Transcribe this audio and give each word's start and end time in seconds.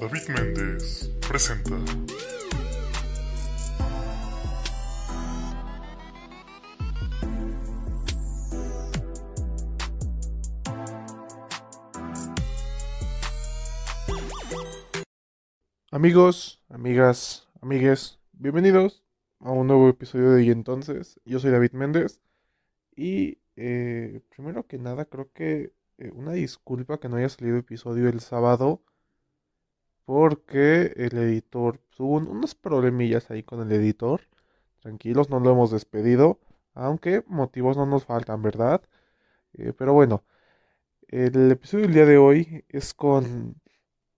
David 0.00 0.28
Méndez 0.28 1.10
presenta. 1.26 1.76
Amigos, 15.90 16.60
amigas, 16.68 17.48
amigues, 17.62 18.18
bienvenidos 18.32 19.04
a 19.40 19.52
un 19.52 19.68
nuevo 19.68 19.88
episodio 19.88 20.32
de 20.32 20.44
Y 20.44 20.50
entonces. 20.50 21.20
Yo 21.24 21.38
soy 21.38 21.52
David 21.52 21.72
Méndez 21.72 22.20
y 22.96 23.38
eh, 23.56 24.20
primero 24.34 24.66
que 24.66 24.78
nada 24.78 25.04
creo 25.04 25.30
que 25.32 25.72
eh, 25.98 26.10
una 26.12 26.32
disculpa 26.32 26.98
que 26.98 27.08
no 27.08 27.16
haya 27.16 27.28
salido 27.28 27.56
episodio 27.56 28.08
el 28.08 28.20
sábado 28.20 28.82
porque 30.04 30.92
el 30.96 31.16
editor 31.18 31.80
tuvo 31.96 32.16
un- 32.16 32.28
unos 32.28 32.54
problemillas 32.54 33.30
ahí 33.30 33.42
con 33.42 33.60
el 33.62 33.72
editor. 33.72 34.22
Tranquilos, 34.80 35.30
no 35.30 35.40
lo 35.40 35.52
hemos 35.52 35.70
despedido, 35.72 36.40
aunque 36.74 37.24
motivos 37.28 37.76
no 37.76 37.86
nos 37.86 38.04
faltan, 38.06 38.42
¿verdad? 38.42 38.82
Eh, 39.54 39.72
pero 39.78 39.94
bueno, 39.94 40.24
el 41.08 41.50
episodio 41.52 41.84
del 41.86 41.94
día 41.94 42.06
de 42.06 42.18
hoy 42.18 42.64
es 42.68 42.94
con 42.94 43.56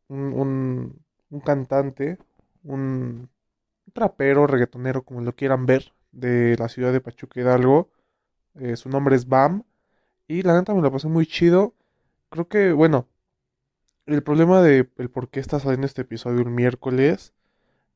un, 0.08 0.32
un- 0.34 1.00
un 1.30 1.41
cantante, 1.41 2.18
un 2.64 3.28
trapero, 3.94 4.46
reggaetonero, 4.46 5.05
como 5.05 5.20
lo 5.22 5.34
quieran 5.34 5.66
ver, 5.66 5.94
de 6.12 6.56
la 6.58 6.68
ciudad 6.68 6.92
de 6.92 7.00
Pachuca 7.02 7.41
Hidalgo. 7.41 7.91
Eh, 8.56 8.77
su 8.77 8.88
nombre 8.91 9.16
es 9.16 9.28
Bam. 9.28 9.64
Y 10.28 10.42
la 10.42 10.55
neta 10.58 10.74
me 10.74 10.82
lo 10.82 10.92
pasé 10.92 11.08
muy 11.08 11.27
chido. 11.27 11.74
Creo 12.30 12.48
que, 12.48 12.72
bueno, 12.72 13.08
el 14.06 14.23
problema 14.23 14.62
de 14.62 14.88
el 14.98 15.10
por 15.10 15.28
qué 15.28 15.41
está 15.41 15.59
saliendo 15.59 15.87
este 15.87 16.02
episodio 16.02 16.41
el 16.41 16.51
miércoles 16.51 17.34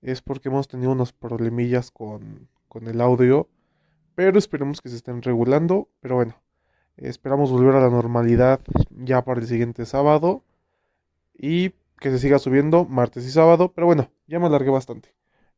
es 0.03 0.23
porque 0.23 0.49
hemos 0.49 0.69
tenido 0.69 0.93
unos 0.93 1.13
problemillas 1.13 1.91
con, 1.91 2.49
con 2.69 2.89
el 2.89 3.01
audio. 3.01 3.49
Pero 4.15 4.39
esperemos 4.39 4.81
que 4.81 4.89
se 4.89 4.97
estén 4.97 5.23
regulando. 5.23 5.89
Pero 6.01 6.17
bueno, 6.17 6.35
esperamos 6.97 7.51
volver 7.51 7.77
a 7.77 7.81
la 7.81 7.91
normalidad 7.91 8.61
ya 8.91 9.25
para 9.25 9.41
el 9.41 9.47
siguiente 9.47 9.87
sábado. 9.87 10.45
Y 11.37 11.71
que 12.01 12.11
se 12.11 12.19
siga 12.19 12.39
subiendo 12.39 12.85
martes 12.87 13.25
y 13.27 13.31
sábado. 13.31 13.73
Pero 13.73 13.87
bueno, 13.87 14.11
ya 14.27 14.39
me 14.41 14.47
alargué 14.47 14.71
bastante. 14.71 15.15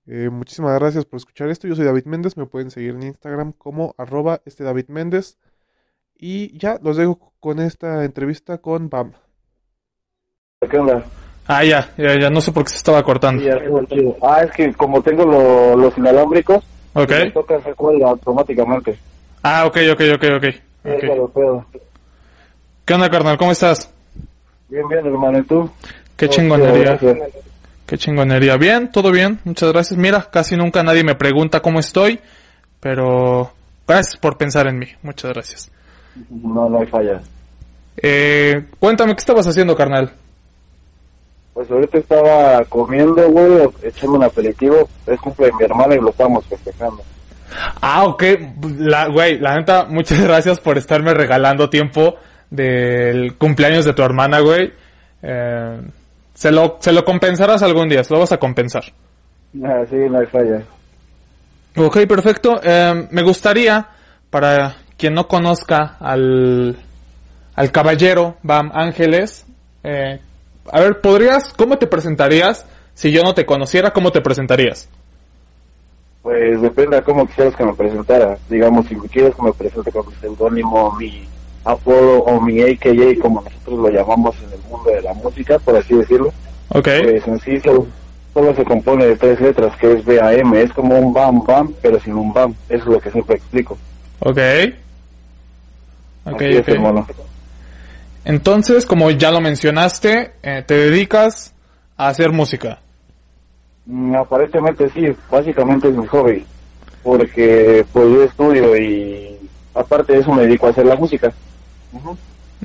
Eh, 0.06 0.28
muchísimas 0.30 0.78
gracias 0.78 1.06
por 1.06 1.16
escuchar 1.18 1.48
esto. 1.48 1.68
Yo 1.68 1.76
soy 1.76 1.86
David 1.86 2.04
Méndez. 2.06 2.36
Me 2.36 2.46
pueden 2.46 2.70
seguir 2.70 2.94
en 2.94 3.04
Instagram 3.04 3.52
como 3.52 3.94
arroba 3.96 4.42
este 4.44 4.64
David 4.64 4.88
Méndez. 4.88 5.38
Y 6.16 6.56
ya 6.58 6.78
los 6.82 6.96
dejo 6.96 7.32
con 7.40 7.58
esta 7.58 8.04
entrevista 8.04 8.58
con 8.58 8.90
Bam. 8.90 9.12
¿Qué 10.70 10.78
onda? 10.78 11.02
Ah, 11.46 11.64
ya, 11.64 11.90
ya, 11.98 12.18
ya, 12.18 12.30
no 12.30 12.40
sé 12.40 12.52
por 12.52 12.64
qué 12.64 12.70
se 12.70 12.76
estaba 12.76 13.02
cortando. 13.02 13.42
Sí. 13.42 14.14
Ah, 14.22 14.42
es 14.44 14.50
que 14.52 14.72
como 14.74 15.02
tengo 15.02 15.24
lo- 15.24 15.76
los 15.76 15.96
inalámbricos, 15.98 16.64
Ok. 16.94 17.10
me 17.10 17.30
toca 17.32 17.56
hacer 17.56 17.74
cuelga 17.74 18.08
automáticamente. 18.10 18.96
Ah, 19.42 19.66
ok, 19.66 19.76
ok, 19.92 20.00
ok, 20.14 20.24
ok. 20.36 20.44
Eso 20.84 20.96
ok. 21.12 21.16
lo 21.16 21.28
pedo. 21.28 21.66
¿Qué 22.84 22.94
onda, 22.94 23.10
carnal? 23.10 23.36
¿Cómo 23.38 23.52
estás? 23.52 23.92
Bien, 24.68 24.88
bien, 24.88 25.04
hermano. 25.06 25.38
¿Y 25.38 25.42
tú? 25.42 25.70
Qué 26.16 26.28
chingonería. 26.28 26.96
gracias. 26.96 27.18
Qué 27.86 27.98
chingonería. 27.98 28.56
Bien, 28.56 28.90
todo 28.90 29.10
bien. 29.10 29.40
Muchas 29.44 29.72
gracias. 29.72 29.98
Mira, 29.98 30.28
casi 30.30 30.56
nunca 30.56 30.82
nadie 30.82 31.02
me 31.04 31.14
pregunta 31.16 31.60
cómo 31.60 31.80
estoy, 31.80 32.20
pero 32.80 33.50
gracias 33.86 34.16
por 34.16 34.36
pensar 34.36 34.66
en 34.68 34.78
mí. 34.78 34.86
Muchas 35.02 35.32
gracias. 35.32 35.70
No, 36.30 36.68
no 36.68 36.78
hay 36.80 36.86
falla. 36.86 37.20
Eh, 37.96 38.64
cuéntame, 38.78 39.12
¿qué 39.14 39.20
estabas 39.20 39.46
haciendo, 39.46 39.74
carnal? 39.76 40.12
Pues 41.54 41.70
ahorita 41.70 41.98
estaba 41.98 42.64
comiendo, 42.64 43.28
güey, 43.30 43.68
echando 43.82 44.16
un 44.16 44.24
aperitivo. 44.24 44.88
Es 45.06 45.20
cumple 45.20 45.46
de 45.46 45.52
mi 45.52 45.64
hermana 45.64 45.94
y 45.94 46.00
lo 46.00 46.10
estamos 46.10 46.46
festejando. 46.46 47.02
Ah, 47.80 48.04
ok. 48.04 48.22
La, 48.78 49.08
güey, 49.08 49.38
la 49.38 49.56
neta, 49.56 49.84
muchas 49.84 50.20
gracias 50.24 50.60
por 50.60 50.78
estarme 50.78 51.12
regalando 51.12 51.68
tiempo 51.68 52.16
del 52.50 53.36
cumpleaños 53.36 53.84
de 53.84 53.92
tu 53.92 54.02
hermana, 54.02 54.40
güey. 54.40 54.72
Eh, 55.22 55.80
se 56.34 56.50
lo, 56.50 56.78
se 56.80 56.92
lo 56.92 57.04
compensarás 57.04 57.62
algún 57.62 57.88
día, 57.88 58.02
se 58.02 58.14
lo 58.14 58.20
vas 58.20 58.32
a 58.32 58.38
compensar. 58.38 58.84
Ah, 59.62 59.84
sí, 59.88 59.96
no 60.10 60.18
hay 60.18 60.26
falla. 60.26 60.62
Ok, 61.76 61.98
perfecto. 62.06 62.60
Eh, 62.62 63.08
me 63.10 63.22
gustaría, 63.22 63.88
para 64.30 64.76
quien 64.96 65.14
no 65.14 65.28
conozca 65.28 65.96
al, 66.00 66.76
al 67.54 67.72
caballero 67.72 68.36
Bam 68.42 68.70
Ángeles, 68.74 69.46
eh, 69.84 70.20
a 70.70 70.80
ver, 70.80 71.00
¿podrías, 71.00 71.52
cómo 71.54 71.78
te 71.78 71.86
presentarías? 71.86 72.66
Si 72.94 73.10
yo 73.10 73.22
no 73.22 73.34
te 73.34 73.46
conociera, 73.46 73.92
¿cómo 73.92 74.12
te 74.12 74.20
presentarías? 74.20 74.88
Pues 76.22 76.60
depende 76.62 76.96
de 76.96 77.02
cómo 77.02 77.26
quisieras 77.26 77.56
que 77.56 77.64
me 77.64 77.74
presentara. 77.74 78.38
Digamos, 78.48 78.86
si 78.86 78.94
quieres 78.94 79.34
que 79.34 79.42
me 79.42 79.52
presente 79.52 79.90
con 79.90 80.06
mi 80.06 80.14
seudónimo, 80.20 80.92
mi 80.92 81.26
apodo 81.64 82.22
o 82.24 82.40
mi 82.40 82.60
AKA, 82.62 83.20
como 83.20 83.42
nosotros 83.42 83.78
lo 83.80 83.88
llamamos 83.88 84.36
en 84.42 84.52
el 84.52 84.60
mundo 84.70 84.90
de 84.90 85.02
la 85.02 85.14
música, 85.14 85.58
por 85.58 85.76
así 85.76 85.94
decirlo. 85.94 86.32
Ok, 86.68 86.88
Pues 87.02 87.26
en 87.26 87.40
sí 87.40 87.60
solo, 87.60 87.86
solo 88.32 88.54
se 88.54 88.64
compone 88.64 89.06
de 89.06 89.16
tres 89.16 89.40
letras, 89.40 89.76
que 89.78 89.92
es 89.94 90.04
BAM. 90.04 90.54
Es 90.54 90.72
como 90.72 90.96
un 90.98 91.12
BAM 91.12 91.44
BAM, 91.44 91.74
pero 91.82 91.98
sin 92.00 92.14
un 92.14 92.32
BAM. 92.32 92.54
Eso 92.68 92.84
es 92.84 92.86
lo 92.86 93.00
que 93.00 93.10
siempre 93.10 93.36
explico. 93.36 93.76
ok. 94.20 94.38
Ok, 96.24 96.42
Así 96.42 96.44
es, 96.54 96.60
ok. 96.60 96.68
hermano. 96.68 97.06
Entonces, 98.24 98.86
como 98.86 99.10
ya 99.10 99.30
lo 99.30 99.40
mencionaste, 99.40 100.32
eh, 100.42 100.62
te 100.66 100.74
dedicas 100.74 101.54
a 101.96 102.08
hacer 102.08 102.30
música. 102.30 102.80
Mm, 103.86 104.14
aparentemente 104.14 104.88
sí, 104.90 105.12
básicamente 105.30 105.88
es 105.88 105.96
mi 105.96 106.06
hobby. 106.06 106.44
Porque 107.02 107.84
pues 107.92 108.06
yo 108.08 108.22
estudio 108.22 108.76
y 108.76 109.38
aparte 109.74 110.12
de 110.12 110.20
eso 110.20 110.32
me 110.32 110.42
dedico 110.42 110.66
a 110.66 110.70
hacer 110.70 110.86
la 110.86 110.94
música. 110.94 111.32
Ujú. 111.92 112.16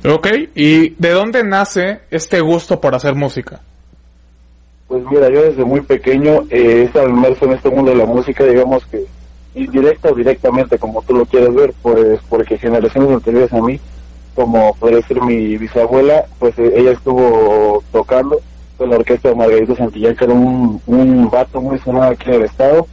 Ok, 0.06 0.28
¿y 0.54 0.90
de 0.90 1.10
dónde 1.10 1.44
nace 1.44 2.02
este 2.12 2.40
gusto 2.40 2.80
por 2.80 2.94
hacer 2.94 3.16
música? 3.16 3.62
Pues 4.88 5.04
mira, 5.10 5.30
yo 5.30 5.42
desde 5.42 5.66
muy 5.66 5.82
pequeño 5.82 6.44
eh, 6.50 6.82
he 6.82 6.84
estado 6.84 7.10
inmerso 7.10 7.46
en 7.46 7.54
este 7.54 7.70
mundo 7.70 7.92
de 7.92 7.98
la 7.98 8.06
música, 8.06 8.46
digamos 8.46 8.86
que 8.86 9.04
indirecta 9.56 10.10
o 10.10 10.16
directamente, 10.16 10.78
como 10.78 11.02
tú 11.02 11.16
lo 11.16 11.26
quieres 11.26 11.54
ver, 11.54 11.74
pues, 11.82 12.20
porque 12.30 12.58
generaciones 12.58 13.10
anteriores 13.10 13.52
a 13.52 13.62
mí, 13.62 13.80
como 14.38 14.76
podría 14.76 15.02
ser 15.02 15.20
mi 15.20 15.58
bisabuela, 15.58 16.26
pues 16.38 16.58
eh, 16.60 16.72
ella 16.76 16.92
estuvo 16.92 17.84
tocando 17.92 18.40
con 18.78 18.92
la 18.92 18.98
orquesta 18.98 19.30
de 19.30 19.36
Margarito 19.36 19.76
Santillán, 19.76 20.16
que 20.16 20.26
era 20.26 20.34
un, 20.36 20.80
un 20.86 21.30
vato 21.32 21.60
muy 21.60 21.80
sonado 21.80 22.12
aquí 22.12 22.30
en 22.30 22.36
el 22.36 22.44
estado, 22.44 22.86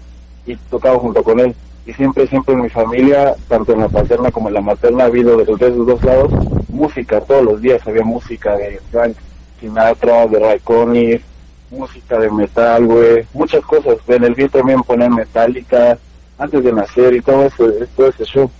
y 0.46 0.56
tocaba 0.56 0.98
junto 0.98 1.22
con 1.22 1.38
él. 1.40 1.54
Y 1.84 1.92
siempre, 1.92 2.26
siempre 2.28 2.54
en 2.54 2.62
mi 2.62 2.70
familia, 2.70 3.34
tanto 3.46 3.74
en 3.74 3.80
la 3.80 3.90
paterna 3.90 4.30
como 4.30 4.48
en 4.48 4.54
la 4.54 4.62
materna, 4.62 5.04
ha 5.04 5.08
habido 5.08 5.36
de 5.36 5.44
los 5.44 5.86
dos 5.86 6.02
lados 6.02 6.32
música, 6.70 7.20
todos 7.20 7.44
los 7.44 7.60
días 7.60 7.86
había 7.86 8.04
música 8.04 8.56
de 8.56 8.80
Frank 8.90 9.14
Sinatra, 9.60 10.26
de 10.26 10.38
Ray 10.38 10.60
Conniff, 10.60 11.22
música 11.70 12.18
de 12.18 12.30
metal, 12.30 12.86
güey, 12.86 13.26
muchas 13.34 13.62
cosas. 13.66 13.98
En 14.08 14.24
el 14.24 14.34
video 14.34 14.48
también 14.48 14.82
ponían 14.82 15.14
metálica 15.14 15.98
antes 16.38 16.64
de 16.64 16.72
nacer 16.72 17.12
y 17.12 17.20
todo 17.20 17.44
eso, 17.44 17.66
todo 17.94 18.08
ese 18.08 18.24
show. 18.24 18.50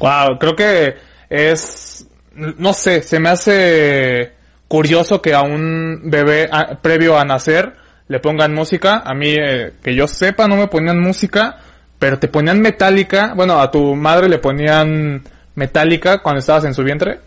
Wow, 0.00 0.40
creo 0.40 0.56
que 0.56 1.08
es, 1.30 2.06
no 2.34 2.72
sé, 2.72 3.02
se 3.02 3.20
me 3.20 3.28
hace 3.28 4.32
curioso 4.68 5.22
que 5.22 5.34
a 5.34 5.42
un 5.42 6.02
bebé 6.04 6.48
previo 6.82 7.18
a 7.18 7.24
nacer 7.24 7.74
le 8.08 8.20
pongan 8.20 8.54
música. 8.54 9.02
A 9.04 9.14
mí, 9.14 9.28
eh, 9.28 9.72
que 9.82 9.94
yo 9.94 10.06
sepa, 10.06 10.48
no 10.48 10.56
me 10.56 10.68
ponían 10.68 11.00
música, 11.00 11.58
pero 11.98 12.18
te 12.18 12.28
ponían 12.28 12.60
metálica. 12.60 13.34
Bueno, 13.34 13.60
a 13.60 13.70
tu 13.70 13.94
madre 13.94 14.28
le 14.28 14.38
ponían 14.38 15.22
metálica 15.54 16.18
cuando 16.22 16.40
estabas 16.40 16.64
en 16.64 16.74
su 16.74 16.82
vientre. 16.82 17.20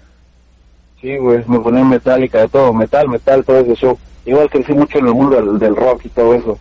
Sí, 1.00 1.17
güey, 1.17 1.44
me 1.47 1.59
ponían 1.59 1.90
metálica 1.90 2.40
de 2.40 2.47
todo, 2.47 2.73
metal, 2.73 3.09
metal, 3.09 3.44
todo 3.44 3.59
ese 3.59 3.75
show. 3.75 3.97
Igual 4.25 4.49
crecí 4.49 4.72
mucho 4.73 4.99
en 4.99 5.08
el 5.08 5.14
mundo 5.14 5.58
del, 5.58 5.76
rock 5.76 6.05
y 6.05 6.09
todo 6.09 6.35
eso. 6.35 6.59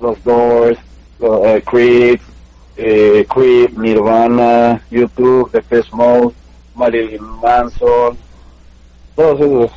Los 0.00 0.22
Doors, 0.24 0.78
los, 1.20 1.46
eh, 1.46 1.62
Creed, 1.64 2.20
eh, 2.76 3.26
Creep, 3.28 3.78
Nirvana, 3.78 4.82
YouTube, 4.90 5.50
Depeche 5.52 5.90
Mode, 5.92 6.34
Marilyn 6.76 7.22
Manson, 7.42 8.16
todos 9.14 9.40
esos. 9.40 9.72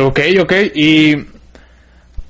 Ok, 0.00 0.20
ok. 0.40 0.52
¿Y 0.74 1.16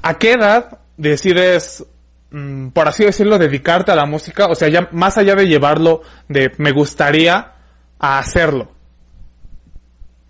a 0.02 0.14
qué 0.18 0.32
edad 0.32 0.78
decides, 0.96 1.84
mm, 2.30 2.68
por 2.68 2.88
así 2.88 3.04
decirlo, 3.04 3.38
dedicarte 3.38 3.92
a 3.92 3.96
la 3.96 4.06
música? 4.06 4.46
O 4.46 4.54
sea, 4.54 4.68
ya 4.68 4.88
más 4.92 5.18
allá 5.18 5.34
de 5.34 5.46
llevarlo 5.46 6.02
de 6.28 6.50
me 6.58 6.72
gustaría 6.72 7.52
a 7.98 8.18
hacerlo. 8.18 8.68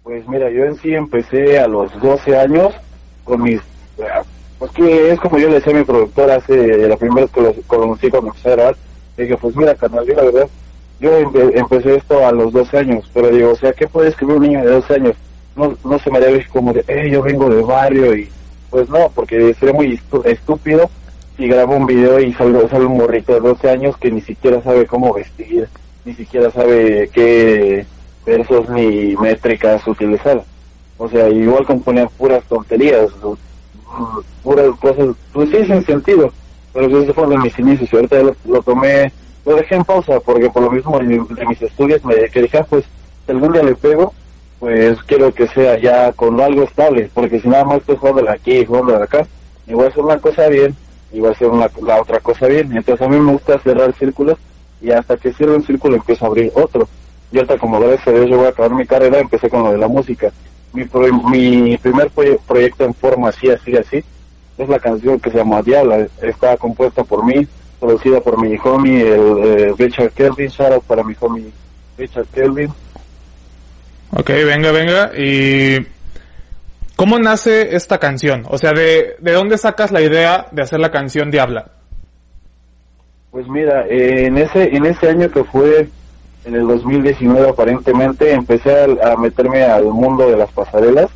Pues 0.02 0.26
mira, 0.26 0.50
yo 0.50 0.64
en 0.64 0.74
sí 0.76 0.94
empecé 0.94 1.58
a 1.58 1.68
los 1.68 1.92
12 2.00 2.36
años 2.36 2.74
con 3.24 3.42
mis... 3.42 3.60
Pues 4.58 4.72
que 4.72 5.12
es 5.12 5.20
como 5.20 5.38
yo 5.38 5.48
le 5.48 5.56
decía 5.56 5.72
a 5.72 5.76
mi 5.76 5.84
productor 5.84 6.30
hace 6.30 6.88
la 6.88 6.96
primera 6.96 7.22
vez 7.22 7.30
que 7.30 7.40
lo 7.42 7.54
conocí 7.66 8.10
cuando 8.10 8.28
empecé 8.28 8.48
a 8.48 8.56
grabar. 8.56 8.76
Dije, 9.16 9.36
pues 9.36 9.54
mira, 9.54 9.74
carnal, 9.74 10.06
yo 10.06 10.14
la 10.14 10.24
verdad, 10.24 10.48
yo 11.00 11.10
empe- 11.20 11.52
empecé 11.54 11.96
esto 11.96 12.26
a 12.26 12.32
los 12.32 12.52
12 12.52 12.78
años, 12.78 13.08
pero 13.14 13.28
digo, 13.30 13.50
o 13.52 13.56
sea, 13.56 13.72
¿qué 13.72 13.86
puede 13.86 14.08
escribir 14.10 14.36
un 14.36 14.42
niño 14.42 14.60
de 14.64 14.70
12 14.72 14.94
años? 14.94 15.14
No, 15.56 15.76
no 15.84 15.98
se 15.98 16.10
me 16.10 16.18
haría 16.18 16.46
como 16.52 16.72
de, 16.72 16.84
eh, 16.88 17.10
yo 17.10 17.22
vengo 17.22 17.48
de 17.48 17.62
barrio 17.62 18.14
y 18.14 18.28
Pues 18.70 18.88
no, 18.90 19.10
porque 19.14 19.54
sería 19.54 19.74
muy 19.74 19.98
estúpido 20.24 20.90
si 21.36 21.46
grabo 21.48 21.76
un 21.76 21.86
video 21.86 22.20
y 22.20 22.32
salgo, 22.34 22.68
sale 22.68 22.84
un 22.84 22.98
morrito 22.98 23.32
de 23.32 23.40
12 23.40 23.70
años 23.70 23.96
que 23.96 24.10
ni 24.10 24.20
siquiera 24.20 24.60
sabe 24.62 24.86
cómo 24.86 25.14
vestir, 25.14 25.68
ni 26.04 26.14
siquiera 26.14 26.50
sabe 26.50 27.08
qué 27.12 27.86
versos 28.26 28.68
ni 28.68 29.16
métricas 29.16 29.86
utilizar. 29.86 30.42
O 30.98 31.08
sea, 31.08 31.28
igual 31.30 31.64
componía 31.64 32.06
puras 32.08 32.42
tonterías, 32.48 33.08
puras 34.42 34.66
cosas, 34.80 35.08
pues 35.32 35.48
sí, 35.50 35.64
sin 35.64 35.84
sentido. 35.84 36.32
Pero 36.72 37.02
eso 37.02 37.14
fue 37.14 37.28
de 37.28 37.38
mis 37.38 37.58
inicios 37.58 37.92
y 37.92 37.96
ahorita 37.96 38.16
lo, 38.44 38.62
tomé, 38.62 39.12
lo 39.44 39.56
dejé 39.56 39.76
en 39.76 39.84
pausa 39.84 40.20
porque 40.20 40.50
por 40.50 40.62
lo 40.62 40.70
mismo 40.70 40.98
de, 40.98 41.46
mis 41.46 41.62
estudios 41.62 42.04
me 42.04 42.14
dije, 42.14 42.58
ah, 42.58 42.66
pues 42.68 42.84
si 43.26 43.32
algún 43.32 43.52
día 43.52 43.62
le 43.62 43.74
pego, 43.74 44.12
pues 44.58 45.00
quiero 45.04 45.32
que 45.32 45.46
sea 45.48 45.78
ya 45.78 46.12
con 46.12 46.40
algo 46.40 46.64
estable, 46.64 47.10
porque 47.14 47.40
si 47.40 47.48
nada 47.48 47.64
más 47.64 47.78
estoy 47.78 47.96
jugando 47.96 48.30
aquí 48.30 48.58
y 48.58 48.64
jugando 48.66 48.96
acá, 48.96 49.26
igual 49.66 49.86
a 49.86 49.90
hacer 49.90 50.04
una 50.04 50.18
cosa 50.18 50.48
bien, 50.48 50.74
igual 51.12 51.32
a 51.32 51.34
hacer 51.34 51.48
la 51.82 52.00
otra 52.00 52.20
cosa 52.20 52.46
bien. 52.46 52.76
Entonces 52.76 53.06
a 53.06 53.08
mí 53.08 53.18
me 53.18 53.32
gusta 53.32 53.58
cerrar 53.60 53.94
círculos 53.94 54.38
y 54.80 54.90
hasta 54.90 55.16
que 55.16 55.32
cierre 55.32 55.54
un 55.54 55.64
círculo 55.64 55.96
empiezo 55.96 56.24
a 56.24 56.28
abrir 56.28 56.52
otro. 56.54 56.88
Y 57.30 57.36
ahorita 57.36 57.58
como 57.58 57.78
gracias 57.78 58.08
a 58.08 58.12
Dios 58.12 58.28
yo 58.28 58.38
voy 58.38 58.46
a 58.46 58.50
acabar 58.50 58.72
mi 58.72 58.86
carrera, 58.86 59.18
empecé 59.18 59.48
con 59.48 59.62
lo 59.62 59.72
de 59.72 59.78
la 59.78 59.88
música. 59.88 60.32
Mi, 60.72 60.84
mi 61.30 61.76
primer 61.78 62.10
proyecto 62.10 62.84
en 62.84 62.94
forma 62.94 63.28
así, 63.28 63.50
así, 63.50 63.76
así, 63.76 64.04
es 64.58 64.68
la 64.68 64.78
canción 64.78 65.20
que 65.20 65.30
se 65.30 65.38
llama 65.38 65.62
Diabla. 65.62 66.08
Está 66.22 66.56
compuesta 66.56 67.04
por 67.04 67.24
mí, 67.24 67.46
producida 67.80 68.20
por 68.20 68.40
mi 68.40 68.56
homie, 68.62 69.00
el 69.00 69.44
eh, 69.44 69.74
Richard 69.78 70.10
Kelvin. 70.12 70.48
Shout 70.48 70.84
para 70.84 71.02
mi 71.02 71.14
homie 71.20 71.50
Richard 71.96 72.26
Kelvin. 72.26 72.70
Ok, 74.10 74.28
venga, 74.28 74.72
venga. 74.72 75.10
¿Y 75.16 75.86
cómo 76.96 77.18
nace 77.18 77.76
esta 77.76 77.98
canción? 77.98 78.44
O 78.48 78.58
sea, 78.58 78.72
¿de, 78.72 79.16
de 79.18 79.32
dónde 79.32 79.58
sacas 79.58 79.92
la 79.92 80.00
idea 80.00 80.46
de 80.50 80.62
hacer 80.62 80.80
la 80.80 80.90
canción 80.90 81.30
Diabla? 81.30 81.72
Pues 83.30 83.46
mira, 83.48 83.84
en 83.88 84.38
ese 84.38 84.74
en 84.74 84.86
ese 84.86 85.10
año 85.10 85.30
que 85.30 85.44
fue 85.44 85.88
en 86.44 86.54
el 86.54 86.66
2019 86.66 87.50
aparentemente 87.50 88.32
empecé 88.32 88.86
a, 89.02 89.16
meterme 89.16 89.64
al 89.64 89.84
mundo 89.84 90.28
de 90.30 90.36
las 90.36 90.50
pasarelas 90.50 91.10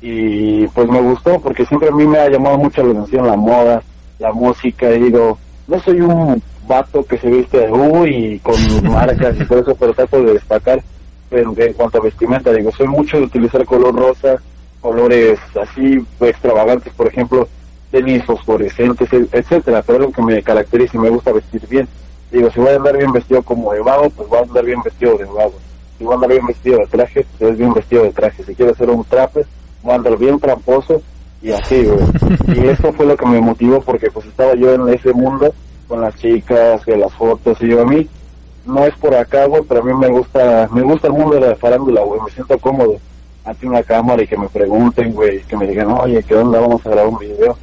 y 0.00 0.66
pues 0.68 0.88
me 0.88 1.00
gustó 1.00 1.40
porque 1.40 1.64
siempre 1.64 1.88
a 1.88 1.92
mí 1.92 2.06
me 2.06 2.18
ha 2.18 2.28
llamado 2.28 2.58
mucho 2.58 2.82
la 2.82 2.92
atención 2.92 3.26
la 3.26 3.36
moda, 3.36 3.82
la 4.18 4.32
música 4.32 4.90
y 4.90 5.04
digo, 5.04 5.38
no 5.68 5.80
soy 5.80 6.00
un 6.00 6.42
vato 6.66 7.04
que 7.04 7.18
se 7.18 7.30
viste 7.30 7.58
de 7.58 7.70
U 7.70 8.04
y 8.06 8.40
con 8.40 8.56
marcas 8.90 9.36
y 9.40 9.44
todo 9.44 9.60
eso, 9.60 9.76
pero 9.76 9.94
trato 9.94 10.22
de 10.22 10.32
destacar 10.34 10.82
pero 11.30 11.54
en 11.56 11.72
cuanto 11.74 11.98
a 11.98 12.02
vestimenta, 12.02 12.52
digo, 12.52 12.72
soy 12.72 12.88
mucho 12.88 13.18
de 13.18 13.24
utilizar 13.24 13.64
color 13.66 13.94
rosa, 13.94 14.36
colores 14.80 15.38
así 15.60 15.98
extravagantes, 16.20 16.92
por 16.94 17.08
ejemplo, 17.08 17.48
tenis 17.90 18.24
fosforescentes, 18.24 19.08
etcétera, 19.12 19.82
pero 19.82 19.98
es 19.98 20.04
lo 20.06 20.12
que 20.12 20.22
me 20.22 20.42
caracteriza 20.42 20.96
y 20.96 21.00
me 21.00 21.10
gusta 21.10 21.32
vestir 21.32 21.66
bien. 21.68 21.88
Digo, 22.30 22.50
si 22.50 22.60
voy 22.60 22.70
a 22.70 22.76
andar 22.76 22.96
bien 22.96 23.12
vestido 23.12 23.42
como 23.42 23.72
de 23.72 23.80
vago, 23.80 24.10
pues 24.10 24.28
voy 24.28 24.38
a 24.38 24.42
andar 24.42 24.64
bien 24.64 24.82
vestido 24.82 25.16
de 25.18 25.24
vago. 25.24 25.54
Si 25.98 26.04
voy 26.04 26.12
a 26.12 26.14
andar 26.14 26.30
bien 26.30 26.46
vestido 26.46 26.78
de 26.78 26.86
traje, 26.86 27.26
pues 27.38 27.52
es 27.52 27.58
bien 27.58 27.72
vestido 27.72 28.04
de 28.04 28.12
traje. 28.12 28.44
Si 28.44 28.54
quiero 28.54 28.72
hacer 28.72 28.88
un 28.90 29.04
trape, 29.04 29.44
voy 29.82 29.92
a 29.92 29.96
andar 29.96 30.16
bien 30.16 30.38
tramposo 30.38 31.02
y 31.42 31.52
así, 31.52 31.84
güey. 31.84 32.04
Y 32.56 32.66
eso 32.68 32.92
fue 32.92 33.06
lo 33.06 33.16
que 33.16 33.26
me 33.26 33.40
motivó 33.40 33.80
porque 33.80 34.10
pues 34.10 34.26
estaba 34.26 34.54
yo 34.54 34.74
en 34.74 34.88
ese 34.88 35.12
mundo 35.12 35.52
con 35.86 36.00
las 36.00 36.16
chicas, 36.16 36.84
que 36.84 36.96
las 36.96 37.12
fotos 37.14 37.56
y 37.60 37.68
yo 37.68 37.82
a 37.82 37.84
mí 37.84 38.08
no 38.66 38.84
es 38.84 38.94
por 38.96 39.14
acá, 39.14 39.46
güey, 39.46 39.62
pero 39.66 39.80
a 39.80 39.84
mí 39.84 39.94
me 39.94 40.08
gusta, 40.08 40.68
me 40.72 40.82
gusta 40.82 41.06
el 41.06 41.14
mundo 41.14 41.36
de 41.36 41.40
la 41.40 41.56
farándula, 41.56 42.02
güey, 42.02 42.20
me 42.20 42.30
siento 42.30 42.58
cómodo 42.58 42.98
ante 43.44 43.66
una 43.66 43.82
cámara 43.82 44.22
y 44.22 44.26
que 44.26 44.36
me 44.36 44.48
pregunten, 44.48 45.14
güey, 45.14 45.40
que 45.44 45.56
me 45.56 45.66
digan, 45.66 45.90
oye, 45.90 46.22
¿qué 46.22 46.34
onda? 46.34 46.60
Vamos 46.60 46.84
a 46.84 46.90
grabar 46.90 47.08
un 47.08 47.18
video. 47.18 47.56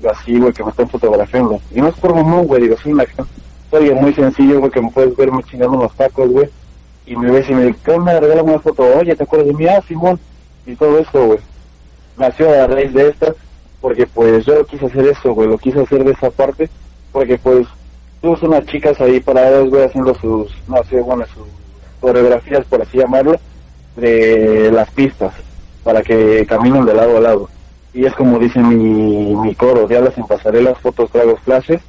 Yo 0.00 0.10
así, 0.10 0.38
güey, 0.38 0.52
que 0.52 0.62
me 0.62 0.70
estén 0.70 0.88
fotografiando. 0.88 1.58
Y 1.74 1.80
no 1.80 1.88
es 1.88 1.94
por 1.94 2.14
mamón, 2.14 2.46
güey, 2.46 2.62
digo, 2.62 2.76
soy 2.76 2.92
una 2.92 3.06
soy 3.70 3.90
muy 3.94 4.12
sencillo, 4.12 4.60
güey, 4.60 4.70
que 4.70 4.82
me 4.82 4.90
puedes 4.90 5.16
verme 5.16 5.42
chingando 5.44 5.78
unos 5.78 5.94
tacos, 5.94 6.30
güey. 6.30 6.50
Y 7.06 7.16
me 7.16 7.30
ves 7.30 7.48
y 7.48 7.54
me 7.54 7.64
dice, 7.64 7.78
¿qué 7.82 7.92
onda? 7.92 8.20
Regálame 8.20 8.50
una 8.50 8.60
foto. 8.60 8.84
Oye, 8.98 9.16
¿te 9.16 9.22
acuerdas 9.22 9.48
de 9.48 9.54
mí? 9.54 9.66
Ah, 9.66 9.82
Simón. 9.88 10.20
Y 10.66 10.76
todo 10.76 10.98
eso, 10.98 11.26
güey. 11.26 11.38
Nació 12.22 12.50
a 12.52 12.68
raíz 12.68 12.94
de 12.94 13.08
esta, 13.08 13.34
porque 13.80 14.06
pues 14.06 14.46
yo 14.46 14.64
quise 14.64 14.86
hacer 14.86 15.08
eso, 15.08 15.34
güey, 15.34 15.48
lo 15.48 15.58
quise 15.58 15.80
hacer 15.80 16.04
de 16.04 16.12
esa 16.12 16.30
parte, 16.30 16.70
porque 17.10 17.36
pues 17.36 17.66
tuve 18.20 18.38
unas 18.42 18.64
chicas 18.66 19.00
ahí 19.00 19.18
paradas, 19.18 19.68
güey, 19.68 19.86
haciendo 19.86 20.14
sus, 20.14 20.52
no 20.68 20.84
sé, 20.84 21.00
bueno, 21.00 21.24
sus 21.26 21.48
coreografías, 22.00 22.64
por 22.66 22.80
así 22.80 22.98
llamarlo, 22.98 23.40
de 23.96 24.70
las 24.70 24.88
pistas, 24.92 25.34
para 25.82 26.00
que 26.04 26.46
caminen 26.46 26.84
de 26.84 26.94
lado 26.94 27.16
a 27.16 27.20
lado. 27.20 27.48
Y 27.92 28.04
es 28.04 28.14
como 28.14 28.38
dice 28.38 28.60
mi, 28.60 29.34
mi 29.34 29.56
coro, 29.56 29.88
diablas 29.88 30.16
en 30.16 30.28
pasarelas, 30.28 30.78
fotos, 30.78 31.10
tragos, 31.10 31.40
flashes, 31.40 31.80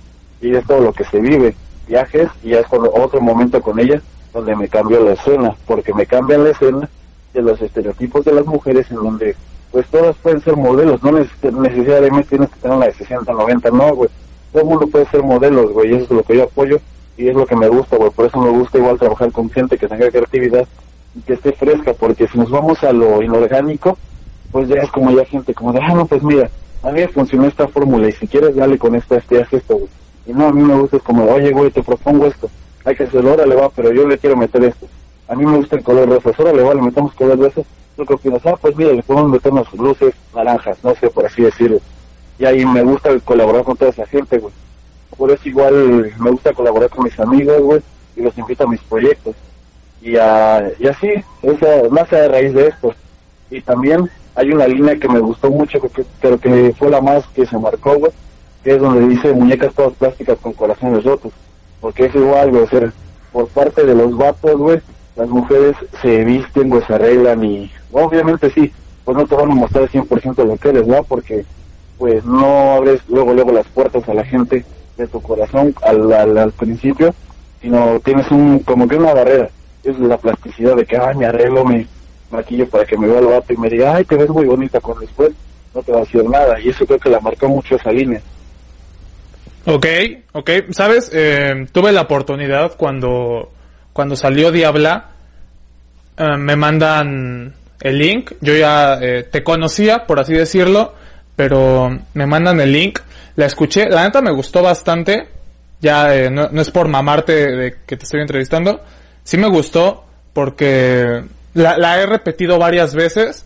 y 0.41 0.55
es 0.55 0.65
todo 0.65 0.79
lo 0.79 0.93
que 0.93 1.03
se 1.03 1.19
vive, 1.19 1.53
viajes, 1.87 2.27
y 2.41 2.49
ya 2.49 2.61
es 2.61 2.67
otro 2.71 3.21
momento 3.21 3.61
con 3.61 3.79
ella 3.79 4.01
donde 4.33 4.55
me 4.55 4.67
cambio 4.67 5.03
la 5.03 5.13
escena, 5.13 5.55
porque 5.67 5.93
me 5.93 6.07
cambian 6.07 6.43
la 6.43 6.49
escena 6.49 6.89
de 7.35 7.41
los 7.43 7.61
estereotipos 7.61 8.25
de 8.25 8.33
las 8.33 8.47
mujeres 8.47 8.89
en 8.89 8.95
donde 8.97 9.35
pues 9.73 9.87
todas 9.87 10.15
pueden 10.17 10.39
ser 10.41 10.55
modelos, 10.55 11.01
no 11.01 11.11
necesariamente 11.11 12.29
tienes 12.29 12.49
que 12.49 12.59
tener 12.59 12.77
la 12.77 12.85
de 12.85 12.93
60, 12.93 13.33
90, 13.33 13.71
no, 13.71 13.95
güey, 13.95 14.09
todo 14.53 14.65
mundo 14.65 14.85
puede 14.85 15.07
ser 15.07 15.23
modelos, 15.23 15.71
güey, 15.71 15.95
eso 15.95 16.03
es 16.03 16.11
lo 16.11 16.21
que 16.21 16.37
yo 16.37 16.43
apoyo 16.43 16.79
y 17.17 17.27
es 17.27 17.35
lo 17.35 17.47
que 17.47 17.55
me 17.55 17.67
gusta, 17.67 17.97
güey, 17.97 18.11
por 18.11 18.27
eso 18.27 18.39
me 18.39 18.51
gusta 18.51 18.77
igual 18.77 18.99
trabajar 18.99 19.31
con 19.31 19.49
gente 19.49 19.79
que 19.79 19.87
tenga 19.87 20.11
creatividad 20.11 20.67
y 21.15 21.21
que 21.21 21.33
esté 21.33 21.53
fresca, 21.53 21.95
porque 21.95 22.27
si 22.27 22.37
nos 22.37 22.51
vamos 22.51 22.83
a 22.83 22.93
lo 22.93 23.23
inorgánico, 23.23 23.97
pues 24.51 24.67
ya 24.67 24.75
es 24.75 24.91
como 24.91 25.09
ya 25.09 25.25
gente 25.25 25.55
como 25.55 25.73
de, 25.73 25.79
ah, 25.81 25.95
no, 25.95 26.05
pues 26.05 26.21
mira, 26.21 26.51
a 26.83 26.91
mí 26.91 26.99
me 26.99 27.07
funcionó 27.07 27.47
esta 27.47 27.67
fórmula 27.67 28.07
y 28.07 28.11
si 28.11 28.27
quieres 28.27 28.55
dale 28.55 28.77
con 28.77 28.93
esta, 28.93 29.17
este, 29.17 29.41
haz 29.41 29.51
esto, 29.51 29.77
güey. 29.77 29.89
Y 30.27 30.33
no, 30.33 30.49
a 30.49 30.53
mí 30.53 30.61
me 30.61 30.75
gusta 30.75 30.97
es 30.97 31.03
como, 31.03 31.25
oye, 31.25 31.51
güey, 31.51 31.71
te 31.71 31.81
propongo 31.81 32.27
esto, 32.27 32.47
hay 32.85 32.95
que 32.95 33.05
hacerlo, 33.05 33.31
ahora 33.31 33.47
le 33.47 33.55
va, 33.55 33.69
pero 33.69 33.91
yo 33.91 34.07
le 34.07 34.19
quiero 34.19 34.37
meter 34.37 34.65
esto. 34.65 34.85
A 35.27 35.33
mí 35.33 35.43
me 35.47 35.57
gusta 35.57 35.77
el 35.77 35.83
color 35.83 36.07
rosa, 36.07 36.29
ahora 36.37 36.53
le 36.53 36.61
va, 36.61 36.75
le 36.75 36.81
metemos 36.83 37.15
color 37.15 37.39
rosa, 37.39 37.63
lo 37.97 38.05
que 38.05 38.13
opinas, 38.13 38.45
ah, 38.45 38.55
pues 38.59 38.75
mira, 38.75 38.91
le 38.91 39.03
podemos 39.03 39.31
meter 39.31 39.51
unas 39.51 39.71
luces 39.73 40.13
naranjas, 40.33 40.77
no 40.83 40.95
sé, 40.95 41.09
por 41.09 41.25
así 41.25 41.41
decirlo 41.41 41.79
y 42.37 42.45
ahí 42.45 42.65
me 42.65 42.83
gusta 42.83 43.17
colaborar 43.19 43.63
con 43.63 43.77
toda 43.77 43.91
esa 43.91 44.05
gente, 44.05 44.37
güey. 44.37 44.53
Por 45.15 45.31
eso 45.31 45.47
igual 45.47 46.11
me 46.19 46.31
gusta 46.31 46.53
colaborar 46.53 46.89
con 46.89 47.03
mis 47.03 47.19
amigos, 47.19 47.61
güey, 47.61 47.81
y 48.15 48.21
los 48.21 48.37
invito 48.37 48.63
a 48.63 48.69
mis 48.69 48.81
proyectos. 48.81 49.35
Y, 50.01 50.17
a, 50.17 50.71
y 50.79 50.87
así, 50.87 51.09
esa, 51.41 51.89
más 51.89 52.11
a 52.11 52.27
raíz 52.27 52.53
de 52.53 52.67
esto. 52.67 52.93
Y 53.49 53.61
también 53.61 54.09
hay 54.35 54.51
una 54.51 54.67
línea 54.67 54.97
que 54.97 55.07
me 55.07 55.19
gustó 55.19 55.49
mucho, 55.49 55.79
que, 55.79 56.03
pero 56.19 56.39
que 56.39 56.73
fue 56.77 56.89
la 56.89 57.01
más 57.01 57.25
que 57.27 57.45
se 57.45 57.57
marcó, 57.57 57.95
güey, 57.97 58.11
que 58.63 58.71
es 58.71 58.81
donde 58.81 59.07
dice 59.07 59.31
muñecas 59.31 59.73
todas 59.73 59.93
plásticas 59.93 60.39
con 60.39 60.53
corazones 60.53 61.03
rotos. 61.03 61.31
Porque 61.79 62.05
es 62.05 62.15
igual, 62.15 62.49
güey, 62.49 62.63
o 62.63 62.67
sea, 62.67 62.91
por 63.31 63.47
parte 63.49 63.85
de 63.85 63.93
los 63.93 64.17
vatos, 64.17 64.57
güey, 64.57 64.81
las 65.15 65.29
mujeres 65.29 65.75
se 66.01 66.23
visten, 66.23 66.69
güey, 66.69 66.83
se 66.85 66.93
arreglan 66.93 67.43
y 67.43 67.71
obviamente 67.91 68.49
sí, 68.51 68.71
pues 69.05 69.17
no 69.17 69.25
te 69.25 69.35
van 69.35 69.51
a 69.51 69.55
mostrar 69.55 69.89
100% 69.89 70.45
lo 70.45 70.57
que 70.57 70.69
eres, 70.69 70.87
¿no? 70.87 71.03
Porque 71.03 71.45
pues 71.97 72.25
no 72.25 72.73
abres 72.73 73.01
luego 73.07 73.33
luego 73.33 73.51
las 73.51 73.67
puertas 73.67 74.07
a 74.09 74.13
la 74.13 74.23
gente 74.23 74.65
de 74.97 75.07
tu 75.07 75.21
corazón 75.21 75.73
al, 75.83 76.11
al, 76.11 76.51
principio, 76.51 77.13
sino 77.61 77.99
tienes 77.99 78.29
un 78.31 78.59
como 78.59 78.87
que 78.87 78.95
una 78.95 79.13
barrera. 79.13 79.49
Es 79.83 79.99
la 79.99 80.17
plasticidad 80.17 80.75
de 80.75 80.85
que, 80.85 80.97
ay, 80.97 81.15
me 81.15 81.25
arreglo, 81.25 81.65
me 81.65 81.85
maquillo 82.31 82.67
para 82.67 82.85
que 82.85 82.97
me 82.97 83.07
vea 83.07 83.19
el 83.19 83.27
vato 83.27 83.53
y 83.53 83.57
me 83.57 83.69
diga, 83.69 83.95
ay, 83.95 84.05
te 84.05 84.15
ves 84.15 84.29
muy 84.29 84.45
bonita 84.45 84.79
con 84.79 84.99
después, 84.99 85.31
no 85.73 85.81
te 85.83 85.91
va 85.91 85.99
a 85.99 86.01
decir 86.01 86.23
nada. 86.29 86.59
Y 86.59 86.69
eso 86.69 86.85
creo 86.85 86.99
que 86.99 87.09
la 87.09 87.19
marcó 87.19 87.47
mucho 87.47 87.75
esa 87.75 87.91
línea. 87.91 88.21
Ok, 89.65 89.85
ok. 90.33 90.49
Sabes, 90.71 91.09
eh, 91.13 91.67
tuve 91.71 91.91
la 91.91 92.01
oportunidad 92.01 92.75
cuando, 92.77 93.49
cuando 93.93 94.15
salió 94.15 94.51
Diabla, 94.51 95.11
eh, 96.17 96.37
me 96.37 96.55
mandan 96.55 97.53
el 97.79 97.97
link. 97.97 98.33
Yo 98.41 98.55
ya 98.55 98.99
eh, 99.01 99.23
te 99.23 99.43
conocía, 99.43 100.05
por 100.05 100.19
así 100.19 100.33
decirlo 100.33 100.93
pero 101.35 101.89
me 102.13 102.25
mandan 102.25 102.59
el 102.61 102.71
link. 102.71 102.99
La 103.35 103.45
escuché, 103.45 103.89
la 103.89 104.03
neta 104.03 104.21
me 104.21 104.31
gustó 104.31 104.61
bastante. 104.61 105.27
Ya 105.81 106.15
eh, 106.15 106.29
no, 106.29 106.49
es 106.61 106.71
por 106.71 106.87
mamarte 106.87 107.33
de 107.33 107.75
que 107.85 107.97
te 107.97 108.03
estoy 108.03 108.21
entrevistando. 108.21 108.81
Sí 109.23 109.37
me 109.37 109.49
gustó 109.49 110.05
porque 110.33 111.23
la, 111.53 112.01
he 112.01 112.05
repetido 112.05 112.59
varias 112.59 112.93
veces. 112.93 113.45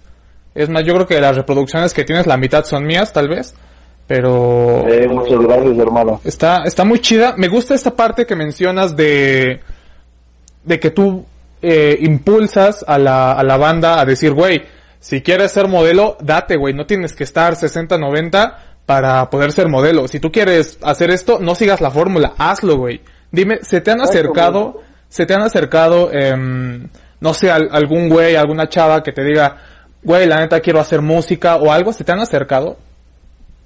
Es 0.54 0.70
más, 0.70 0.84
yo 0.84 0.94
creo 0.96 1.08
que 1.08 1.22
las 1.22 1.36
reproducciones 1.36 1.94
que 1.94 2.04
tienes, 2.04 2.27
la 2.27 2.38
mitad 2.38 2.66
son 2.66 2.86
mías, 2.86 3.13
tal 3.13 3.30
vez. 3.30 3.56
Pero... 4.08 4.88
Eh, 4.88 5.08
muchas 5.08 5.39
gracias, 5.39 5.77
hermano. 5.77 6.22
Está, 6.24 6.63
está 6.63 6.84
muy 6.84 7.00
chida. 7.00 7.36
Me 7.38 7.48
gusta 7.48 7.75
esta 7.75 7.96
parte 7.96 8.25
que 8.25 8.36
mencionas 8.36 8.96
de... 8.96 9.62
De 10.67 10.79
que 10.79 10.91
tú 10.91 11.25
eh, 11.63 11.97
impulsas 12.01 12.86
a 12.88 13.00
la, 13.00 13.31
a 13.31 13.43
la 13.43 13.57
banda 13.57 14.00
a 14.00 14.05
decir, 14.05 14.33
güey, 14.33 14.62
si 15.00 15.21
quieres 15.21 15.51
ser 15.51 15.67
modelo, 15.67 16.17
date, 16.21 16.57
güey. 16.57 16.74
No 16.74 16.86
tienes 16.86 17.13
que 17.13 17.24
estar 17.24 17.55
60, 17.55 17.97
90 17.97 18.59
para 18.86 19.29
poder 19.29 19.51
ser 19.51 19.67
modelo. 19.67 20.07
Si 20.07 20.19
tú 20.19 20.31
quieres 20.31 20.79
hacer 20.81 21.12
esto, 21.12 21.39
no 21.39 21.55
sigas 21.55 21.81
la 21.81 21.91
fórmula. 21.91 22.33
Hazlo, 22.38 22.77
güey. 22.77 23.01
Dime, 23.31 23.59
¿se 23.62 23.81
te 23.81 23.91
han 23.91 24.01
acercado, 24.01 24.81
se 25.09 25.25
te 25.25 25.33
han 25.33 25.41
acercado, 25.41 26.09
eh, 26.13 26.33
no 27.19 27.33
sé, 27.33 27.51
algún 27.51 28.07
güey, 28.07 28.36
alguna 28.36 28.69
chava 28.69 29.03
que 29.03 29.12
te 29.12 29.24
diga, 29.24 29.57
güey, 30.01 30.25
la 30.25 30.39
neta 30.39 30.62
quiero 30.62 30.79
hacer 30.79 31.01
música 31.01 31.57
o 31.57 31.71
algo? 31.71 31.91
¿Se 31.91 32.03
te 32.03 32.13
han 32.13 32.19
acercado? 32.19 32.77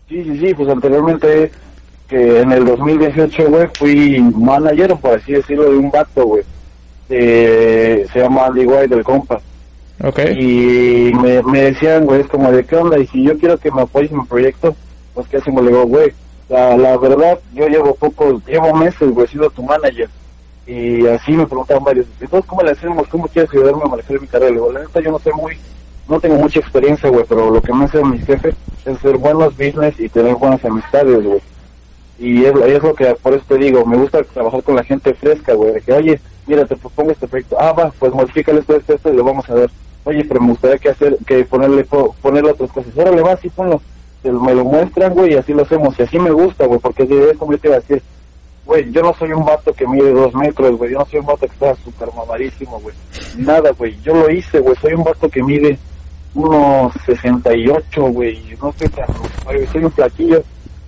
Sí, 0.09 0.23
sí, 0.23 0.39
sí, 0.39 0.53
pues 0.53 0.67
anteriormente 0.69 1.51
que 2.07 2.41
en 2.41 2.51
el 2.51 2.65
2018, 2.65 3.49
güey, 3.49 3.67
fui 3.75 4.19
manager, 4.19 4.95
por 4.97 5.19
así 5.19 5.33
decirlo, 5.33 5.71
de 5.71 5.77
un 5.77 5.91
vato, 5.91 6.25
güey. 6.25 6.43
Eh, 7.11 8.07
se 8.11 8.19
llama 8.19 8.45
Andy 8.45 8.65
White, 8.65 8.87
del 8.87 9.03
compa. 9.03 9.41
Ok. 10.03 10.19
Y 10.35 11.11
me, 11.13 11.43
me 11.43 11.61
decían, 11.61 12.05
güey, 12.05 12.21
es 12.21 12.27
como 12.27 12.51
de 12.51 12.63
qué 12.65 12.75
onda, 12.75 12.97
y 12.97 13.05
si 13.07 13.23
yo 13.23 13.37
quiero 13.37 13.57
que 13.57 13.71
me 13.71 13.81
apoyes 13.81 14.11
en 14.11 14.19
mi 14.19 14.25
proyecto, 14.25 14.75
pues 15.13 15.27
qué 15.27 15.37
hacemos, 15.37 15.63
le 15.63 15.69
digo, 15.69 15.85
güey, 15.85 16.13
la, 16.49 16.77
la 16.77 16.97
verdad, 16.97 17.37
yo 17.53 17.67
llevo 17.67 17.93
poco, 17.95 18.41
llevo 18.47 18.73
meses, 18.73 19.11
güey, 19.11 19.27
siendo 19.27 19.49
tu 19.49 19.61
manager. 19.63 20.09
Y 20.65 21.05
así 21.07 21.33
me 21.33 21.45
preguntaban 21.45 21.83
varios, 21.83 22.05
entonces, 22.19 22.47
¿cómo 22.47 22.61
le 22.61 22.71
hacemos? 22.71 23.07
¿Cómo 23.07 23.27
quieres 23.27 23.51
ayudarme 23.51 23.83
a 23.83 23.87
manejar 23.87 24.21
mi 24.21 24.27
carrera? 24.27 24.51
Le 24.51 24.55
digo, 24.55 24.71
la 24.71 24.79
neta, 24.81 25.01
yo 25.01 25.11
no 25.11 25.19
sé 25.19 25.31
muy, 25.33 25.57
no 26.07 26.19
tengo 26.19 26.35
mucha 26.37 26.59
experiencia, 26.59 27.09
güey, 27.09 27.25
pero 27.27 27.51
lo 27.51 27.61
que 27.61 27.73
me 27.73 27.85
hace 27.85 28.03
mi 28.03 28.19
jefe 28.19 28.53
es 28.85 28.97
ser 28.99 29.17
buenos 29.17 29.57
business 29.57 29.99
y 29.99 30.07
tener 30.07 30.35
buenas 30.35 30.63
amistades, 30.63 31.23
güey. 31.23 31.41
Y 32.19 32.45
es, 32.45 32.53
es 32.55 32.83
lo 32.83 32.93
que, 32.93 33.05
por 33.21 33.33
eso 33.33 33.43
te 33.47 33.57
digo, 33.57 33.85
me 33.85 33.97
gusta 33.97 34.23
trabajar 34.23 34.63
con 34.63 34.75
la 34.75 34.83
gente 34.83 35.13
fresca, 35.13 35.53
güey, 35.53 35.73
de 35.73 35.81
que, 35.81 35.93
oye, 35.93 36.21
mira, 36.47 36.65
te 36.65 36.75
propongo 36.75 37.11
este 37.11 37.27
proyecto, 37.27 37.57
ah, 37.59 37.71
va, 37.73 37.91
pues 37.99 38.13
modifícale 38.13 38.59
esto, 38.59 38.75
esto, 38.75 38.93
esto, 38.93 39.13
y 39.13 39.15
lo 39.15 39.23
vamos 39.23 39.49
a 39.49 39.53
ver. 39.55 39.69
Oye, 40.03 40.23
pero 40.25 40.41
me 40.41 40.49
gustaría 40.49 40.77
que 40.79 40.89
hacer, 40.89 41.17
que 41.27 41.43
ponerle, 41.45 41.83
po- 41.83 42.15
ponerle 42.21 42.51
otras 42.51 42.71
cosas. 42.71 42.91
Órale, 42.97 43.21
va, 43.21 43.37
sí, 43.37 43.49
ponlo. 43.49 43.81
Me 44.23 44.53
lo 44.53 44.63
muestran, 44.65 45.13
güey, 45.13 45.33
y 45.33 45.35
así 45.37 45.53
lo 45.53 45.63
hacemos. 45.63 45.97
Y 45.99 46.03
así 46.03 46.17
me 46.19 46.31
gusta, 46.31 46.65
güey, 46.65 46.79
porque 46.79 47.03
es 47.03 47.37
como 47.37 47.51
yo 47.53 47.57
te 47.59 47.67
iba 47.67 47.77
a 47.77 47.79
decir, 47.79 48.01
güey, 48.65 48.91
yo 48.91 49.01
no 49.03 49.13
soy 49.13 49.31
un 49.31 49.43
vato 49.45 49.73
que 49.73 49.87
mide 49.87 50.11
dos 50.11 50.33
metros, 50.35 50.77
güey, 50.77 50.91
yo 50.91 50.99
no 50.99 51.05
soy 51.05 51.19
un 51.19 51.25
vato 51.25 51.39
que 51.47 51.53
está 51.53 51.75
súper 51.83 52.09
mamadísimo, 52.15 52.79
güey. 52.79 52.95
Nada, 53.37 53.71
güey, 53.77 53.95
yo 54.01 54.13
lo 54.15 54.29
hice, 54.31 54.59
güey, 54.59 54.75
soy 54.81 54.93
un 54.93 55.03
vato 55.03 55.27
que 55.29 55.43
mide 55.43 55.77
unos 56.33 56.93
68, 57.05 58.01
güey, 58.11 58.55
no 58.61 58.69
estoy 58.69 58.87
tan, 58.89 59.05
güey, 59.45 59.67
soy 59.67 59.83
un 59.83 59.91
flaquillo, 59.91 60.41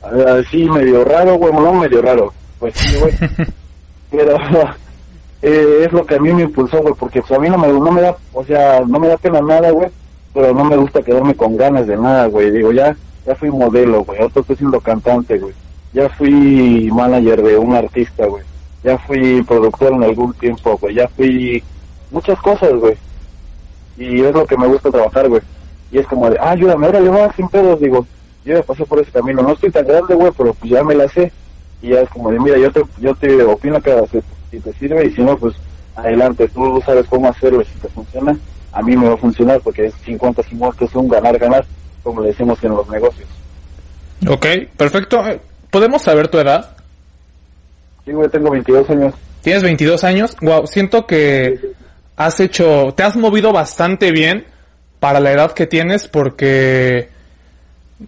ah, 0.04 0.38
así 0.40 0.70
medio 0.70 1.04
raro, 1.04 1.36
güey, 1.36 1.52
no 1.54 1.74
medio 1.74 2.02
raro, 2.02 2.32
pues 2.60 2.74
sí, 2.76 2.98
güey, 3.00 3.14
pero 4.12 4.38
eh, 5.44 5.84
es 5.86 5.92
lo 5.92 6.06
que 6.06 6.16
a 6.16 6.20
mí 6.20 6.32
me 6.32 6.44
impulsó, 6.44 6.82
güey, 6.82 6.94
porque 6.98 7.22
pues 7.22 7.34
a 7.34 7.40
mí 7.40 7.50
no 7.50 7.58
me, 7.58 7.68
no 7.68 7.92
me 7.92 8.02
da, 8.02 8.16
o 8.32 8.46
sea, 8.46 8.80
no 8.88 8.98
me 8.98 9.10
da 9.10 9.18
pena 9.18 9.42
nada, 9.42 9.72
güey, 9.72 9.90
pero 10.34 10.54
no 10.54 10.64
me 10.64 10.78
gusta 10.78 11.04
quedarme 11.04 11.36
con 11.36 11.58
ganas 11.58 11.86
de 11.86 11.98
nada, 11.98 12.28
güey, 12.28 12.50
digo, 12.50 12.72
ya, 12.72 12.96
ya 13.28 13.36
fui 13.36 13.52
modelo, 13.52 14.06
güey, 14.06 14.20
ahora 14.22 14.32
estoy 14.34 14.56
siendo 14.56 14.80
cantante, 14.80 15.38
güey, 15.38 15.54
ya 15.92 16.08
fui 16.08 16.90
manager 16.94 17.44
de 17.44 17.58
un 17.58 17.76
artista, 17.76 18.26
güey, 18.26 18.46
ya 18.86 18.98
fui 19.00 19.44
productor 19.44 19.92
en 19.92 20.04
algún 20.04 20.34
tiempo, 20.36 20.78
güey, 20.78 20.96
ya 20.96 21.10
fui 21.10 21.62
muchas 22.10 22.40
cosas, 22.40 22.74
güey, 22.76 22.96
y 23.98 24.22
es 24.22 24.34
lo 24.34 24.46
que 24.46 24.56
me 24.56 24.68
gusta 24.68 24.92
trabajar, 24.92 25.28
güey, 25.28 25.42
y 25.92 25.98
es 25.98 26.08
como 26.08 26.30
de, 26.30 26.38
ah, 26.40 26.52
ayúdame, 26.52 26.88
órale, 26.88 27.10
va, 27.10 27.34
sin 27.34 27.50
pedos, 27.50 27.82
digo, 27.82 28.08
yo 28.46 28.56
ya 28.56 28.64
pasé 28.64 28.86
por 28.86 29.02
ese 29.02 29.12
camino, 29.12 29.42
no 29.42 29.52
estoy 29.52 29.72
tan 29.72 29.86
grande, 29.86 30.16
güey, 30.16 30.32
pero 30.38 30.54
pues 30.54 30.72
ya 30.72 30.86
me 30.86 30.96
la 30.96 31.10
sé, 31.10 31.34
y 31.82 31.90
ya 31.90 32.00
es 32.00 32.10
como 32.12 32.32
de, 32.32 32.40
mira, 32.40 32.58
yo 32.58 32.72
te, 32.72 32.82
yo 33.02 33.14
te 33.14 33.44
opino 33.44 33.82
que 33.82 33.92
si, 34.10 34.20
si 34.54 34.60
te 34.60 34.74
sirve, 34.74 35.08
y 35.08 35.12
si 35.12 35.22
no, 35.22 35.36
pues 35.36 35.56
adelante, 35.96 36.48
tú 36.50 36.82
sabes 36.86 37.08
cómo 37.08 37.28
hacerlo, 37.28 37.62
y 37.62 37.66
si 37.66 37.80
te 37.80 37.88
funciona, 37.88 38.38
a 38.72 38.82
mí 38.84 38.96
me 38.96 39.08
va 39.08 39.16
a 39.16 39.18
funcionar, 39.18 39.60
porque 39.62 39.88
es 39.88 39.96
50-50, 40.06 40.86
es 40.86 40.96
un 40.96 41.08
ganar-ganar, 41.08 41.66
como 42.04 42.22
le 42.22 42.28
decimos 42.28 42.64
en 42.64 42.72
los 42.72 42.88
negocios. 42.88 43.28
Ok, 44.28 44.46
perfecto. 44.78 45.24
¿Podemos 45.72 46.04
saber 46.04 46.28
tu 46.28 46.38
edad? 46.38 46.78
Sí, 48.06 48.12
güey, 48.12 48.30
tengo 48.30 48.52
22 48.52 48.90
años. 48.92 49.16
Tienes 49.42 49.64
22 49.64 50.04
años. 50.04 50.38
Wow, 50.42 50.68
siento 50.68 51.08
que 51.08 51.60
has 52.16 52.40
hecho, 52.40 52.94
te 52.96 53.04
has 53.04 53.18
movido 53.18 53.52
bastante 53.52 54.12
bien 54.12 54.46
para 55.00 55.20
la 55.20 55.32
edad 55.32 55.52
que 55.52 55.66
tienes 55.66 56.08
porque, 56.08 57.10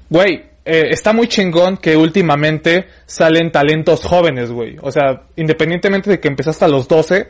güey, 0.10 0.46
eh, 0.66 0.88
está 0.90 1.14
muy 1.14 1.28
chingón 1.28 1.78
que 1.78 1.96
últimamente 1.96 2.88
salen 3.06 3.52
talentos 3.52 4.04
jóvenes, 4.04 4.52
güey. 4.52 4.78
O 4.82 4.92
sea, 4.92 5.24
independientemente 5.36 6.10
de 6.10 6.20
que 6.20 6.28
empezaste 6.28 6.66
a 6.66 6.68
los 6.68 6.88
12, 6.88 7.28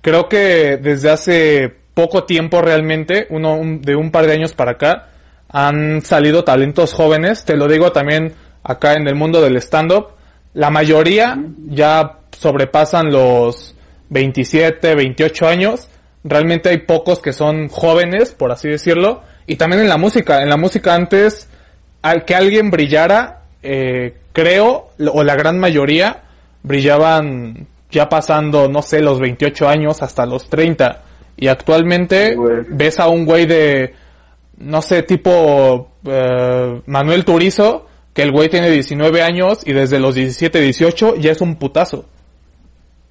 creo 0.00 0.28
que 0.28 0.78
desde 0.78 1.10
hace 1.10 1.74
poco 1.94 2.24
tiempo 2.24 2.60
realmente, 2.62 3.26
uno 3.30 3.54
un- 3.54 3.80
de 3.82 3.94
un 3.96 4.10
par 4.10 4.26
de 4.26 4.32
años 4.32 4.52
para 4.54 4.72
acá, 4.72 5.08
han 5.48 6.02
salido 6.02 6.42
talentos 6.42 6.92
jóvenes. 6.92 7.44
Te 7.44 7.56
lo 7.56 7.68
digo 7.68 7.92
también 7.92 8.32
acá 8.64 8.94
en 8.94 9.06
el 9.06 9.14
mundo 9.14 9.40
del 9.40 9.56
stand-up. 9.58 10.08
La 10.54 10.70
mayoría 10.70 11.38
ya 11.68 12.18
sobrepasan 12.36 13.12
los 13.12 13.76
27, 14.08 14.94
28 14.94 15.46
años. 15.46 15.88
Realmente 16.24 16.70
hay 16.70 16.78
pocos 16.78 17.20
que 17.20 17.32
son 17.32 17.68
jóvenes, 17.68 18.30
por 18.32 18.50
así 18.50 18.68
decirlo. 18.68 19.22
Y 19.46 19.56
también 19.56 19.82
en 19.82 19.88
la 19.88 19.98
música. 19.98 20.42
En 20.42 20.48
la 20.48 20.56
música 20.56 20.94
antes, 20.94 21.48
al 22.04 22.26
que 22.26 22.34
alguien 22.34 22.70
brillara, 22.70 23.44
eh, 23.62 24.14
creo, 24.34 24.90
o 25.10 25.24
la 25.24 25.36
gran 25.36 25.58
mayoría, 25.58 26.24
brillaban 26.62 27.66
ya 27.90 28.10
pasando, 28.10 28.68
no 28.68 28.82
sé, 28.82 29.00
los 29.00 29.18
28 29.20 29.66
años 29.66 30.02
hasta 30.02 30.26
los 30.26 30.50
30. 30.50 31.00
Y 31.38 31.48
actualmente 31.48 32.36
ves 32.68 33.00
a 33.00 33.08
un 33.08 33.24
güey 33.24 33.46
de, 33.46 33.94
no 34.58 34.82
sé, 34.82 35.02
tipo 35.02 35.92
eh, 36.04 36.82
Manuel 36.84 37.24
Turizo, 37.24 37.86
que 38.12 38.20
el 38.20 38.32
güey 38.32 38.50
tiene 38.50 38.68
19 38.68 39.22
años 39.22 39.66
y 39.66 39.72
desde 39.72 39.98
los 39.98 40.14
17, 40.14 40.60
18 40.60 41.16
ya 41.16 41.32
es 41.32 41.40
un 41.40 41.56
putazo. 41.56 42.04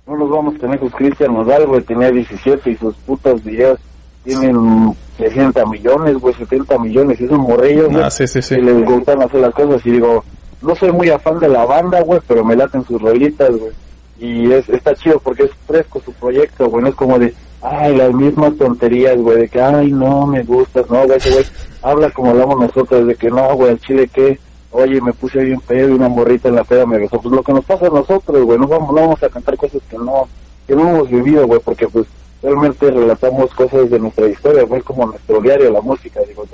No 0.06 0.18
nos 0.18 0.30
vamos 0.30 0.54
a 0.54 0.60
tener 0.60 0.78
con 0.78 0.90
Cristian 0.90 1.34
Nodal, 1.34 1.66
güey, 1.66 1.82
tenía 1.82 2.12
17 2.12 2.70
y 2.70 2.76
sus 2.76 2.94
putos 2.98 3.44
videos 3.44 3.80
tienen 4.24 4.96
60 5.18 5.66
millones, 5.66 6.18
güey, 6.18 6.34
70 6.36 6.78
millones, 6.80 7.20
y 7.20 7.26
esos 7.26 7.38
morrillos, 7.40 7.90
güey, 7.90 8.04
Ah, 8.04 8.10
sí, 8.10 8.28
sí, 8.28 8.42
sí. 8.42 8.56
que 8.56 8.62
les 8.62 8.86
gustan 8.86 9.22
hacer 9.22 9.42
las 9.42 9.54
cosas 9.54 9.86
y 9.86 9.92
digo, 9.92 10.24
no 10.62 10.76
soy 10.76 10.92
muy 10.92 11.10
afán 11.10 11.40
de 11.40 11.50
la 11.50 11.66
banda, 11.66 12.02
güey, 12.02 12.20
pero 12.28 12.44
me 12.44 12.56
laten 12.56 12.84
sus 12.86 13.02
rolitas, 13.02 13.50
güey. 13.52 13.72
Y 14.20 14.52
es, 14.52 14.70
está 14.70 14.96
chido 14.96 15.20
porque 15.20 15.44
es 15.44 15.52
fresco 15.68 16.02
su 16.04 16.14
proyecto, 16.14 16.70
güey, 16.70 16.84
no 16.84 16.90
es 16.90 16.96
como 16.96 17.20
de, 17.20 17.34
ay, 17.62 17.96
las 17.96 18.14
mismas 18.14 18.56
tonterías, 18.58 19.18
güey, 19.18 19.38
de 19.42 19.50
que, 19.50 19.62
ay, 19.62 19.92
no, 19.92 20.26
me 20.26 20.44
gustas, 20.44 20.90
no, 20.90 21.06
güey, 21.06 21.20
güey, 21.20 21.46
habla 21.82 22.10
como 22.12 22.32
hablamos 22.32 22.60
nosotros, 22.60 23.06
de 23.08 23.16
que 23.16 23.30
no, 23.30 23.54
güey, 23.56 23.72
al 23.72 23.80
chile, 23.80 24.08
que 24.08 24.40
Oye, 24.76 25.00
me 25.02 25.14
puse 25.14 25.38
bien 25.40 25.60
pedo 25.60 25.90
y 25.90 25.92
una 25.92 26.10
morrita 26.10 26.50
en 26.50 26.56
la 26.56 26.64
peda 26.64 26.88
me 26.88 26.98
besó. 26.98 27.22
Pues 27.22 27.32
lo 27.32 27.44
que 27.44 27.54
nos 27.54 27.64
pasa 27.64 27.86
a 27.86 27.90
nosotros, 27.92 28.44
güey, 28.44 28.58
no 28.58 28.68
vamos, 28.68 28.90
no 28.90 29.02
vamos 29.02 29.22
a 29.22 29.30
cantar 29.30 29.56
cosas 29.56 29.84
que 29.88 30.00
no, 30.00 30.28
que 30.66 30.76
no 30.76 30.90
hemos 30.90 31.10
vivido, 31.12 31.46
güey, 31.46 31.60
porque 31.64 31.88
pues 31.88 32.08
realmente 32.44 32.92
relatamos 32.92 33.54
cosas 33.54 33.90
de 33.90 34.00
nuestra 34.00 34.28
historia, 34.28 34.64
güey, 34.64 34.82
como 34.82 35.08
nuestro 35.08 35.40
diario, 35.40 35.72
la 35.72 35.82
música, 35.82 36.20
digo, 36.28 36.46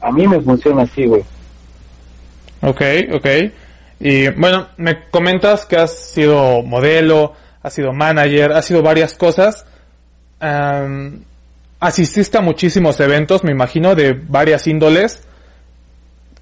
a 0.00 0.10
mí 0.12 0.26
me 0.26 0.40
funciona 0.40 0.82
así, 0.82 1.06
güey. 1.06 1.22
Ok, 2.62 2.80
ok. 3.12 3.26
Y 4.00 4.28
bueno, 4.30 4.68
me 4.76 5.08
comentas 5.10 5.66
que 5.66 5.76
has 5.76 5.96
sido 5.96 6.62
modelo, 6.62 7.34
has 7.62 7.74
sido 7.74 7.92
manager, 7.92 8.52
has 8.52 8.64
sido 8.64 8.82
varias 8.82 9.14
cosas. 9.14 9.64
Asististe 11.78 12.38
a 12.38 12.40
muchísimos 12.40 12.98
eventos, 13.00 13.44
me 13.44 13.52
imagino, 13.52 13.94
de 13.94 14.12
varias 14.12 14.66
índoles. 14.66 15.22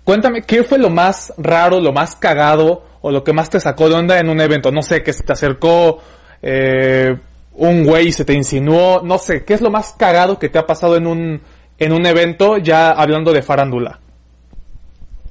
Cuéntame, 0.05 0.43
¿qué 0.43 0.65
fue 0.65 0.79
lo 0.79 0.91
más 0.91 1.33
raro, 1.37 1.81
lo 1.81 1.93
más 1.93 2.17
cagado 2.17 2.83
o 3.03 3.11
lo 3.11 3.25
que 3.25 3.33
más 3.33 3.51
te 3.51 3.61
sacó 3.61 3.89
de 3.89 3.95
onda 3.95 4.19
en 4.19 4.29
un 4.29 4.41
evento? 4.41 4.71
No 4.71 4.83
sé, 4.83 5.03
que 5.03 5.13
se 5.13 5.23
te 5.23 5.33
acercó 5.33 6.03
eh, 6.43 7.17
un 7.61 7.85
güey 7.85 8.11
se 8.11 8.25
te 8.25 8.33
insinuó, 8.33 9.03
no 9.03 9.19
sé, 9.19 9.45
¿qué 9.45 9.53
es 9.53 9.61
lo 9.61 9.71
más 9.71 9.93
cagado 9.93 10.39
que 10.39 10.49
te 10.49 10.59
ha 10.59 10.67
pasado 10.67 10.97
en 10.97 11.07
un, 11.07 11.43
en 11.79 11.93
un 11.93 12.07
evento 12.07 12.57
ya 12.57 12.91
hablando 12.91 13.35
de 13.35 13.43
farándula? 13.43 14.01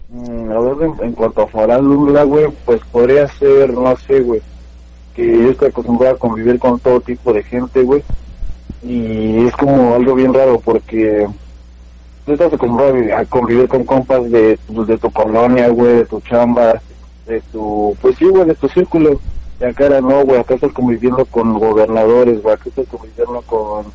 Mm, 0.09 0.51
a 0.51 0.59
ver, 0.59 0.75
en, 0.83 1.05
en 1.07 1.13
cuanto 1.13 1.41
a 1.41 1.48
farándula, 1.48 2.21
güey, 2.24 2.45
pues 2.65 2.81
podría 2.91 3.27
ser, 3.27 3.74
no 3.74 3.98
sé, 3.98 4.19
güey, 4.19 4.41
que 5.15 5.25
yo 5.25 5.50
estoy 5.50 5.69
acostumbrado 5.69 6.15
a 6.15 6.19
convivir 6.19 6.59
con 6.59 6.79
todo 6.79 7.01
tipo 7.01 7.33
de 7.33 7.41
gente, 7.41 7.81
güey, 7.81 8.03
y 8.83 9.48
es 9.48 9.55
como 9.55 9.95
algo 9.95 10.13
bien 10.13 10.31
raro 10.31 10.59
porque 10.63 11.27
tú 12.27 12.33
estás 12.33 12.53
acostumbrado 12.53 12.93
a 13.17 13.25
convivir 13.25 13.67
con 13.67 13.83
compas 13.86 14.29
de, 14.29 14.59
pues, 14.71 14.88
de 14.88 15.00
tu 15.00 15.09
colonia, 15.09 15.67
güey, 15.69 15.95
de 15.95 16.05
tu 16.05 16.21
chamba, 16.21 16.79
de 17.25 17.41
tu, 17.51 17.98
pues 18.00 18.15
sí, 18.17 18.25
güey, 18.25 18.45
de 18.45 18.53
tu 18.53 18.69
círculo, 18.69 19.19
y 19.60 19.63
acá 19.66 19.89
no, 20.01 20.24
güey, 20.24 20.39
acá 20.39 20.56
estás 20.56 20.72
conviviendo 20.72 21.25
con 21.25 21.60
gobernadores, 21.60 22.42
güey, 22.42 22.56
acá 22.56 22.70
estás 22.70 22.88
conviviendo 22.88 23.42
con 23.42 23.86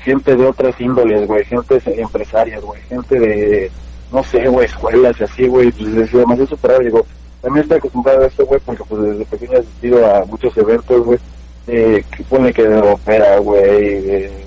gente 0.00 0.36
de 0.36 0.46
otras 0.46 0.80
índoles, 0.80 1.26
güey, 1.26 1.44
gente 1.44 1.82
empresarias, 2.00 2.62
güey, 2.62 2.80
gente 2.82 3.18
de, 3.18 3.70
no 4.12 4.22
sé, 4.22 4.48
güey, 4.48 4.66
escuelas 4.66 5.18
y 5.20 5.24
así, 5.24 5.46
güey, 5.48 5.72
pues 5.72 6.14
más 6.26 6.38
eso, 6.38 6.56
pero 6.56 6.78
digo, 6.78 7.04
también 7.40 7.64
estoy 7.64 7.78
acostumbrado 7.78 8.22
a 8.22 8.26
esto, 8.26 8.46
güey, 8.46 8.60
porque 8.64 8.84
pues 8.84 9.02
desde 9.02 9.24
pequeño 9.24 9.52
he 9.54 9.60
asistido 9.60 10.14
a 10.14 10.24
muchos 10.24 10.56
eventos, 10.56 11.04
güey, 11.04 11.18
eh, 11.66 12.04
que 12.16 12.22
pone 12.24 12.52
que 12.52 12.62
de 12.62 12.80
ópera, 12.80 13.38
güey, 13.38 14.00
de 14.00 14.44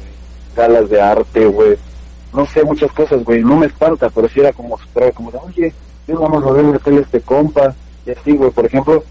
galas 0.56 0.90
de 0.90 1.02
arte, 1.02 1.46
güey, 1.48 1.78
no 2.34 2.46
sé, 2.46 2.64
muchas 2.64 2.92
cosas, 2.94 3.24
güey, 3.24 3.44
no 3.44 3.58
me 3.58 3.66
espanta, 3.66 4.10
pero 4.10 4.30
sí 4.30 4.40
era 4.40 4.54
como 4.54 4.78
superar, 4.78 5.14
como 5.14 5.32
de, 5.32 5.38
oye, 5.40 5.74
yo 6.08 6.20
vamos 6.20 6.44
a 6.46 6.52
ver 6.52 6.80
tele 6.80 7.02
este 7.02 7.20
compa, 7.20 7.76
y 8.06 8.12
así, 8.12 8.36
güey, 8.36 8.52
por 8.52 8.66
ejemplo, 8.66 9.04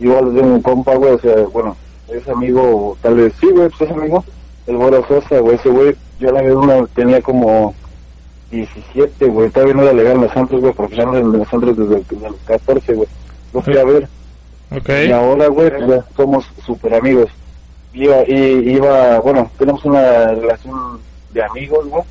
igual 0.00 0.34
de 0.34 0.40
un 0.40 0.60
compa, 0.62 0.96
güey, 0.96 1.12
o 1.12 1.18
sea, 1.18 1.36
bueno, 1.52 1.76
es 2.08 2.28
amigo, 2.28 2.96
tal 3.00 3.14
vez, 3.14 3.32
sí, 3.40 3.46
güey, 3.50 3.68
pues 3.68 3.82
es 3.82 3.96
amigo, 3.96 4.24
el 4.66 4.76
Güero 4.76 5.06
Sosa, 5.06 5.38
güey, 5.38 5.56
ese 5.56 5.68
güey, 5.68 5.94
yo 6.18 6.32
la 6.32 6.42
vez 6.42 6.54
una 6.54 6.86
tenía 6.88 7.22
como 7.22 7.74
17, 8.50 9.26
güey. 9.26 9.50
Todavía 9.50 9.74
no 9.74 9.82
era 9.82 9.92
legal 9.92 10.16
en 10.16 10.22
los 10.22 10.32
centros, 10.32 10.60
güey, 10.60 10.72
porque 10.72 10.96
ya 10.96 11.04
no 11.04 11.16
en 11.16 11.32
los 11.32 11.48
centros 11.48 11.76
desde, 11.76 12.02
desde 12.08 12.30
los 12.30 12.40
14, 12.44 12.94
güey. 12.94 13.08
Lo 13.52 13.62
fui 13.62 13.76
a 13.76 13.84
ver. 13.84 14.08
Ok. 14.70 14.88
Y 15.08 15.12
ahora, 15.12 15.48
güey, 15.48 15.70
ya 15.88 16.04
somos 16.16 16.44
súper 16.64 16.94
amigos. 16.94 17.30
Iba, 17.92 18.22
y, 18.26 18.74
iba, 18.74 19.18
bueno, 19.20 19.50
tenemos 19.58 19.84
una 19.84 20.28
relación 20.28 21.00
de 21.32 21.42
amigos, 21.42 21.88
güey. 21.88 22.02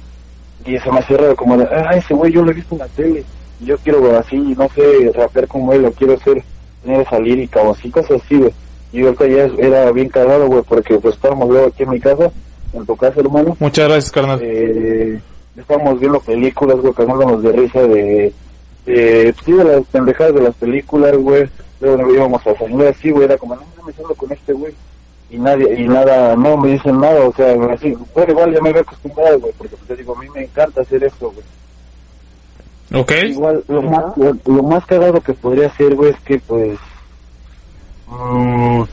Y 0.66 0.78
se 0.80 0.92
me 0.92 1.00
raro 1.02 1.36
como 1.36 1.58
de, 1.58 1.64
ah, 1.66 1.96
ese 1.96 2.14
güey 2.14 2.34
yo 2.34 2.44
lo 2.44 2.52
he 2.52 2.56
visto 2.56 2.76
en 2.76 2.80
la 2.80 2.88
tele. 2.88 3.24
Yo 3.62 3.78
quiero, 3.78 4.00
güey, 4.00 4.16
así, 4.16 4.38
no 4.38 4.68
sé, 4.70 5.12
rapear 5.14 5.48
como 5.48 5.74
él, 5.74 5.86
o 5.86 5.92
quiero 5.92 6.18
ser, 6.20 6.44
tener 6.84 7.02
esa 7.02 7.20
lírica 7.20 7.62
o 7.62 7.72
así, 7.72 7.90
cosas 7.90 8.22
así, 8.24 8.38
güey. 8.38 8.54
Y 8.92 9.04
ahorita 9.04 9.28
ya 9.28 9.44
era 9.58 9.92
bien 9.92 10.10
cagado, 10.10 10.48
güey, 10.48 10.64
porque 10.64 10.98
pues 10.98 11.16
estábamos 11.16 11.50
luego 11.50 11.68
aquí 11.68 11.84
en 11.84 11.90
mi 11.90 12.00
casa, 12.00 12.32
en 12.74 12.86
tu 12.86 12.96
casa, 12.96 13.20
hermano. 13.20 13.56
Muchas 13.60 13.88
gracias, 13.88 14.12
carnal. 14.12 14.40
Eh, 14.42 15.20
estábamos 15.56 16.00
viendo 16.00 16.20
películas, 16.20 16.78
güey, 16.78 16.94
cagándonos 16.94 17.44
de 17.44 17.52
risa 17.52 17.82
de, 17.82 18.34
de, 18.86 19.36
sí, 19.46 19.52
de 19.52 19.64
las 19.64 19.86
pendejadas 19.86 20.34
de 20.34 20.42
las 20.42 20.56
películas, 20.56 21.16
güey. 21.18 21.50
Luego 21.82 21.98
nos 21.98 22.14
íbamos 22.14 22.48
a 22.48 22.56
salir 22.56 22.88
así, 22.88 23.12
güey, 23.12 23.26
era 23.26 23.38
como, 23.38 23.56
no 23.56 23.84
me 23.86 23.94
salgo 23.94 24.16
con 24.16 24.32
este 24.32 24.54
güey. 24.54 24.74
Y 25.30 25.38
nadie, 25.38 25.80
y 25.80 25.88
nada, 25.88 26.36
no 26.36 26.58
me 26.58 26.72
dicen 26.72 27.00
nada, 27.00 27.28
o 27.28 27.34
sea, 27.34 27.54
así, 27.72 27.96
bueno, 28.16 28.32
igual 28.32 28.54
ya 28.54 28.62
me 28.62 28.70
había 28.70 28.82
acostumbrado, 28.82 29.40
güey, 29.40 29.54
porque 29.58 29.76
te 29.88 29.96
digo, 29.96 30.16
a 30.18 30.20
mí 30.20 30.28
me 30.34 30.42
encanta 30.42 30.82
hacer 30.82 31.04
esto, 31.04 31.32
güey. 31.32 31.46
Ok. 32.94 33.12
Igual, 33.28 33.64
lo 33.68 33.82
más, 33.84 34.18
lo, 34.18 34.36
lo 34.46 34.64
más 34.64 34.86
cagado 34.86 35.22
que 35.22 35.34
podría 35.34 35.68
hacer, 35.68 35.96
güey, 35.96 36.12
es 36.12 36.20
que, 36.22 36.40
pues, 36.40 36.80
mm, 38.08 38.84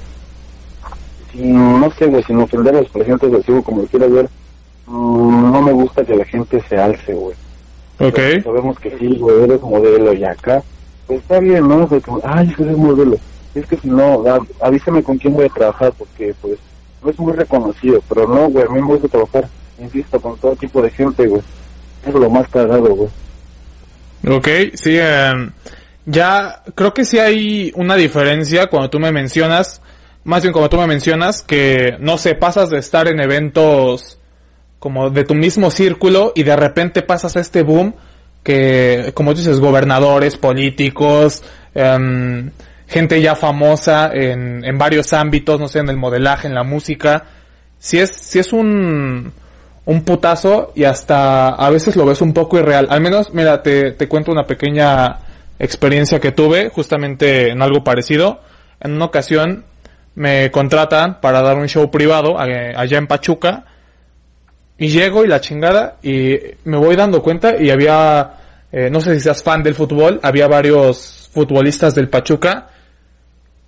no 1.34 1.90
sé, 1.92 2.06
güey, 2.06 2.22
sin 2.24 2.38
ofender 2.38 2.76
a 2.76 2.80
los 2.80 2.90
presidentes 2.90 3.30
del 3.32 3.44
CIVO, 3.44 3.62
como 3.62 3.82
lo 3.82 3.88
quieras 3.88 4.10
ver, 4.10 4.28
mm, 4.86 5.52
no 5.52 5.62
me 5.62 5.72
gusta 5.72 6.04
que 6.04 6.16
la 6.16 6.24
gente 6.24 6.62
se 6.68 6.76
alce, 6.76 7.14
güey. 7.14 7.36
Ok. 7.98 8.18
Sabemos 8.44 8.78
que 8.78 8.98
sí, 8.98 9.16
güey, 9.16 9.44
eres 9.44 9.62
modelo 9.62 10.12
y 10.12 10.24
acá, 10.24 10.62
pues 11.06 11.20
está 11.20 11.40
bien, 11.40 11.66
¿no? 11.66 11.86
Fue 11.86 12.00
como, 12.02 12.20
ay, 12.24 12.54
eres 12.58 12.76
modelo. 12.76 13.16
Es 13.54 13.66
que 13.66 13.78
si 13.78 13.88
no, 13.88 14.22
avísame 14.60 15.02
con 15.02 15.16
quién 15.16 15.32
voy 15.32 15.46
a 15.46 15.48
trabajar, 15.48 15.94
porque, 15.96 16.34
pues, 16.42 16.58
no 17.02 17.10
es 17.10 17.18
muy 17.18 17.32
reconocido, 17.32 18.02
pero 18.06 18.28
no, 18.28 18.50
güey, 18.50 18.66
a 18.66 18.68
mí 18.68 18.80
me 18.82 18.88
gusta 18.88 19.08
trabajar, 19.08 19.48
insisto, 19.78 20.20
con 20.20 20.36
todo 20.36 20.54
tipo 20.56 20.82
de 20.82 20.90
gente, 20.90 21.26
güey. 21.26 21.40
Eso 22.02 22.10
es 22.10 22.22
lo 22.22 22.28
más 22.28 22.46
cagado, 22.48 22.94
güey. 22.94 23.08
Ok, 24.24 24.48
sí, 24.74 24.96
em, 24.98 25.50
ya 26.04 26.62
creo 26.74 26.94
que 26.94 27.04
sí 27.04 27.18
hay 27.18 27.72
una 27.74 27.96
diferencia 27.96 28.66
cuando 28.68 28.90
tú 28.90 28.98
me 28.98 29.12
mencionas, 29.12 29.82
más 30.24 30.42
bien 30.42 30.52
cuando 30.52 30.68
tú 30.68 30.78
me 30.78 30.86
mencionas 30.86 31.42
que, 31.42 31.96
no 32.00 32.18
sé, 32.18 32.34
pasas 32.34 32.70
de 32.70 32.78
estar 32.78 33.08
en 33.08 33.20
eventos 33.20 34.18
como 34.78 35.10
de 35.10 35.24
tu 35.24 35.34
mismo 35.34 35.70
círculo 35.70 36.32
y 36.34 36.42
de 36.42 36.56
repente 36.56 37.02
pasas 37.02 37.36
a 37.36 37.40
este 37.40 37.62
boom 37.62 37.94
que, 38.42 39.10
como 39.14 39.34
dices, 39.34 39.58
gobernadores, 39.58 40.36
políticos, 40.36 41.42
em, 41.74 42.50
gente 42.86 43.20
ya 43.20 43.34
famosa 43.34 44.10
en, 44.12 44.64
en 44.64 44.78
varios 44.78 45.12
ámbitos, 45.12 45.58
no 45.58 45.68
sé, 45.68 45.80
en 45.80 45.88
el 45.88 45.96
modelaje, 45.96 46.46
en 46.46 46.54
la 46.54 46.62
música. 46.62 47.24
Si 47.78 47.98
es, 47.98 48.10
si 48.10 48.38
es 48.38 48.52
un, 48.52 49.32
un 49.86 50.02
putazo 50.02 50.72
y 50.74 50.84
hasta 50.84 51.48
a 51.48 51.70
veces 51.70 51.96
lo 51.96 52.04
ves 52.04 52.20
un 52.20 52.32
poco 52.32 52.58
irreal. 52.58 52.88
Al 52.90 53.00
menos, 53.00 53.32
mira, 53.32 53.62
te, 53.62 53.92
te 53.92 54.08
cuento 54.08 54.32
una 54.32 54.44
pequeña 54.44 55.18
experiencia 55.58 56.20
que 56.20 56.32
tuve 56.32 56.68
justamente 56.70 57.50
en 57.50 57.62
algo 57.62 57.82
parecido. 57.82 58.40
En 58.80 58.92
una 58.92 59.06
ocasión 59.06 59.64
me 60.16 60.50
contratan 60.50 61.20
para 61.20 61.42
dar 61.42 61.56
un 61.56 61.68
show 61.68 61.90
privado 61.90 62.36
eh, 62.44 62.74
allá 62.76 62.98
en 62.98 63.06
Pachuca 63.06 63.64
y 64.78 64.88
llego 64.88 65.24
y 65.24 65.28
la 65.28 65.40
chingada 65.40 65.96
y 66.02 66.36
me 66.64 66.76
voy 66.76 66.96
dando 66.96 67.22
cuenta 67.22 67.56
y 67.60 67.70
había, 67.70 68.34
eh, 68.72 68.90
no 68.90 69.00
sé 69.00 69.14
si 69.14 69.20
seas 69.20 69.42
fan 69.42 69.62
del 69.62 69.74
fútbol, 69.74 70.20
había 70.22 70.48
varios 70.48 71.30
futbolistas 71.32 71.94
del 71.94 72.08
Pachuca 72.08 72.68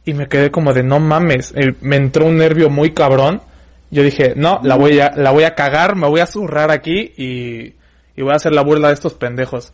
y 0.05 0.15
me 0.15 0.27
quedé 0.27 0.51
como 0.51 0.73
de 0.73 0.83
no 0.83 1.01
mames, 1.01 1.53
eh, 1.55 1.75
me 1.83 1.97
entró 1.97 2.27
un 2.27 2.39
nervio 2.39 2.71
muy 2.71 2.93
cabrón. 2.93 3.43
Yo 3.91 4.03
dije, 4.03 4.35
no, 4.37 4.61
la 4.63 4.77
voy 4.77 5.01
a, 5.01 5.13
la 5.17 5.31
voy 5.31 5.45
a 5.45 5.55
cagar, 5.55 5.97
me 5.97 6.09
voy 6.09 6.21
a 6.21 6.27
zurrar 6.27 6.71
aquí 6.71 7.13
y, 7.17 7.75
y 8.17 8.23
voy 8.23 8.33
a 8.33 8.37
hacer 8.37 8.53
la 8.53 8.63
burla 8.63 8.89
de 8.89 8.95
estos 8.95 9.15
pendejos. 9.15 9.73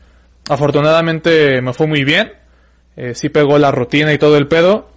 Afortunadamente 0.48 1.60
me 1.62 1.72
fue 1.72 1.86
muy 1.86 2.04
bien, 2.04 2.32
eh, 2.96 3.14
sí 3.14 3.28
pegó 3.28 3.58
la 3.58 3.70
rutina 3.70 4.12
y 4.12 4.18
todo 4.18 4.36
el 4.36 4.46
pedo. 4.46 4.88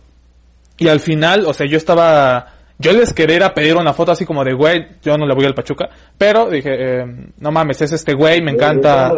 Y 0.78 0.90
al 0.90 1.00
final, 1.00 1.46
o 1.48 1.54
sea, 1.54 1.66
yo 1.68 1.78
estaba, 1.78 2.54
yo 2.78 2.92
les 2.94 3.14
quería 3.14 3.38
ir 3.38 3.44
a 3.44 3.54
pedir 3.54 3.76
una 3.76 3.94
foto 3.94 4.12
así 4.12 4.26
como 4.26 4.44
de, 4.44 4.54
güey, 4.54 4.88
yo 5.02 5.18
no 5.18 5.26
le 5.26 5.34
voy 5.34 5.46
al 5.46 5.56
Pachuca, 5.56 5.90
pero 6.18 6.50
dije, 6.52 6.70
eh, 6.72 7.06
no 7.40 7.52
mames, 7.52 7.82
es 7.82 7.94
este 7.94 8.14
güey, 8.14 8.42
me 8.42 8.52
encanta. 8.52 9.12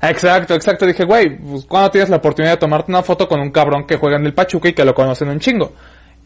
Exacto, 0.00 0.54
exacto. 0.54 0.86
Dije, 0.86 1.04
güey, 1.04 1.36
pues 1.38 1.66
cuando 1.66 1.90
tienes 1.90 2.08
la 2.08 2.16
oportunidad 2.16 2.54
de 2.54 2.58
tomarte 2.58 2.90
una 2.90 3.02
foto 3.02 3.28
con 3.28 3.40
un 3.40 3.50
cabrón 3.50 3.86
que 3.86 3.96
juega 3.96 4.16
en 4.16 4.26
el 4.26 4.34
Pachuca 4.34 4.68
y 4.68 4.72
que 4.72 4.84
lo 4.84 4.94
conocen 4.94 5.28
un 5.28 5.40
chingo. 5.40 5.72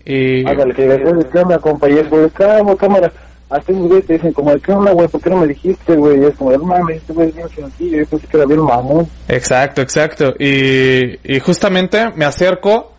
Y 0.04 0.46
Hágale, 0.48 0.74
que 0.74 0.86
¿qué 1.32 1.38
onda, 1.38 1.58
compañero? 1.58 2.08
Güey, 2.08 2.30
cámara, 2.30 2.76
cámara. 2.76 3.12
Hasta 3.50 3.72
esos 3.72 3.88
güeyes 3.88 4.06
te 4.06 4.12
dicen 4.12 4.32
como, 4.32 4.56
¿qué 4.60 4.72
onda, 4.72 4.92
güey? 4.92 5.08
¿Por 5.08 5.20
qué 5.20 5.30
no 5.30 5.38
me 5.38 5.48
dijiste, 5.48 5.96
güey? 5.96 6.20
Y 6.20 6.24
es 6.26 6.36
como, 6.36 6.56
mames, 6.58 6.98
este 6.98 7.12
güey 7.12 7.28
es 7.28 7.34
bien 7.34 7.48
sencillo, 7.48 7.98
yo 7.98 8.06
pensé 8.06 8.26
que 8.28 8.36
era 8.36 8.46
bien 8.46 8.60
mamón. 8.60 9.08
Exacto, 9.28 9.82
exacto. 9.82 10.34
Y, 10.38 11.18
y 11.24 11.40
justamente 11.40 12.12
me 12.14 12.24
acerco. 12.24 12.92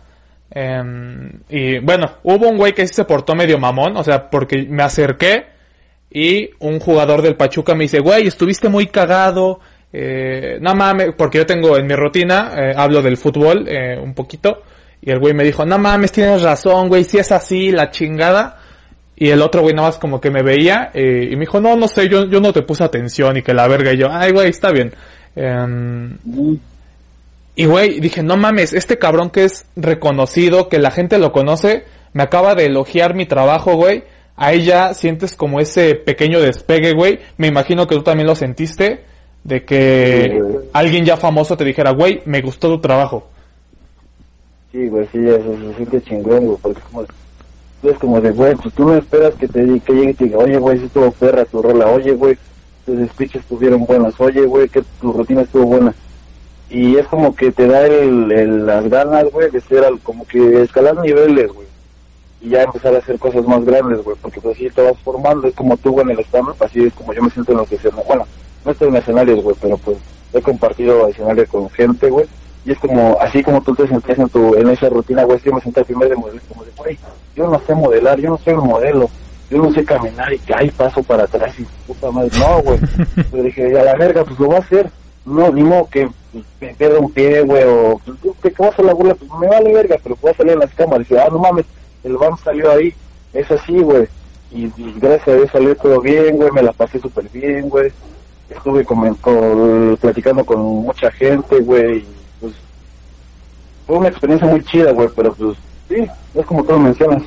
em, 0.50 1.30
y 1.48 1.78
bueno, 1.78 2.10
hubo 2.24 2.48
un 2.48 2.58
güey 2.58 2.74
que 2.74 2.86
sí 2.86 2.92
se 2.94 3.04
portó 3.04 3.34
medio 3.34 3.58
mamón, 3.58 3.96
o 3.96 4.04
sea, 4.04 4.28
porque 4.28 4.66
me 4.68 4.82
acerqué 4.82 5.46
y 6.10 6.50
un 6.58 6.78
jugador 6.78 7.22
del 7.22 7.36
Pachuca 7.36 7.74
me 7.74 7.84
dice, 7.84 8.00
güey, 8.00 8.26
estuviste 8.26 8.68
muy 8.68 8.86
cagado. 8.86 9.60
Eh, 9.94 10.58
no 10.60 10.74
mames, 10.74 11.14
porque 11.16 11.38
yo 11.38 11.46
tengo 11.46 11.76
en 11.78 11.86
mi 11.86 11.94
rutina, 11.94 12.52
eh, 12.56 12.74
hablo 12.76 13.00
del 13.00 13.16
fútbol 13.16 13.66
eh, 13.68 13.98
un 13.98 14.12
poquito. 14.14 14.62
Y 15.02 15.10
el 15.10 15.18
güey 15.18 15.34
me 15.34 15.42
dijo, 15.42 15.66
no 15.66 15.78
mames, 15.78 16.12
tienes 16.12 16.42
razón, 16.42 16.88
güey, 16.88 17.02
si 17.02 17.18
es 17.18 17.32
así, 17.32 17.72
la 17.72 17.90
chingada. 17.90 18.58
Y 19.16 19.30
el 19.30 19.42
otro 19.42 19.62
güey 19.62 19.74
nada 19.74 19.88
más 19.88 19.98
como 19.98 20.20
que 20.20 20.30
me 20.30 20.42
veía 20.42 20.90
eh, 20.94 21.28
y 21.30 21.34
me 21.34 21.40
dijo, 21.40 21.60
no, 21.60 21.76
no 21.76 21.88
sé, 21.88 22.08
yo, 22.08 22.26
yo 22.26 22.40
no 22.40 22.52
te 22.52 22.62
puse 22.62 22.84
atención 22.84 23.36
y 23.36 23.42
que 23.42 23.52
la 23.52 23.66
verga. 23.66 23.92
Y 23.92 23.98
yo, 23.98 24.06
ay, 24.10 24.32
güey, 24.32 24.48
está 24.48 24.70
bien. 24.70 24.92
Em, 25.34 26.16
y 27.56 27.64
güey, 27.66 28.00
dije, 28.00 28.22
no 28.22 28.36
mames, 28.36 28.72
este 28.72 28.98
cabrón 28.98 29.30
que 29.30 29.44
es 29.44 29.66
reconocido, 29.74 30.68
que 30.68 30.78
la 30.78 30.90
gente 30.90 31.18
lo 31.18 31.32
conoce, 31.32 31.84
me 32.12 32.22
acaba 32.22 32.54
de 32.54 32.66
elogiar 32.66 33.14
mi 33.14 33.26
trabajo, 33.26 33.74
güey. 33.74 34.04
Ahí 34.36 34.64
ya 34.64 34.94
sientes 34.94 35.34
como 35.34 35.60
ese 35.60 35.94
pequeño 35.94 36.40
despegue, 36.40 36.92
güey. 36.92 37.18
Me 37.36 37.48
imagino 37.48 37.86
que 37.86 37.96
tú 37.96 38.02
también 38.02 38.26
lo 38.26 38.34
sentiste, 38.34 39.04
de 39.44 39.64
que 39.64 40.40
Sí, 40.40 40.68
alguien 40.72 41.04
ya 41.04 41.16
famoso 41.16 41.56
te 41.56 41.64
dijera, 41.64 41.90
güey, 41.90 42.22
me 42.24 42.40
gustó 42.40 42.68
tu 42.68 42.80
trabajo. 42.80 43.28
Sí, 44.72 44.88
güey, 44.88 45.06
sí, 45.12 45.18
eso 45.28 45.54
se 45.58 45.74
siente 45.74 46.00
chingón, 46.02 46.46
güey, 46.46 46.58
porque 46.62 46.80
como, 46.80 47.02
es 47.82 47.98
como 47.98 48.20
de, 48.20 48.30
güey, 48.30 48.54
pues 48.54 48.74
tú 48.74 48.86
no 48.86 48.96
esperas 48.96 49.34
que 49.34 49.46
te 49.46 49.80
que 49.80 49.92
y 49.92 50.14
te 50.14 50.24
diga, 50.24 50.38
oye, 50.38 50.56
güey, 50.58 50.78
si 50.78 50.86
estuvo 50.86 51.10
perra 51.12 51.44
tu 51.44 51.60
rola, 51.60 51.88
oye, 51.88 52.12
güey, 52.12 52.38
tus 52.86 53.08
speeches 53.10 53.42
estuvieron 53.42 53.84
buenas, 53.84 54.18
oye, 54.18 54.46
güey, 54.46 54.68
que 54.68 54.82
tu 55.00 55.12
rutina 55.12 55.42
estuvo 55.42 55.64
buena. 55.66 55.94
Y 56.70 56.96
es 56.96 57.06
como 57.08 57.34
que 57.36 57.52
te 57.52 57.66
da 57.66 57.86
el, 57.86 58.32
el- 58.32 58.66
las 58.66 58.88
ganas, 58.88 59.30
güey, 59.30 59.50
de 59.50 59.60
ser 59.60 59.84
al- 59.84 60.00
como 60.00 60.26
que 60.26 60.62
escalar 60.62 60.96
niveles, 60.98 61.52
güey. 61.52 61.66
Y 62.40 62.50
ya 62.50 62.62
empezar 62.62 62.94
a 62.94 62.98
hacer 62.98 63.18
cosas 63.18 63.46
más 63.46 63.64
grandes, 63.64 64.02
güey, 64.02 64.16
porque 64.22 64.40
pues 64.40 64.56
así 64.56 64.70
te 64.70 64.82
vas 64.82 64.98
formando, 65.04 65.46
es 65.48 65.54
como 65.54 65.76
tú, 65.76 66.00
en 66.00 66.10
el 66.10 66.20
stand 66.20 66.54
así 66.60 66.84
es 66.84 66.94
como 66.94 67.12
yo 67.12 67.22
me 67.22 67.30
siento 67.30 67.52
en 67.52 67.58
los 67.58 67.70
escenarios. 67.70 68.06
Bueno, 68.06 68.26
no 68.64 68.72
estoy 68.72 68.88
en 68.88 68.96
escenarios, 68.96 69.42
güey, 69.42 69.56
pero 69.60 69.76
pues 69.78 69.98
he 70.32 70.40
compartido 70.40 71.06
escenario 71.08 71.46
con 71.48 71.68
gente, 71.70 72.08
güey. 72.10 72.26
Y 72.64 72.72
es 72.72 72.78
como, 72.78 73.16
así 73.20 73.42
como 73.42 73.60
tú 73.62 73.74
te 73.74 73.88
sentías 73.88 74.18
en 74.18 74.28
tu, 74.28 74.54
en 74.54 74.68
esa 74.68 74.88
rutina, 74.88 75.24
güey, 75.24 75.40
yo 75.44 75.52
me 75.52 75.60
senté 75.60 75.80
al 75.80 75.86
primer 75.86 76.08
de 76.08 76.16
modelar, 76.16 76.42
como 76.48 76.64
de, 76.64 76.70
güey, 76.76 76.98
yo 77.34 77.48
no 77.48 77.60
sé 77.66 77.74
modelar, 77.74 78.20
yo 78.20 78.30
no 78.30 78.38
soy 78.38 78.54
un 78.54 78.66
modelo, 78.68 79.10
yo 79.50 79.58
no 79.58 79.72
sé 79.72 79.84
caminar 79.84 80.32
y 80.32 80.38
que 80.38 80.54
hay 80.54 80.70
paso 80.70 81.02
para 81.02 81.24
atrás 81.24 81.54
y 81.58 81.64
puta 81.86 82.10
madre, 82.10 82.30
no, 82.38 82.62
güey. 82.62 82.78
Pero 83.30 83.42
dije, 83.42 83.78
a 83.78 83.84
la 83.84 83.94
verga, 83.96 84.24
pues 84.24 84.38
lo 84.38 84.48
va 84.48 84.56
a 84.56 84.60
hacer. 84.60 84.90
No, 85.24 85.50
ni 85.52 85.62
modo 85.62 85.88
que 85.88 86.08
me 86.60 86.74
pierda 86.74 86.98
un 86.98 87.10
pie, 87.12 87.42
güey, 87.42 87.62
o 87.64 88.00
que 88.42 88.50
voy 88.58 88.66
a 88.66 88.70
hacer 88.70 88.84
la 88.84 88.94
burla, 88.94 89.14
pues 89.14 89.30
me 89.40 89.46
vale 89.48 89.72
verga, 89.72 89.96
pero 90.02 90.16
voy 90.20 90.30
a 90.32 90.34
salir 90.34 90.52
en 90.54 90.58
las 90.60 90.74
cámaras. 90.74 91.06
Y 91.08 91.14
dije, 91.14 91.24
ah, 91.24 91.28
no 91.30 91.38
mames, 91.38 91.64
el 92.02 92.16
BAM 92.16 92.36
salió 92.38 92.72
ahí, 92.72 92.92
es 93.32 93.48
así, 93.50 93.78
güey. 93.78 94.06
Y, 94.50 94.64
y 94.76 94.94
gracias 95.00 95.28
a 95.28 95.34
Dios 95.34 95.50
salió 95.52 95.76
todo 95.76 96.00
bien, 96.00 96.36
güey, 96.38 96.50
me 96.50 96.62
la 96.62 96.72
pasé 96.72 96.98
súper 96.98 97.28
bien, 97.28 97.68
güey. 97.68 97.92
Estuve 98.50 98.84
con- 98.84 99.96
platicando 100.00 100.44
con 100.44 100.60
mucha 100.60 101.10
gente, 101.12 101.60
güey, 101.60 102.04
fue 103.86 103.98
una 103.98 104.08
experiencia 104.08 104.48
muy 104.48 104.62
chida, 104.64 104.92
güey, 104.92 105.08
pero 105.14 105.32
pues 105.34 105.56
sí, 105.88 106.06
es 106.34 106.46
como 106.46 106.64
tú 106.64 106.72
lo 106.72 106.78
mencionas. 106.78 107.22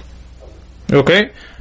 Ok, 0.94 1.12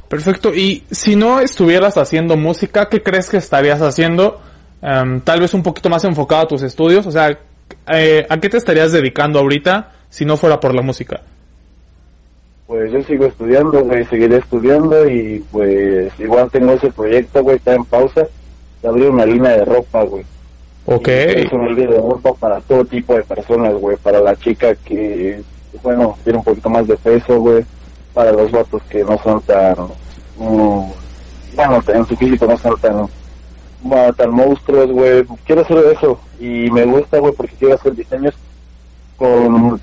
perfecto. 0.07 0.53
Y 0.53 0.83
si 0.91 1.15
no 1.15 1.39
estuvieras 1.39 1.97
haciendo 1.97 2.37
música, 2.37 2.89
¿qué 2.89 3.01
crees 3.01 3.29
que 3.29 3.37
estarías 3.37 3.81
haciendo? 3.81 4.39
Em, 4.81 5.21
tal 5.21 5.39
vez 5.39 5.53
un 5.53 5.63
poquito 5.63 5.89
más 5.89 6.03
enfocado 6.03 6.43
a 6.43 6.47
tus 6.47 6.61
estudios. 6.61 7.05
O 7.07 7.11
sea, 7.11 7.37
eh, 7.87 8.25
¿a 8.29 8.39
qué 8.39 8.49
te 8.49 8.57
estarías 8.57 8.91
dedicando 8.91 9.39
ahorita 9.39 9.91
si 10.09 10.25
no 10.25 10.37
fuera 10.37 10.59
por 10.59 10.73
la 10.73 10.81
música? 10.81 11.21
Pues 12.67 12.91
yo 12.91 13.01
sigo 13.03 13.25
estudiando, 13.25 13.83
güey, 13.83 14.05
seguiré 14.05 14.37
estudiando 14.37 15.07
y 15.07 15.43
pues 15.51 16.11
igual 16.19 16.49
tengo 16.49 16.73
ese 16.73 16.91
proyecto, 16.91 17.43
güey, 17.43 17.57
está 17.57 17.75
en 17.75 17.85
pausa. 17.85 18.27
de 18.81 18.87
abrir 18.87 19.09
una 19.09 19.25
línea 19.25 19.51
de 19.57 19.65
ropa, 19.65 20.03
güey. 20.03 20.25
Ok. 20.85 21.07
Es 21.07 21.51
línea 21.51 21.87
de 21.87 21.97
ropa 21.97 22.33
para 22.33 22.61
todo 22.61 22.85
tipo 22.85 23.15
de 23.15 23.23
personas, 23.23 23.73
güey. 23.73 23.97
Para 23.97 24.19
la 24.19 24.35
chica 24.35 24.75
que, 24.75 25.41
bueno, 25.81 26.17
tiene 26.23 26.39
un 26.39 26.45
poquito 26.45 26.69
más 26.69 26.87
de 26.87 26.95
peso, 26.97 27.39
güey. 27.39 27.65
Para 28.13 28.31
los 28.31 28.51
vatos 28.51 28.81
que 28.83 29.03
no 29.03 29.17
son 29.23 29.41
tan, 29.41 29.75
mm, 30.37 30.91
bueno, 31.55 31.83
en 31.87 32.05
su 32.05 32.15
físico 32.15 32.45
no 32.45 32.57
son 32.57 32.79
tan, 32.79 33.07
tan 34.15 34.31
monstruos, 34.31 34.91
güey. 34.91 35.25
Quiero 35.45 35.61
hacer 35.61 35.77
eso 35.91 36.19
y 36.39 36.69
me 36.71 36.85
gusta, 36.85 37.19
güey, 37.19 37.33
porque 37.33 37.55
quiero 37.57 37.75
hacer 37.75 37.95
diseños 37.95 38.35
con 39.17 39.81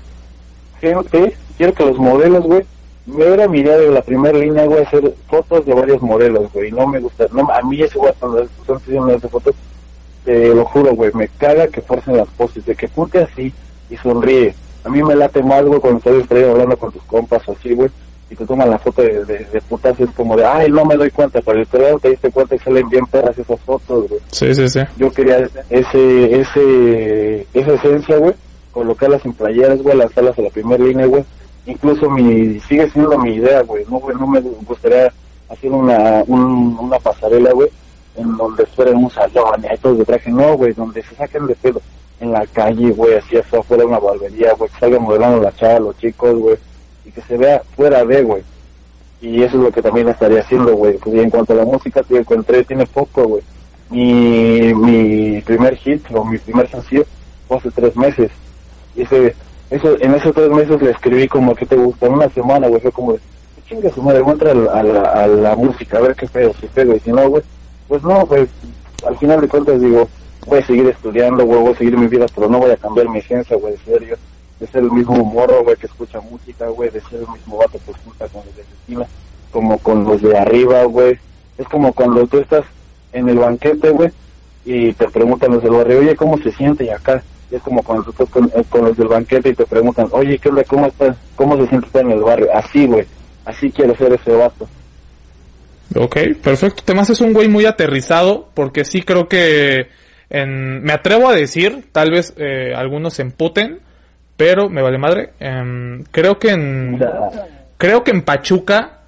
gente. 0.79 1.35
Quiero 1.57 1.73
que 1.73 1.85
los 1.85 1.97
modelos, 1.97 2.43
güey, 2.43 2.65
me 3.05 3.25
era 3.25 3.47
mi 3.47 3.59
idea 3.59 3.77
de 3.77 3.89
la 3.89 4.01
primera 4.01 4.37
línea, 4.37 4.65
güey, 4.65 4.83
hacer 4.83 5.13
fotos 5.27 5.65
de 5.65 5.73
varios 5.73 6.01
modelos, 6.01 6.51
güey. 6.53 6.71
No 6.71 6.87
me 6.87 6.99
gusta, 6.99 7.27
no, 7.31 7.49
a 7.51 7.61
mí 7.61 7.81
ese 7.81 7.99
haciendo 7.99 9.11
esas 9.11 9.29
fotos, 9.29 9.55
te 10.23 10.53
lo 10.53 10.65
juro, 10.65 10.95
güey, 10.95 11.11
me 11.13 11.27
caga 11.27 11.67
que 11.67 11.81
forcen 11.81 12.17
las 12.17 12.27
poses, 12.29 12.65
de 12.65 12.75
que 12.75 12.87
ponte 12.87 13.19
así 13.19 13.53
y 13.89 13.97
sonríe. 13.97 14.55
A 14.83 14.89
mí 14.89 15.01
me 15.03 15.15
late 15.15 15.41
más, 15.43 15.63
güey, 15.63 15.79
cuando 15.79 15.99
estás 15.99 16.17
distraído 16.17 16.51
hablando 16.51 16.77
con 16.77 16.91
tus 16.91 17.03
compas 17.03 17.47
o 17.47 17.53
así, 17.53 17.73
güey, 17.73 17.89
y 18.29 18.35
te 18.35 18.45
toman 18.45 18.69
la 18.69 18.79
foto 18.79 19.01
de, 19.01 19.23
de, 19.25 19.45
de 19.45 19.61
putas, 19.61 19.99
es 19.99 20.09
como 20.11 20.35
de, 20.35 20.45
ay, 20.45 20.71
no 20.71 20.85
me 20.85 20.95
doy 20.95 21.11
cuenta, 21.11 21.39
pero 21.41 21.59
el 21.59 21.67
otro 21.67 21.99
te 21.99 22.09
diste 22.09 22.31
cuenta 22.31 22.55
y 22.55 22.59
salen 22.59 22.89
bien 22.89 23.05
perras 23.05 23.37
esas 23.37 23.59
fotos, 23.61 24.09
güey. 24.09 24.21
Sí, 24.31 24.53
sí, 24.55 24.67
sí. 24.69 24.79
Yo 24.97 25.11
quería 25.11 25.47
ese, 25.69 26.39
ese, 26.39 27.47
esa 27.53 27.73
esencia, 27.73 28.17
güey, 28.17 28.33
colocarlas 28.71 29.23
en 29.25 29.33
playeras, 29.33 29.81
güey, 29.81 29.97
lanzarlas 29.97 30.37
a 30.39 30.41
la 30.41 30.49
primera 30.49 30.83
línea, 30.83 31.05
güey. 31.05 31.23
Incluso 31.65 32.09
mi, 32.09 32.59
sigue 32.61 32.89
siendo 32.89 33.17
mi 33.19 33.35
idea, 33.35 33.61
güey, 33.61 33.85
no, 33.89 33.99
güey, 33.99 34.17
no 34.17 34.27
me 34.27 34.41
gustaría 34.41 35.13
hacer 35.49 35.71
una, 35.71 36.23
un, 36.27 36.77
una 36.79 36.99
pasarela, 36.99 37.51
güey, 37.51 37.69
en 38.15 38.37
donde 38.37 38.65
fuera 38.67 38.91
un 38.91 39.09
salón 39.09 39.63
y 39.63 39.77
todos 39.77 39.97
de 39.99 40.05
traje, 40.05 40.31
no, 40.31 40.55
güey, 40.55 40.73
donde 40.73 41.01
se 41.03 41.15
saquen 41.15 41.47
de 41.47 41.55
pedo 41.55 41.81
en 42.19 42.31
la 42.31 42.45
calle, 42.47 42.91
güey, 42.91 43.15
así 43.15 43.37
afuera 43.37 43.83
de 43.83 43.89
una 43.89 43.99
barbería, 43.99 44.53
güey, 44.53 44.69
que 44.69 44.79
salgan 44.79 45.03
modelando 45.03 45.41
la 45.41 45.51
chava, 45.55 45.79
los 45.79 45.97
chicos, 45.97 46.37
güey, 46.37 46.55
y 47.05 47.11
que 47.11 47.21
se 47.21 47.37
vea 47.37 47.61
fuera 47.75 48.05
de, 48.05 48.23
güey. 48.23 48.43
Y 49.21 49.41
eso 49.41 49.57
es 49.57 49.63
lo 49.63 49.71
que 49.71 49.81
también 49.81 50.09
estaría 50.09 50.41
haciendo, 50.41 50.75
güey. 50.75 50.97
Pues, 50.97 51.15
y 51.15 51.19
en 51.19 51.29
cuanto 51.29 51.53
a 51.53 51.57
la 51.57 51.65
música, 51.65 52.03
te 52.03 52.17
encontré, 52.17 52.63
tiene 52.63 52.85
poco, 52.85 53.23
güey. 53.23 53.41
Mi, 53.89 54.73
mi 54.73 55.41
primer 55.41 55.75
hit, 55.77 56.03
o 56.13 56.25
mi 56.25 56.37
primer 56.37 56.69
sencillo, 56.69 57.05
fue 57.47 57.57
hace 57.57 57.71
tres 57.71 57.95
meses. 57.95 58.31
Y 58.95 59.03
ese, 59.03 59.35
eso, 59.69 59.95
en 59.99 60.13
esos 60.13 60.33
tres 60.33 60.49
meses 60.49 60.81
le 60.81 60.91
escribí 60.91 61.27
como 61.27 61.55
que 61.55 61.65
te 61.65 61.75
gusta, 61.75 62.05
en 62.05 62.13
una 62.13 62.29
semana, 62.29 62.67
güey, 62.67 62.81
fue 62.81 62.91
como 62.91 63.15
chinga 63.67 63.89
su 63.89 64.01
madre, 64.01 64.21
voy 64.21 64.35
a 64.39 64.51
a 64.51 64.83
la, 64.83 65.01
a 65.01 65.27
la 65.27 65.55
música, 65.55 65.97
a 65.97 66.01
ver 66.01 66.15
qué 66.15 66.27
pedo, 66.27 66.53
si 66.59 66.67
pego, 66.67 66.93
y 66.95 66.99
si 66.99 67.11
no, 67.11 67.29
güey, 67.29 67.43
pues 67.87 68.03
no, 68.03 68.25
güey, 68.25 68.47
al 69.07 69.17
final 69.17 69.41
de 69.41 69.47
cuentas 69.47 69.81
digo, 69.81 70.07
voy 70.45 70.59
a 70.59 70.65
seguir 70.65 70.87
estudiando, 70.87 71.45
güey, 71.45 71.61
voy 71.61 71.73
a 71.73 71.77
seguir 71.77 71.97
mi 71.97 72.07
vida, 72.07 72.25
pero 72.33 72.49
no 72.49 72.59
voy 72.59 72.71
a 72.71 72.77
cambiar 72.77 73.09
mi 73.09 73.19
esencia, 73.19 73.57
güey, 73.57 73.73
de 73.73 73.79
serio, 73.79 74.17
de 74.59 74.67
ser 74.67 74.83
el 74.83 74.91
mismo 74.91 75.23
morro, 75.23 75.63
güey, 75.63 75.75
que 75.75 75.87
escucha 75.87 76.19
música, 76.21 76.67
güey, 76.67 76.89
de 76.89 77.01
ser 77.01 77.19
el 77.21 77.27
mismo 77.27 77.57
vato 77.57 77.79
que 77.85 77.91
escucha 77.91 78.27
con 78.27 78.45
los 78.45 78.55
de 78.55 78.61
esquina, 78.61 79.07
como 79.51 79.77
con 79.79 80.03
los 80.03 80.21
de 80.21 80.37
arriba, 80.37 80.83
güey, 80.85 81.17
es 81.57 81.67
como 81.67 81.93
cuando 81.93 82.25
tú 82.27 82.39
estás 82.39 82.65
en 83.11 83.29
el 83.29 83.37
banquete, 83.37 83.89
güey, 83.91 84.11
y 84.65 84.93
te 84.93 85.07
preguntan 85.09 85.51
los 85.51 85.63
del 85.63 85.73
barrio, 85.73 85.99
oye, 85.99 86.15
¿cómo 86.15 86.37
se 86.37 86.51
siente? 86.51 86.85
Y 86.85 86.89
acá, 86.89 87.23
es 87.51 87.61
como 87.61 87.83
cuando 87.83 88.03
tú 88.05 88.11
estás 88.11 88.29
con, 88.29 88.45
eh, 88.45 88.63
con 88.69 88.85
los 88.85 88.97
del 88.97 89.07
banquete 89.07 89.49
y 89.49 89.53
te 89.53 89.65
preguntan, 89.65 90.07
oye, 90.11 90.39
¿qué 90.39 90.49
onda? 90.49 90.63
¿Cómo 90.63 90.87
estás? 90.87 91.15
¿Cómo 91.35 91.57
se 91.57 91.67
siente 91.67 91.87
estar 91.87 92.01
en 92.03 92.11
el 92.11 92.21
barrio? 92.21 92.47
Así, 92.53 92.87
güey, 92.87 93.05
así 93.45 93.71
quiero 93.71 93.95
ser 93.95 94.13
ese 94.13 94.31
vato. 94.31 94.67
Ok, 95.95 96.17
perfecto. 96.43 96.83
Temas 96.83 97.09
es 97.09 97.21
un 97.21 97.33
güey 97.33 97.47
muy 97.47 97.65
aterrizado 97.65 98.49
porque 98.53 98.83
sí 98.85 99.01
creo 99.03 99.27
que 99.27 99.87
en, 100.29 100.81
me 100.83 100.93
atrevo 100.93 101.29
a 101.29 101.35
decir, 101.35 101.85
tal 101.91 102.11
vez 102.11 102.33
eh, 102.37 102.73
algunos 102.75 103.13
se 103.13 103.21
emputen, 103.21 103.79
pero 104.37 104.69
me 104.69 104.81
vale 104.81 104.97
madre. 104.97 105.31
em, 105.39 106.03
creo 106.11 106.39
que 106.39 106.49
en 106.49 106.97
creo 107.77 108.03
que 108.03 108.11
en 108.11 108.23
Pachuca 108.23 109.01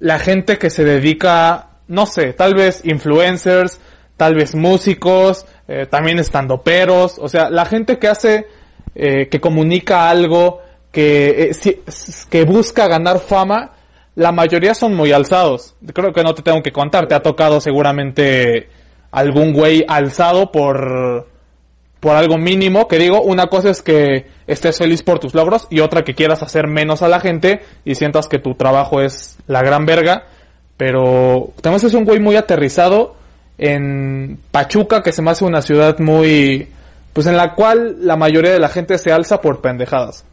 la 0.00 0.18
gente 0.18 0.58
que 0.58 0.68
se 0.68 0.84
dedica, 0.84 1.68
no 1.88 2.04
sé, 2.04 2.34
tal 2.34 2.54
vez 2.54 2.82
influencers, 2.84 3.80
tal 4.18 4.34
vez 4.34 4.54
músicos, 4.54 5.46
eh, 5.68 5.86
también 5.88 6.18
estandoperos, 6.18 7.18
o 7.18 7.28
sea, 7.28 7.48
la 7.48 7.64
gente 7.64 7.98
que 7.98 8.08
hace, 8.08 8.46
eh, 8.94 9.28
que 9.30 9.40
comunica 9.40 10.10
algo, 10.10 10.60
que, 10.92 11.48
eh, 11.50 11.54
si- 11.54 11.80
que 12.28 12.44
busca 12.44 12.88
ganar 12.88 13.20
fama, 13.20 13.72
la 14.16 14.32
mayoría 14.32 14.74
son 14.74 14.94
muy 14.94 15.12
alzados. 15.12 15.76
Creo 15.92 16.12
que 16.12 16.22
no 16.22 16.34
te 16.34 16.42
tengo 16.42 16.62
que 16.62 16.72
contar, 16.72 17.06
te 17.06 17.14
ha 17.14 17.22
tocado 17.22 17.60
seguramente 17.60 18.68
algún 19.12 19.52
güey 19.52 19.84
alzado 19.86 20.50
por, 20.50 21.28
por 22.00 22.16
algo 22.16 22.38
mínimo, 22.38 22.88
que 22.88 22.98
digo, 22.98 23.20
una 23.22 23.46
cosa 23.46 23.70
es 23.70 23.82
que 23.82 24.26
estés 24.46 24.78
feliz 24.78 25.02
por 25.02 25.18
tus 25.18 25.34
logros 25.34 25.68
y 25.70 25.80
otra 25.80 26.02
que 26.02 26.14
quieras 26.14 26.42
hacer 26.42 26.66
menos 26.66 27.02
a 27.02 27.08
la 27.08 27.20
gente 27.20 27.60
y 27.84 27.94
sientas 27.94 28.26
que 28.26 28.38
tu 28.38 28.54
trabajo 28.54 29.02
es 29.02 29.38
la 29.46 29.62
gran 29.62 29.84
verga, 29.84 30.24
pero 30.78 31.52
además 31.58 31.84
es 31.84 31.94
un 31.94 32.04
güey 32.04 32.18
muy 32.18 32.36
aterrizado 32.36 33.16
en 33.58 34.38
Pachuca, 34.50 35.02
que 35.02 35.12
se 35.12 35.22
me 35.22 35.30
hace 35.30 35.44
una 35.44 35.60
ciudad 35.60 35.98
muy, 35.98 36.68
pues 37.12 37.26
en 37.26 37.36
la 37.36 37.54
cual 37.54 37.98
la 38.00 38.16
mayoría 38.16 38.52
de 38.52 38.60
la 38.60 38.68
gente 38.70 38.96
se 38.96 39.12
alza 39.12 39.42
por 39.42 39.60
pendejadas. 39.60 40.24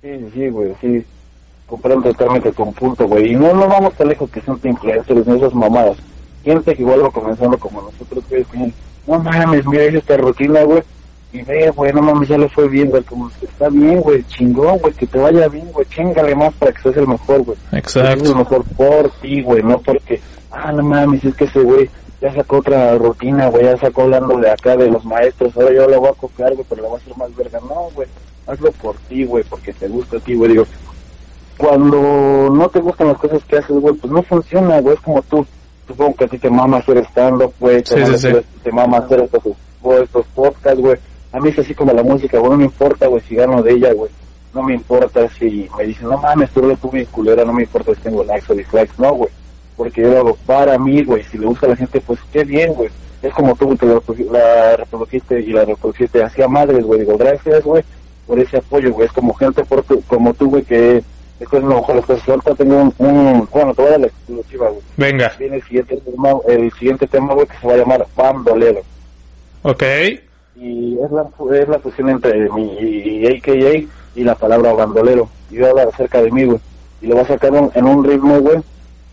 Sí, 0.00 0.10
sí, 0.32 0.48
güey, 0.48 0.72
sí. 0.80 1.04
Comprendo 1.66 2.10
totalmente 2.10 2.52
tu 2.52 2.72
punto, 2.72 3.06
güey. 3.08 3.32
Y 3.32 3.34
no, 3.34 3.52
no 3.52 3.66
vamos 3.68 3.94
tan 3.94 4.08
lejos 4.08 4.30
que 4.30 4.40
son 4.40 4.60
influencers 4.62 5.26
ni 5.26 5.36
esas 5.36 5.54
mamadas. 5.54 5.96
Gente 6.44 6.74
que 6.74 6.82
igual 6.82 7.04
va 7.04 7.10
comenzando 7.10 7.58
como 7.58 7.82
nosotros, 7.82 8.24
güey, 8.28 8.72
no 9.06 9.18
mames, 9.18 9.66
mira 9.66 9.84
esta 9.84 10.16
rutina, 10.16 10.62
güey. 10.62 10.82
Y 11.32 11.42
ve, 11.42 11.70
güey, 11.70 11.92
no 11.92 12.02
mames, 12.02 12.28
ya 12.28 12.38
le 12.38 12.48
fue 12.48 12.68
bien, 12.68 12.88
güey. 12.88 13.02
Como, 13.02 13.30
está 13.42 13.68
bien, 13.68 14.00
güey, 14.00 14.24
chingón, 14.24 14.78
güey, 14.78 14.94
que 14.94 15.06
te 15.06 15.18
vaya 15.18 15.48
bien, 15.48 15.70
güey. 15.72 15.86
Chingale 15.86 16.34
más 16.34 16.54
para 16.54 16.72
que 16.72 16.82
seas 16.82 16.96
el 16.96 17.08
mejor, 17.08 17.42
güey. 17.42 17.58
Exacto. 17.72 18.24
Es 18.24 18.34
mejor 18.34 18.64
por 18.76 19.10
ti, 19.20 19.42
güey, 19.42 19.62
no 19.62 19.78
porque, 19.78 20.20
ah, 20.50 20.72
no 20.72 20.82
mames, 20.82 21.24
es 21.24 21.34
que 21.34 21.44
ese 21.44 21.60
güey 21.60 21.90
ya 22.20 22.32
sacó 22.34 22.58
otra 22.58 22.96
rutina, 22.96 23.48
güey, 23.48 23.64
ya 23.64 23.76
sacó 23.76 24.02
hablando 24.02 24.38
de 24.38 24.50
acá 24.50 24.76
de 24.76 24.90
los 24.90 25.04
maestros, 25.04 25.56
ahora 25.56 25.74
yo 25.74 25.88
lo 25.88 26.00
voy 26.00 26.10
a 26.10 26.14
copiar, 26.14 26.54
güey, 26.54 26.66
pero 26.68 26.82
le 26.82 26.88
voy 26.88 26.98
a 26.98 27.02
hacer 27.02 27.16
más 27.16 27.36
verga. 27.36 27.60
No, 27.60 27.90
güey, 27.94 28.08
hazlo 28.46 28.72
por 28.72 28.96
ti, 29.08 29.24
güey, 29.24 29.44
porque 29.44 29.72
te 29.72 29.88
gusta 29.88 30.16
a 30.16 30.20
ti, 30.20 30.34
güey. 30.34 30.52
Digo, 30.52 30.66
cuando 31.56 32.50
no 32.52 32.68
te 32.68 32.80
gustan 32.80 33.08
las 33.08 33.18
cosas 33.18 33.42
que 33.44 33.56
haces, 33.58 33.76
güey, 33.78 33.94
pues 33.94 34.12
no 34.12 34.22
funciona, 34.22 34.80
güey, 34.80 34.94
es 34.94 35.00
como 35.00 35.22
tú. 35.22 35.46
Supongo 35.86 36.14
que 36.16 36.24
a 36.24 36.28
ti 36.28 36.38
te 36.38 36.50
mama 36.50 36.78
hacer 36.78 36.98
stand-up, 37.06 37.52
güey, 37.60 37.82
te, 37.82 37.94
Sí, 37.94 38.00
mama 38.00 38.06
sí, 38.06 38.18
sí. 38.18 38.26
hacer- 38.28 38.44
te 38.62 38.72
mama 38.72 38.98
hacer 38.98 39.20
estos, 39.20 39.42
estos 40.02 40.26
podcasts, 40.34 40.80
güey. 40.80 40.96
A 41.32 41.40
mí 41.40 41.50
es 41.50 41.58
así 41.58 41.74
como 41.74 41.92
la 41.92 42.02
música, 42.02 42.38
güey, 42.38 42.50
no 42.50 42.56
me 42.58 42.64
importa, 42.64 43.06
güey, 43.06 43.22
si 43.22 43.34
gano 43.36 43.62
de 43.62 43.72
ella, 43.72 43.92
güey. 43.92 44.10
No 44.54 44.62
me 44.62 44.74
importa 44.74 45.28
si 45.38 45.68
me 45.76 45.84
dicen, 45.84 46.08
no 46.08 46.16
mames, 46.18 46.50
tú 46.50 46.64
eres 46.64 46.78
bien 46.90 47.04
culera, 47.06 47.44
no 47.44 47.52
me 47.52 47.62
importa 47.62 47.94
si 47.94 48.00
tengo 48.00 48.24
likes 48.24 48.50
o 48.52 48.56
dislikes, 48.56 48.94
no, 48.98 49.12
güey. 49.14 49.30
Porque 49.76 50.00
yo 50.02 50.08
lo 50.10 50.18
hago 50.18 50.38
para 50.46 50.78
mí, 50.78 51.04
güey. 51.04 51.22
Si 51.24 51.36
le 51.38 51.46
gusta 51.46 51.66
a 51.66 51.70
la 51.70 51.76
gente, 51.76 52.00
pues 52.00 52.18
qué 52.32 52.42
bien, 52.44 52.72
güey. 52.72 52.88
Es 53.22 53.32
como 53.34 53.54
tú, 53.54 53.76
te 53.76 53.84
la, 53.86 53.96
reprodu- 53.96 54.30
la 54.30 54.76
reprodujiste 54.76 55.40
y 55.40 55.52
la 55.52 55.64
reprodujiste 55.66 56.22
hacía 56.24 56.48
madres, 56.48 56.84
güey. 56.84 57.00
Digo, 57.00 57.16
gracias, 57.18 57.62
güey, 57.64 57.84
por 58.26 58.38
ese 58.40 58.56
apoyo, 58.56 58.92
güey. 58.92 59.06
Es 59.06 59.12
como 59.12 59.34
gente 59.34 59.62
por 59.64 59.82
tu, 59.82 60.00
como 60.02 60.32
tú, 60.34 60.48
güey, 60.48 60.62
que 60.64 61.02
después 61.38 61.62
a 61.62 61.66
lo 61.66 61.74
mejor 61.76 61.96
ahorita 62.26 62.54
tengo 62.54 62.76
un, 62.82 62.94
un, 62.98 63.48
bueno, 63.52 63.74
te 63.74 63.82
voy 63.82 63.88
a 63.88 63.90
dar 63.92 64.00
la 64.00 64.06
exclusiva, 64.06 64.68
güey. 64.68 64.82
Venga, 64.96 65.32
Viene 65.38 65.56
el 65.56 65.62
siguiente 65.64 65.96
tema, 65.98 66.30
el 66.48 66.72
siguiente 66.72 67.06
tema, 67.06 67.34
güey, 67.34 67.46
que 67.46 67.56
se 67.58 67.66
va 67.66 67.74
a 67.74 67.76
llamar 67.76 68.06
Bandolero. 68.16 68.80
ok. 69.62 69.82
Y 70.58 70.96
es 71.04 71.10
la, 71.10 71.26
es 71.60 71.68
la 71.68 71.78
fusión 71.80 72.08
entre 72.08 72.48
mi 72.50 73.26
AKA 73.26 73.86
y 74.14 74.24
la 74.24 74.34
palabra 74.34 74.72
bandolero. 74.72 75.28
Y 75.50 75.56
voy 75.58 75.66
a 75.66 75.70
hablar 75.70 75.88
acerca 75.92 76.22
de 76.22 76.30
mí, 76.30 76.44
güey. 76.44 76.58
Y 77.02 77.06
lo 77.08 77.16
voy 77.16 77.24
a 77.24 77.28
sacar 77.28 77.52
un- 77.52 77.70
en 77.74 77.84
un 77.84 78.02
ritmo, 78.02 78.40
güey, 78.40 78.58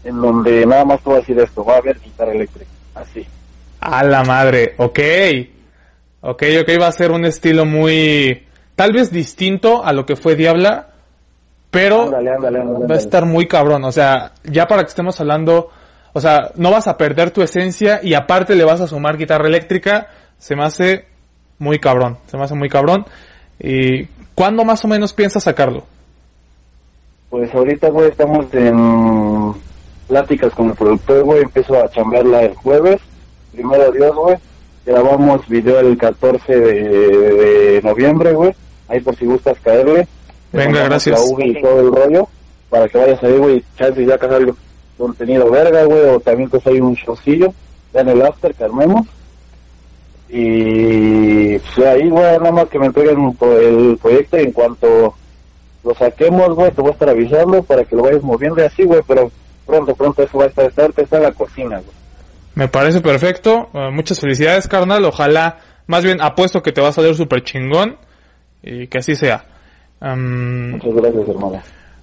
en 0.05 0.21
donde 0.21 0.65
nada 0.65 0.85
más 0.85 1.01
te 1.01 1.09
voy 1.09 1.17
a 1.17 1.19
decir 1.19 1.37
esto. 1.39 1.65
Va 1.65 1.75
a 1.75 1.77
haber 1.79 1.99
guitarra 1.99 2.31
eléctrica. 2.31 2.71
Así. 2.95 3.25
A 3.81 4.05
la 4.05 4.23
madre, 4.23 4.73
ok. 4.77 4.99
Ok, 6.21 6.43
ok, 6.61 6.69
va 6.81 6.87
a 6.87 6.91
ser 6.93 7.11
un 7.11 7.25
estilo 7.25 7.65
muy, 7.65 8.43
tal 8.75 8.93
vez 8.93 9.11
distinto 9.11 9.83
a 9.83 9.91
lo 9.91 10.05
que 10.05 10.15
fue 10.15 10.35
Diabla, 10.37 10.92
pero 11.73 12.03
Ándale, 12.03 12.29
ándale, 12.29 12.61
ándale, 12.61 12.85
va 12.85 12.93
a 12.93 12.97
estar 12.99 13.25
muy 13.25 13.47
cabrón. 13.47 13.83
O 13.83 13.91
sea, 13.91 14.33
ya 14.43 14.67
para 14.67 14.83
que 14.83 14.89
estemos 14.89 15.19
hablando, 15.19 15.71
o 16.13 16.21
sea, 16.21 16.51
no 16.55 16.69
vas 16.69 16.87
a 16.87 16.97
perder 16.97 17.31
tu 17.31 17.41
esencia 17.41 17.99
y 18.03 18.13
aparte 18.13 18.53
le 18.53 18.63
vas 18.63 18.79
a 18.79 18.85
sumar 18.85 19.17
guitarra 19.17 19.47
eléctrica, 19.47 20.07
se 20.37 20.55
me 20.55 20.63
hace 20.63 21.05
muy 21.57 21.79
cabrón, 21.79 22.19
se 22.27 22.37
me 22.37 22.43
hace 22.43 22.53
muy 22.53 22.69
cabrón. 22.69 23.07
¿Y 23.59 24.05
cuándo 24.35 24.63
más 24.63 24.85
o 24.85 24.87
menos 24.87 25.13
piensas 25.13 25.45
sacarlo? 25.45 25.83
Pues 27.31 27.51
ahorita, 27.55 27.89
güey, 27.89 28.09
estamos 28.09 28.45
en 28.53 29.53
pláticas 30.07 30.53
con 30.53 30.69
el 30.69 30.75
productor, 30.75 31.23
güey. 31.23 31.41
Empiezo 31.41 31.83
a 31.83 31.89
chambearla 31.89 32.43
el 32.43 32.53
jueves. 32.53 33.01
Primero 33.51 33.91
Dios, 33.91 34.15
güey. 34.15 34.37
Grabamos 34.85 35.47
video 35.47 35.79
el 35.79 35.97
14 35.97 36.55
de, 36.55 36.83
de 36.83 37.81
noviembre, 37.81 38.33
güey. 38.33 38.53
Ahí 38.89 38.99
por 38.99 39.15
si 39.15 39.25
gustas 39.25 39.57
caerle. 39.63 40.07
Venga, 40.53 40.83
gracias. 40.83 41.19
La 41.37 41.45
y 41.45 41.61
todo 41.61 41.79
el 41.79 41.93
rollo. 41.93 42.27
Para 42.69 42.87
que 42.87 42.97
vayas 42.97 43.23
ahí, 43.23 43.37
güey. 43.37 43.63
Chance 43.77 44.01
y 44.01 44.07
sacas 44.07 44.31
algo 44.31 44.55
contenido 44.97 45.49
verga, 45.49 45.83
güey. 45.83 46.01
O 46.09 46.19
también 46.19 46.49
pues 46.49 46.65
hay 46.67 46.79
un 46.79 46.93
showcillo. 46.93 47.53
ya 47.93 48.01
en 48.01 48.09
el 48.09 48.21
after 48.21 48.53
que 48.53 48.63
armemos. 48.63 49.07
Y 50.29 51.59
pues 51.59 51.87
ahí, 51.87 52.09
güey, 52.09 52.23
nada 52.23 52.51
más 52.51 52.69
que 52.69 52.79
me 52.79 52.87
entreguen 52.87 53.35
el 53.39 53.97
proyecto 54.01 54.37
y 54.37 54.43
en 54.43 54.51
cuanto 54.51 55.13
lo 55.83 55.93
saquemos, 55.93 56.55
güey, 56.55 56.71
te 56.71 56.81
voy 56.81 56.89
a 56.89 56.93
estar 56.93 57.09
avisando 57.09 57.61
para 57.61 57.83
que 57.83 57.95
lo 57.95 58.03
vayas 58.03 58.23
moviendo 58.23 58.59
y 58.59 58.65
así, 58.65 58.83
güey, 58.83 59.01
pero 59.07 59.29
pronto, 59.65 59.93
pronto 59.93 60.23
eso 60.23 60.37
va 60.37 60.45
a 60.45 60.47
estar, 60.47 60.65
estar, 60.65 60.91
está 60.95 61.17
en 61.17 61.23
la 61.23 61.31
cocina, 61.33 61.77
güey. 61.77 62.03
Me 62.55 62.67
parece 62.67 63.01
perfecto. 63.01 63.69
Eh, 63.73 63.91
muchas 63.91 64.19
felicidades, 64.19 64.67
carnal. 64.67 65.05
Ojalá, 65.05 65.57
más 65.87 66.03
bien 66.03 66.21
apuesto 66.21 66.61
que 66.63 66.71
te 66.71 66.81
va 66.81 66.89
a 66.89 66.93
salir 66.93 67.15
súper 67.15 67.43
chingón 67.43 67.97
y 68.61 68.87
que 68.87 68.99
así 68.99 69.15
sea. 69.15 69.45
Muchas 70.03 70.93
gracias, 70.93 71.29
hermano. 71.29 71.61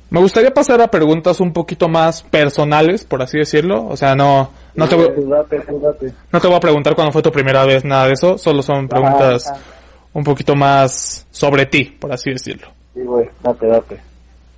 me 0.08 0.20
gustaría 0.20 0.50
pasar 0.52 0.80
a 0.80 0.88
preguntas 0.88 1.38
un 1.40 1.52
poquito 1.52 1.88
más 1.88 2.22
personales, 2.22 3.04
por 3.04 3.22
así 3.22 3.38
decirlo. 3.38 3.86
O 3.86 3.96
sea, 3.96 4.14
no, 4.14 4.50
no 4.74 4.88
te 4.88 4.94
voy, 4.96 5.08
no 6.32 6.40
te 6.40 6.46
voy 6.48 6.56
a 6.56 6.60
preguntar 6.60 6.94
cuándo 6.94 7.12
fue 7.12 7.22
tu 7.22 7.30
primera 7.30 7.64
vez, 7.66 7.84
nada 7.84 8.06
de 8.06 8.12
eso. 8.12 8.38
Solo 8.38 8.62
son 8.62 8.88
preguntas 8.88 9.48
Ajá. 9.48 9.60
un 10.14 10.24
poquito 10.24 10.54
más 10.54 11.26
sobre 11.30 11.66
ti, 11.66 11.84
por 11.84 12.12
así 12.12 12.30
decirlo. 12.30 12.68
Sí, 12.94 13.02
güey, 13.02 13.28
date, 13.42 13.66
date. 13.66 14.00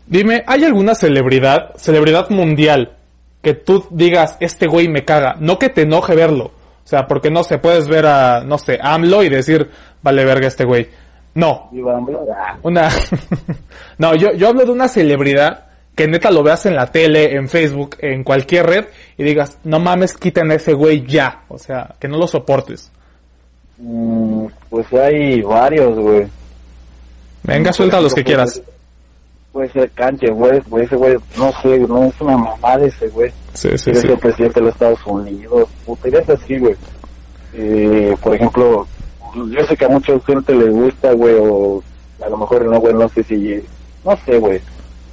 Dime, 0.07 0.45
¿hay 0.47 0.65
alguna 0.65 0.95
celebridad, 0.95 1.75
celebridad 1.77 2.31
mundial, 2.31 2.97
que 3.43 3.55
tú 3.55 3.87
digas, 3.91 4.37
este 4.41 4.67
güey 4.67 4.89
me 4.89 5.05
caga? 5.05 5.37
No 5.41 5.59
que 5.59 5.69
te 5.69 5.83
enoje 5.83 6.15
verlo. 6.15 6.53
O 6.85 6.89
sea, 6.89 7.07
porque 7.07 7.31
no 7.31 7.45
se 7.45 7.59
puedes 7.59 7.89
ver 7.89 8.07
a, 8.07 8.43
no 8.45 8.59
sé, 8.59 8.79
AMLO 8.81 9.23
y 9.23 9.29
decir, 9.29 9.71
vale 10.03 10.25
verga 10.25 10.49
este 10.49 10.65
güey. 10.65 10.89
No, 11.35 11.71
una... 12.63 12.91
no, 13.99 14.15
yo, 14.15 14.33
yo 14.33 14.49
hablo 14.49 14.65
de 14.65 14.71
una 14.71 14.89
celebridad 14.89 15.67
que 15.95 16.07
neta 16.07 16.31
lo 16.31 16.43
veas 16.43 16.67
en 16.67 16.75
la 16.75 16.87
tele, 16.87 17.35
en 17.35 17.49
Facebook, 17.49 17.97
en 18.01 18.25
cualquier 18.25 18.67
red 18.67 18.85
y 19.17 19.25
digas, 19.25 19.59
no 19.65 19.79
mames, 19.79 20.15
quiten 20.15 20.51
a 20.51 20.55
ese 20.55 20.73
güey 20.73 21.07
ya. 21.07 21.45
O 21.49 21.59
sea, 21.59 21.95
que 21.99 22.09
no 22.09 22.19
lo 22.19 22.27
soportes. 22.27 22.91
mm, 23.79 24.47
pues 24.71 24.93
hay 24.93 25.43
varios, 25.43 25.99
güey. 25.99 26.27
Venga, 27.43 27.73
suelta 27.73 28.01
los 28.01 28.15
que 28.15 28.25
quieras. 28.25 28.63
Puede 29.53 29.71
ser 29.71 29.91
Kanye 29.91 30.31
West, 30.31 30.67
güey, 30.69 30.85
ese 30.85 30.97
güey, 30.97 31.17
no 31.37 31.53
sé, 31.61 31.79
no 31.81 32.05
es 32.05 32.21
una 32.21 32.39
mamada 32.39 32.87
ese 32.87 33.09
güey. 33.09 33.31
Sí, 33.53 33.69
sí, 33.77 33.95
sí. 33.95 34.01
ser 34.01 34.19
presidente 34.19 34.61
de 34.61 34.67
los 34.67 34.75
Estados 34.75 35.01
Unidos, 35.05 35.69
puta, 35.85 36.09
así, 36.33 36.59
güey. 36.59 36.75
Eh, 37.53 38.17
por 38.23 38.35
ejemplo, 38.35 38.87
yo 39.35 39.65
sé 39.67 39.77
que 39.77 39.85
a 39.85 39.89
mucha 39.89 40.19
gente 40.21 40.55
le 40.55 40.69
gusta, 40.71 41.13
güey, 41.13 41.35
o 41.41 41.83
a 42.25 42.29
lo 42.29 42.37
mejor 42.39 42.65
no, 42.67 42.81
güey, 42.81 42.95
no 42.95 43.09
sé 43.09 43.23
si, 43.25 43.63
no 44.05 44.17
sé, 44.25 44.39
güey. 44.39 44.61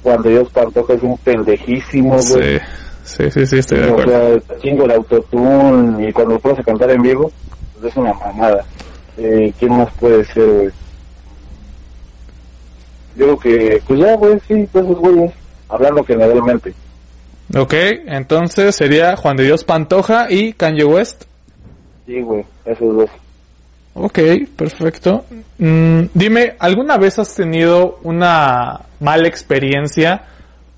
Cuando 0.02 0.28
Dios 0.28 0.48
Pantoja 0.50 0.94
es 0.94 1.02
un 1.02 1.16
pendejísimo, 1.18 2.16
güey. 2.30 2.58
Sí, 3.04 3.24
sí, 3.24 3.30
sí, 3.30 3.46
sí, 3.46 3.58
estoy 3.58 3.78
de 3.80 3.88
o 3.88 3.92
acuerdo. 3.92 4.40
sea, 4.40 4.58
chingo 4.60 4.84
el 4.84 4.92
autotune 4.92 6.08
y 6.08 6.12
cuando 6.12 6.34
lo 6.34 6.40
pones 6.40 6.58
a 6.60 6.62
cantar 6.62 6.90
en 6.90 7.02
vivo, 7.02 7.30
pues 7.74 7.92
es 7.92 7.96
una 7.98 8.12
mamada. 8.14 8.64
Eh, 9.18 9.52
¿Quién 9.58 9.76
más 9.76 9.92
puede 9.98 10.24
ser, 10.26 10.46
güey? 10.46 10.70
Yo 13.16 13.36
creo 13.36 13.38
que, 13.38 13.82
pues 13.86 14.00
ya, 14.00 14.16
güey, 14.16 14.40
sí, 14.46 14.68
pues 14.72 14.84
esos 14.84 14.98
güeyes, 14.98 15.32
hablando 15.68 16.04
generalmente. 16.04 16.72
Ok, 17.56 17.74
entonces 18.06 18.76
sería 18.76 19.16
Juan 19.16 19.36
de 19.36 19.44
Dios 19.44 19.64
Pantoja 19.64 20.30
y 20.30 20.52
Kanye 20.52 20.84
West. 20.84 21.24
Sí, 22.06 22.20
güey, 22.22 22.44
esos 22.64 22.96
dos. 22.96 23.10
Ok, 24.02 24.18
perfecto. 24.56 25.24
Mm, 25.58 26.04
dime, 26.14 26.54
¿alguna 26.58 26.96
vez 26.96 27.18
has 27.18 27.34
tenido 27.34 27.98
una 28.02 28.80
mala 29.00 29.28
experiencia 29.28 30.22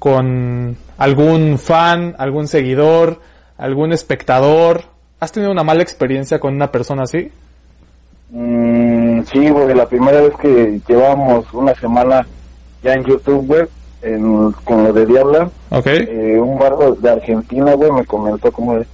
con 0.00 0.76
algún 0.98 1.56
fan, 1.58 2.16
algún 2.18 2.48
seguidor, 2.48 3.20
algún 3.58 3.92
espectador? 3.92 4.82
¿Has 5.20 5.30
tenido 5.30 5.52
una 5.52 5.62
mala 5.62 5.82
experiencia 5.82 6.40
con 6.40 6.54
una 6.54 6.72
persona 6.72 7.02
así? 7.04 7.30
Mm, 8.30 9.22
sí, 9.32 9.50
güey, 9.50 9.72
la 9.74 9.86
primera 9.86 10.20
vez 10.20 10.32
que 10.40 10.80
llevamos 10.88 11.44
una 11.52 11.74
semana 11.76 12.26
ya 12.82 12.94
en 12.94 13.04
YouTube, 13.04 13.46
güey, 13.46 13.62
en- 14.02 14.50
con 14.64 14.82
lo 14.82 14.92
de 14.92 15.06
Diabla, 15.06 15.48
Ok. 15.70 15.86
eh, 15.86 16.40
un 16.40 16.58
barro 16.58 16.96
de 16.96 17.08
Argentina, 17.10 17.74
güey, 17.74 17.92
me 17.92 18.04
comentó 18.04 18.50
como 18.50 18.78
es 18.78 18.86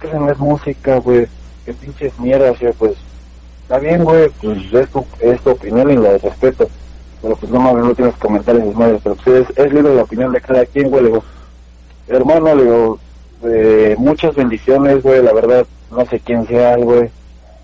que 0.00 0.06
esa 0.06 0.18
no 0.18 0.30
es 0.30 0.38
música, 0.38 0.96
güey, 1.00 1.26
que 1.66 1.74
pinches 1.74 2.18
mierdas, 2.18 2.56
y 2.62 2.64
yo, 2.64 2.72
pues, 2.74 2.94
está 3.64 3.78
bien, 3.78 4.04
güey, 4.04 4.28
pues 4.42 4.58
es 4.74 4.90
tu, 4.90 5.04
es 5.20 5.40
tu 5.40 5.50
opinión 5.50 5.90
y 5.90 5.96
la 5.96 6.18
respeto, 6.18 6.68
pero 7.22 7.34
pues 7.34 7.50
no 7.50 7.60
mames, 7.60 7.84
no 7.84 7.94
tienes 7.94 8.14
comentarios 8.16 8.76
madres, 8.76 9.00
pero 9.02 9.16
pues 9.16 9.48
es, 9.48 9.58
es 9.58 9.72
libre 9.72 9.94
la 9.94 10.02
opinión 10.02 10.32
de 10.32 10.40
cada 10.40 10.66
quien, 10.66 10.90
güey, 10.90 11.04
le 11.04 11.08
digo, 11.08 11.24
hermano, 12.08 12.54
le 12.54 12.62
digo, 12.62 12.98
eh, 13.44 13.96
muchas 13.98 14.34
bendiciones, 14.34 15.02
güey, 15.02 15.22
la 15.22 15.32
verdad, 15.32 15.66
no 15.90 16.04
sé 16.04 16.20
quién 16.20 16.46
sea, 16.46 16.76
güey, 16.76 17.08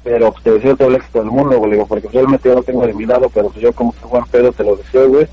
pero 0.02 0.32
pues, 0.32 0.42
te 0.42 0.52
deseo 0.52 0.74
todo 0.74 0.88
el 0.88 0.94
éxito 0.94 1.18
del 1.18 1.30
mundo, 1.30 1.58
güey, 1.58 1.72
digo, 1.72 1.86
porque 1.86 2.08
realmente 2.08 2.48
yo 2.48 2.54
lo 2.54 2.62
tengo 2.62 2.86
de 2.86 2.94
mi 2.94 3.04
pero 3.06 3.50
pues 3.50 3.56
yo 3.56 3.72
como 3.74 3.92
soy 4.00 4.08
buen 4.10 4.24
pedo 4.24 4.52
te 4.52 4.64
lo 4.64 4.76
deseo, 4.76 5.06
güey, 5.06 5.26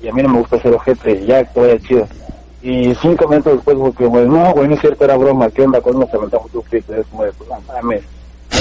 y 0.00 0.06
a 0.06 0.12
mí 0.12 0.22
no 0.22 0.28
me 0.28 0.38
gusta 0.38 0.56
hacer 0.56 0.72
ojete, 0.72 1.26
ya, 1.26 1.50
vaya 1.56 1.78
chido. 1.80 2.06
Y 2.62 2.94
cinco 2.96 3.26
minutos 3.28 3.54
después, 3.54 3.76
güey, 3.76 4.28
no, 4.28 4.52
güey, 4.52 4.68
no 4.68 4.74
es 4.74 4.80
cierto, 4.80 5.04
era 5.04 5.16
broma, 5.16 5.50
¿qué 5.50 5.62
onda? 5.62 5.80
¿Cuándo 5.80 6.00
nos 6.00 6.14
aventamos 6.14 6.50
tu 6.52 6.62
clip? 6.62 6.88
Es 6.90 7.06
como 7.08 7.24
pues, 7.24 7.48
no 7.48 7.60
mames. 7.72 8.02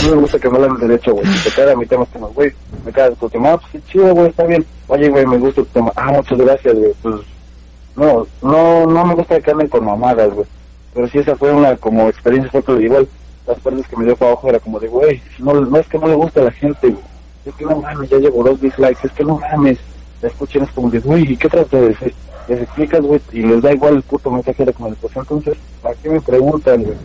Mí 0.06 0.12
me 0.12 0.18
gusta 0.18 0.38
que 0.38 0.50
me 0.50 0.58
hablen 0.58 0.78
derecho, 0.78 1.14
güey. 1.14 1.26
Si 1.26 1.50
te 1.50 1.56
queda 1.56 1.76
mi 1.76 1.88
tema, 1.88 2.06
como, 2.06 2.28
güey, 2.30 2.52
me 2.86 2.92
queda 2.92 3.10
tu 3.12 3.28
tema, 3.28 3.54
ah, 3.54 3.58
pues 3.58 3.84
chido, 3.88 4.14
güey, 4.14 4.30
está 4.30 4.44
bien. 4.44 4.64
Oye, 4.88 5.10
güey, 5.10 5.26
me 5.26 5.38
gusta 5.40 5.64
tu 5.64 5.68
tema. 5.68 5.92
Ah, 5.96 6.12
muchas 6.12 6.38
gracias, 6.38 6.76
güey. 6.76 6.94
Pues, 7.02 7.16
no, 7.96 8.28
no, 8.44 8.86
no 8.86 9.06
me 9.06 9.16
gusta 9.16 9.40
que 9.40 9.50
anden 9.52 9.68
con 9.68 9.84
mamadas, 9.84 10.32
güey. 10.32 10.46
Pero 10.94 11.08
sí, 11.08 11.18
esa 11.18 11.36
fue 11.36 11.52
una 11.52 11.76
como 11.78 12.08
experiencia, 12.08 12.62
fue 12.62 12.84
igual, 12.84 13.08
las 13.48 13.60
partes 13.60 13.88
que 13.88 13.98
me 13.98 14.06
dio 14.06 14.16
para 14.16 14.32
abajo 14.32 14.50
era 14.50 14.60
como 14.60 14.80
de, 14.80 14.88
güey, 14.88 15.22
no, 15.40 15.54
no 15.54 15.78
es 15.78 15.88
que 15.88 15.98
no 15.98 16.08
le 16.08 16.16
gusta 16.16 16.42
a 16.42 16.46
la 16.46 16.52
gente, 16.52 16.90
güey. 16.90 17.04
Es 17.46 17.56
que 17.56 17.66
no 17.66 17.78
mames, 17.78 18.10
ya 18.10 18.18
llevo 18.18 18.44
dos 18.44 18.62
dislikes, 18.62 19.08
es 19.08 19.12
que 19.12 19.24
no 19.24 19.40
mames. 19.40 19.80
La 20.22 20.30
escuchen 20.30 20.64
es 20.64 20.72
como 20.72 20.90
de, 20.92 21.00
güey, 21.00 21.34
¿y 21.34 21.38
qué 21.38 21.50
trata 21.50 21.78
de 21.78 21.90
decir? 21.90 22.14
Les 22.48 22.62
explicas, 22.62 23.02
güey, 23.02 23.20
y 23.32 23.42
les 23.42 23.62
da 23.62 23.74
igual 23.74 23.96
el 23.96 24.04
puto 24.04 24.30
mensaje 24.30 24.66
de, 24.66 24.72
pues 24.72 25.16
entonces, 25.16 25.58
¿para 25.82 25.96
qué 25.96 26.10
me 26.10 26.22
preguntan, 26.22 26.84
güey? 26.84 26.98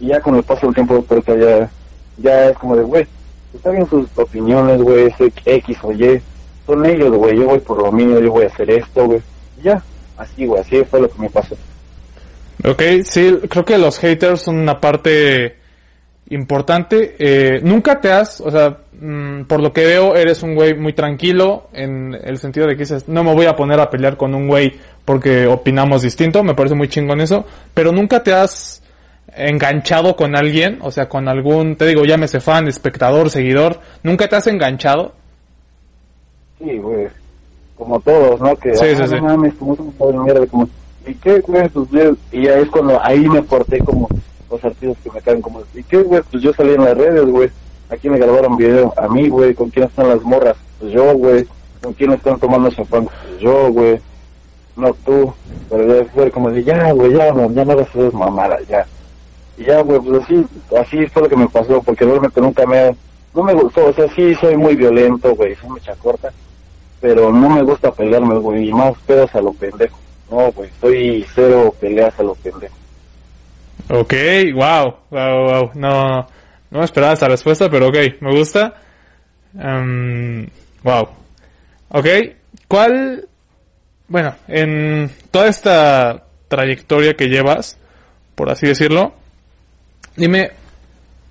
Y 0.00 0.06
ya 0.08 0.20
con 0.20 0.34
el 0.34 0.42
paso 0.42 0.66
del 0.66 0.74
tiempo, 0.74 1.02
pues 1.02 1.24
ya, 1.26 1.70
ya 2.18 2.50
es 2.50 2.58
como 2.58 2.76
de, 2.76 2.82
güey, 2.82 3.06
está 3.54 3.70
bien 3.70 3.88
sus 3.88 4.06
opiniones, 4.16 4.82
güey, 4.82 5.06
ese 5.06 5.32
X 5.44 5.78
o 5.82 5.92
Y, 5.92 6.20
son 6.66 6.84
ellos, 6.84 7.10
güey, 7.16 7.36
yo 7.36 7.46
voy 7.46 7.58
por 7.60 7.82
lo 7.82 7.90
mío, 7.90 8.20
yo 8.20 8.32
voy 8.32 8.44
a 8.44 8.48
hacer 8.48 8.70
esto, 8.70 9.06
güey. 9.06 9.20
Ya, 9.62 9.82
así, 10.16 10.46
güey, 10.46 10.60
así 10.60 10.84
fue 10.84 11.00
lo 11.00 11.08
que 11.08 11.20
me 11.22 11.30
pasó. 11.30 11.56
Ok, 12.64 12.82
sí, 13.04 13.38
creo 13.48 13.64
que 13.64 13.78
los 13.78 13.98
haters 13.98 14.42
son 14.42 14.58
una 14.58 14.80
parte 14.80 15.56
importante. 16.30 17.16
Eh, 17.18 17.60
nunca 17.62 18.00
te 18.00 18.10
has, 18.10 18.40
o 18.40 18.50
sea, 18.50 18.78
mm, 19.00 19.44
por 19.44 19.60
lo 19.60 19.72
que 19.72 19.86
veo, 19.86 20.16
eres 20.16 20.42
un 20.42 20.54
güey 20.54 20.74
muy 20.74 20.92
tranquilo 20.92 21.68
en 21.72 22.14
el 22.14 22.38
sentido 22.38 22.66
de 22.66 22.74
que 22.74 22.80
dices, 22.80 23.08
no 23.08 23.24
me 23.24 23.34
voy 23.34 23.46
a 23.46 23.56
poner 23.56 23.80
a 23.80 23.90
pelear 23.90 24.16
con 24.16 24.34
un 24.34 24.48
güey 24.48 24.72
porque 25.04 25.46
opinamos 25.46 26.02
distinto, 26.02 26.42
me 26.42 26.54
parece 26.54 26.74
muy 26.74 26.88
chingón 26.88 27.20
eso, 27.20 27.46
pero 27.72 27.92
nunca 27.92 28.22
te 28.22 28.34
has 28.34 28.82
enganchado 29.36 30.16
con 30.16 30.34
alguien, 30.36 30.78
o 30.82 30.90
sea, 30.90 31.08
con 31.08 31.28
algún, 31.28 31.76
te 31.76 31.86
digo, 31.86 32.04
llámese 32.04 32.40
fan, 32.40 32.66
espectador, 32.68 33.30
seguidor, 33.30 33.80
nunca 34.02 34.28
te 34.28 34.36
has 34.36 34.46
enganchado. 34.46 35.12
Sí, 36.58 36.76
güey, 36.78 37.08
como 37.76 38.00
todos, 38.00 38.40
¿no? 38.40 38.56
Que, 38.56 38.74
Sí, 38.74 38.84
ah, 38.90 38.94
sí, 38.96 39.02
no 39.02 39.06
sí. 39.08 39.20
mames, 39.20 39.54
como 39.54 39.74
es 39.74 39.80
un 39.80 39.92
padre 39.92 40.18
mierda, 40.18 40.46
como, 40.46 40.68
¿y 41.06 41.14
qué, 41.14 41.40
güey? 41.40 41.68
Pues, 41.68 41.88
yo- 41.90 42.16
y 42.32 42.42
ya 42.44 42.54
es 42.58 42.68
cuando 42.68 43.00
ahí 43.04 43.28
me 43.28 43.42
porté 43.42 43.78
como 43.80 44.08
los 44.50 44.64
artistas 44.64 44.96
que 45.04 45.10
me 45.10 45.20
caen 45.20 45.40
como, 45.42 45.62
¿y 45.74 45.82
qué, 45.84 45.98
güey? 45.98 46.22
Pues 46.30 46.42
yo 46.42 46.52
salí 46.52 46.72
en 46.74 46.84
las 46.84 46.96
redes, 46.96 47.24
güey. 47.26 47.48
¿A 47.90 47.96
quién 47.96 48.12
me 48.12 48.18
grabaron 48.18 48.56
video? 48.56 48.92
A 48.98 49.08
mí, 49.08 49.28
güey. 49.30 49.54
¿Con 49.54 49.70
quién 49.70 49.86
están 49.86 50.08
las 50.08 50.20
morras? 50.22 50.56
Pues 50.78 50.92
yo, 50.92 51.14
güey. 51.14 51.46
¿Con 51.82 51.92
quién 51.94 52.12
están 52.12 52.38
tomando 52.38 52.70
champán? 52.70 53.04
Pues 53.06 53.40
yo, 53.40 53.70
güey. 53.72 53.98
No 54.76 54.92
tú. 55.06 55.32
Pero 55.70 55.86
ya 56.02 56.04
fue 56.12 56.30
como 56.30 56.50
de, 56.50 56.64
ya, 56.64 56.92
güey, 56.92 57.14
ya, 57.14 57.32
no, 57.32 57.50
ya 57.52 57.64
no 57.64 57.72
hagas 57.72 57.88
esas 57.94 58.12
mamadas, 58.12 58.60
ya. 58.68 58.84
Y 59.58 59.64
ya, 59.64 59.80
güey, 59.82 60.00
pues 60.00 60.22
así, 60.22 60.46
así 60.78 61.06
fue 61.08 61.22
lo 61.22 61.28
que 61.28 61.36
me 61.36 61.48
pasó, 61.48 61.82
porque 61.82 62.04
realmente 62.04 62.40
nunca 62.40 62.64
me, 62.64 62.94
no 63.34 63.42
me 63.42 63.54
gustó, 63.54 63.86
o 63.86 63.92
sea, 63.92 64.08
sí 64.14 64.34
soy 64.36 64.56
muy 64.56 64.76
violento, 64.76 65.34
güey, 65.34 65.56
soy 65.56 65.70
mecha 65.70 65.94
corta, 65.96 66.32
pero 67.00 67.32
no 67.32 67.50
me 67.50 67.62
gusta 67.62 67.90
pelearme, 67.90 68.38
güey, 68.38 68.68
y 68.68 68.72
más 68.72 68.96
pedos 69.06 69.34
a 69.34 69.40
lo 69.40 69.52
pendejo. 69.52 69.98
No, 70.30 70.52
güey, 70.52 70.70
soy 70.80 71.26
cero 71.34 71.74
peleas 71.80 72.18
a 72.20 72.22
lo 72.22 72.34
pendejo. 72.36 72.74
Ok, 73.90 74.14
wow, 74.54 74.94
wow, 75.10 75.50
wow, 75.50 75.70
no, 75.74 76.26
no 76.70 76.84
esperaba 76.84 77.14
esta 77.14 77.28
respuesta, 77.28 77.68
pero 77.68 77.88
ok, 77.88 77.96
me 78.20 78.36
gusta. 78.36 78.74
Em, 79.58 80.46
wow. 80.84 81.08
Ok, 81.88 82.06
¿cuál, 82.68 83.26
bueno, 84.06 84.34
en 84.46 85.10
toda 85.30 85.48
esta 85.48 86.24
trayectoria 86.48 87.14
que 87.14 87.28
llevas, 87.28 87.78
por 88.34 88.50
así 88.50 88.66
decirlo, 88.66 89.14
dime, 90.18 90.50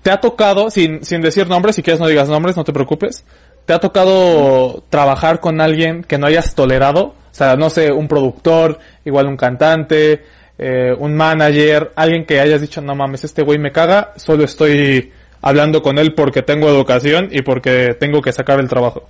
¿te 0.02 0.10
ha 0.10 0.20
tocado, 0.20 0.70
sin, 0.70 1.04
sin 1.04 1.20
decir 1.20 1.48
nombres, 1.48 1.76
si 1.76 1.82
quieres 1.82 2.00
no 2.00 2.08
digas 2.08 2.28
nombres, 2.28 2.56
no 2.56 2.64
te 2.64 2.72
preocupes, 2.72 3.24
¿te 3.66 3.72
ha 3.72 3.78
tocado 3.78 4.82
trabajar 4.88 5.40
con 5.40 5.60
alguien 5.60 6.02
que 6.02 6.18
no 6.18 6.26
hayas 6.26 6.54
tolerado? 6.54 7.14
O 7.30 7.34
sea, 7.38 7.56
no 7.56 7.70
sé, 7.70 7.92
un 7.92 8.08
productor, 8.08 8.78
igual 9.04 9.26
un 9.26 9.36
cantante, 9.36 10.24
eh, 10.58 10.92
un 10.98 11.14
manager, 11.14 11.92
alguien 11.94 12.24
que 12.24 12.40
hayas 12.40 12.60
dicho, 12.60 12.80
no 12.80 12.94
mames, 12.96 13.24
este 13.24 13.42
güey 13.42 13.58
me 13.58 13.70
caga, 13.70 14.12
solo 14.16 14.44
estoy 14.44 15.12
hablando 15.40 15.82
con 15.82 15.98
él 15.98 16.14
porque 16.14 16.42
tengo 16.42 16.68
educación 16.68 17.28
y 17.30 17.42
porque 17.42 17.94
tengo 17.98 18.22
que 18.22 18.32
sacar 18.32 18.58
el 18.58 18.68
trabajo. 18.68 19.04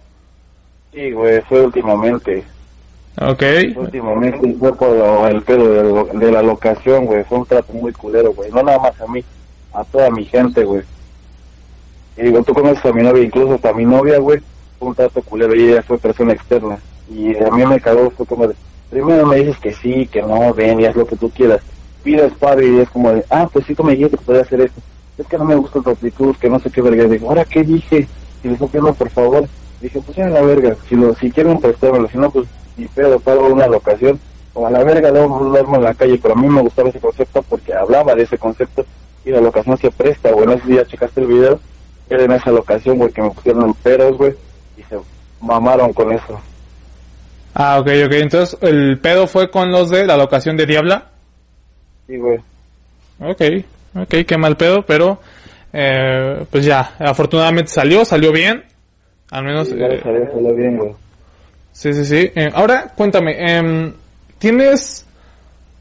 Sí, 0.93 1.13
güey, 1.13 1.41
fue 1.43 1.65
últimamente. 1.65 2.45
Ok. 3.21 3.43
Últimamente 3.77 4.55
fue 4.59 4.77
por 4.77 5.31
el 5.31 5.43
pedo 5.43 6.05
de 6.05 6.33
la 6.33 6.43
locación, 6.43 7.07
güey. 7.07 7.25
Fue 7.25 7.39
un 7.39 7.47
trato 7.47 7.73
muy 7.73 7.93
culero, 7.93 8.33
güey. 8.33 8.51
No 8.51 8.63
nada 8.63 8.79
más 8.79 9.01
a 9.01 9.07
mí, 9.07 9.25
a 9.79 9.85
toda 9.85 10.11
mi 10.11 10.25
gente, 10.25 10.65
güey. 10.65 10.83
Y 12.17 12.23
digo, 12.23 12.43
tú 12.43 12.53
conoces 12.53 12.85
a 12.85 12.93
mi 12.93 13.03
novia, 13.03 13.23
incluso 13.23 13.55
hasta 13.55 13.73
mi 13.73 13.85
novia, 13.85 14.19
güey. 14.19 14.41
Un 14.81 14.95
trato 14.95 15.23
culero 15.23 15.55
y 15.55 15.69
ella 15.71 15.83
fue 15.83 15.99
persona 15.99 16.33
externa. 16.33 16.79
Y 17.11 17.37
a 17.37 17.51
mí 17.51 17.65
me 17.65 17.81
cagó, 17.81 18.11
fue 18.11 18.27
como 18.27 18.49
de, 18.49 18.55
primero 18.91 19.27
me 19.27 19.37
dices 19.37 19.59
que 19.59 19.73
sí, 19.73 20.07
que 20.07 20.23
no, 20.23 20.53
ven 20.53 20.81
y 20.81 20.87
haz 20.87 20.97
lo 20.97 21.07
que 21.07 21.17
tú 21.17 21.31
quieras. 21.31 21.61
Pides 22.03 22.33
padre 22.35 22.69
y 22.69 22.79
es 22.79 22.91
como 22.91 23.13
de, 23.13 23.25
ah, 23.31 23.49
pues 23.53 23.67
sí, 23.67 23.75
tú 23.75 23.85
me 23.85 23.93
dijiste 23.93 24.17
que 24.17 24.25
podía 24.25 24.43
hacer 24.43 24.61
esto. 24.61 24.81
Es 25.17 25.27
que 25.27 25.39
no 25.39 25.45
me 25.45 25.57
gusta 25.57 25.81
tu 25.81 25.91
actitud, 25.91 26.37
que 26.37 26.49
no 26.49 26.59
sé 26.61 26.71
qué 26.71 26.81
verga. 26.83 27.05
Y 27.05 27.09
digo, 27.09 27.29
¿ahora 27.29 27.45
qué 27.45 27.63
dije? 27.63 28.07
Y 28.43 28.49
le 28.49 28.57
dije, 28.57 28.67
por 28.67 29.11
favor. 29.11 29.49
Dije, 29.81 30.01
pues 30.05 30.17
ya 30.17 30.29
la 30.29 30.43
verga. 30.43 30.77
Si, 30.89 30.97
lo, 30.97 31.15
si 31.15 31.31
quieren 31.31 31.61
prestármelo, 31.61 32.09
si 32.09 32.19
no, 32.19 32.31
pues 32.31 32.49
ni 32.77 32.87
pedo, 32.87 33.19
pago 33.21 33.47
una 33.49 33.67
locación. 33.67 34.19
O 34.55 34.67
a 34.67 34.71
la 34.71 34.83
verga, 34.83 35.13
debo 35.13 35.39
duermo 35.39 35.77
en 35.77 35.85
la 35.85 35.95
calle. 35.95 36.19
Pero 36.21 36.35
a 36.35 36.37
mí 36.37 36.49
me 36.49 36.63
gustaba 36.63 36.89
ese 36.89 37.01
concepto 37.01 37.43
porque 37.43 37.75
hablaba 37.75 38.15
de 38.15 38.23
ese 38.23 38.39
concepto. 38.39 38.85
Y 39.29 39.31
la 39.31 39.43
locación 39.43 39.77
se 39.77 39.91
presta, 39.91 40.33
güey. 40.33 40.47
No 40.47 40.55
sé 40.55 40.63
si 40.65 40.75
ya 40.75 40.87
checaste 40.87 41.21
el 41.21 41.27
video. 41.27 41.61
Era 42.09 42.25
en 42.25 42.33
esa 42.33 42.51
locación, 42.51 42.97
güey, 42.97 43.13
que 43.13 43.21
me 43.21 43.31
pusieron 43.31 43.75
peros, 43.75 44.17
güey. 44.17 44.33
Y 44.79 44.83
se 44.85 44.97
mamaron 45.43 45.93
con 45.93 46.11
eso. 46.13 46.41
Ah, 47.53 47.79
ok, 47.79 47.89
ok. 48.07 48.13
Entonces, 48.13 48.57
el 48.63 48.99
pedo 49.01 49.27
fue 49.27 49.51
con 49.51 49.71
los 49.71 49.91
de 49.91 50.07
la 50.07 50.17
locación 50.17 50.57
de 50.57 50.65
Diabla. 50.65 51.11
Sí, 52.07 52.17
güey. 52.17 52.39
Ok, 53.21 53.43
ok, 53.97 54.15
qué 54.27 54.39
mal 54.39 54.57
pedo, 54.57 54.87
pero 54.87 55.21
eh, 55.75 56.47
pues 56.51 56.65
ya, 56.65 56.95
afortunadamente 56.99 57.71
salió, 57.71 58.07
salió 58.07 58.33
bien. 58.33 58.65
Al 59.31 59.45
menos... 59.45 59.69
Sí, 59.69 59.75
eh, 59.79 60.01
salió 60.03 60.55
bien, 60.55 60.79
güey. 60.79 60.93
Sí, 61.73 61.93
sí, 61.93 62.07
sí. 62.07 62.33
Eh, 62.35 62.51
ahora, 62.55 62.95
cuéntame, 62.97 63.37
em, 63.39 63.93
¿tienes, 64.39 65.05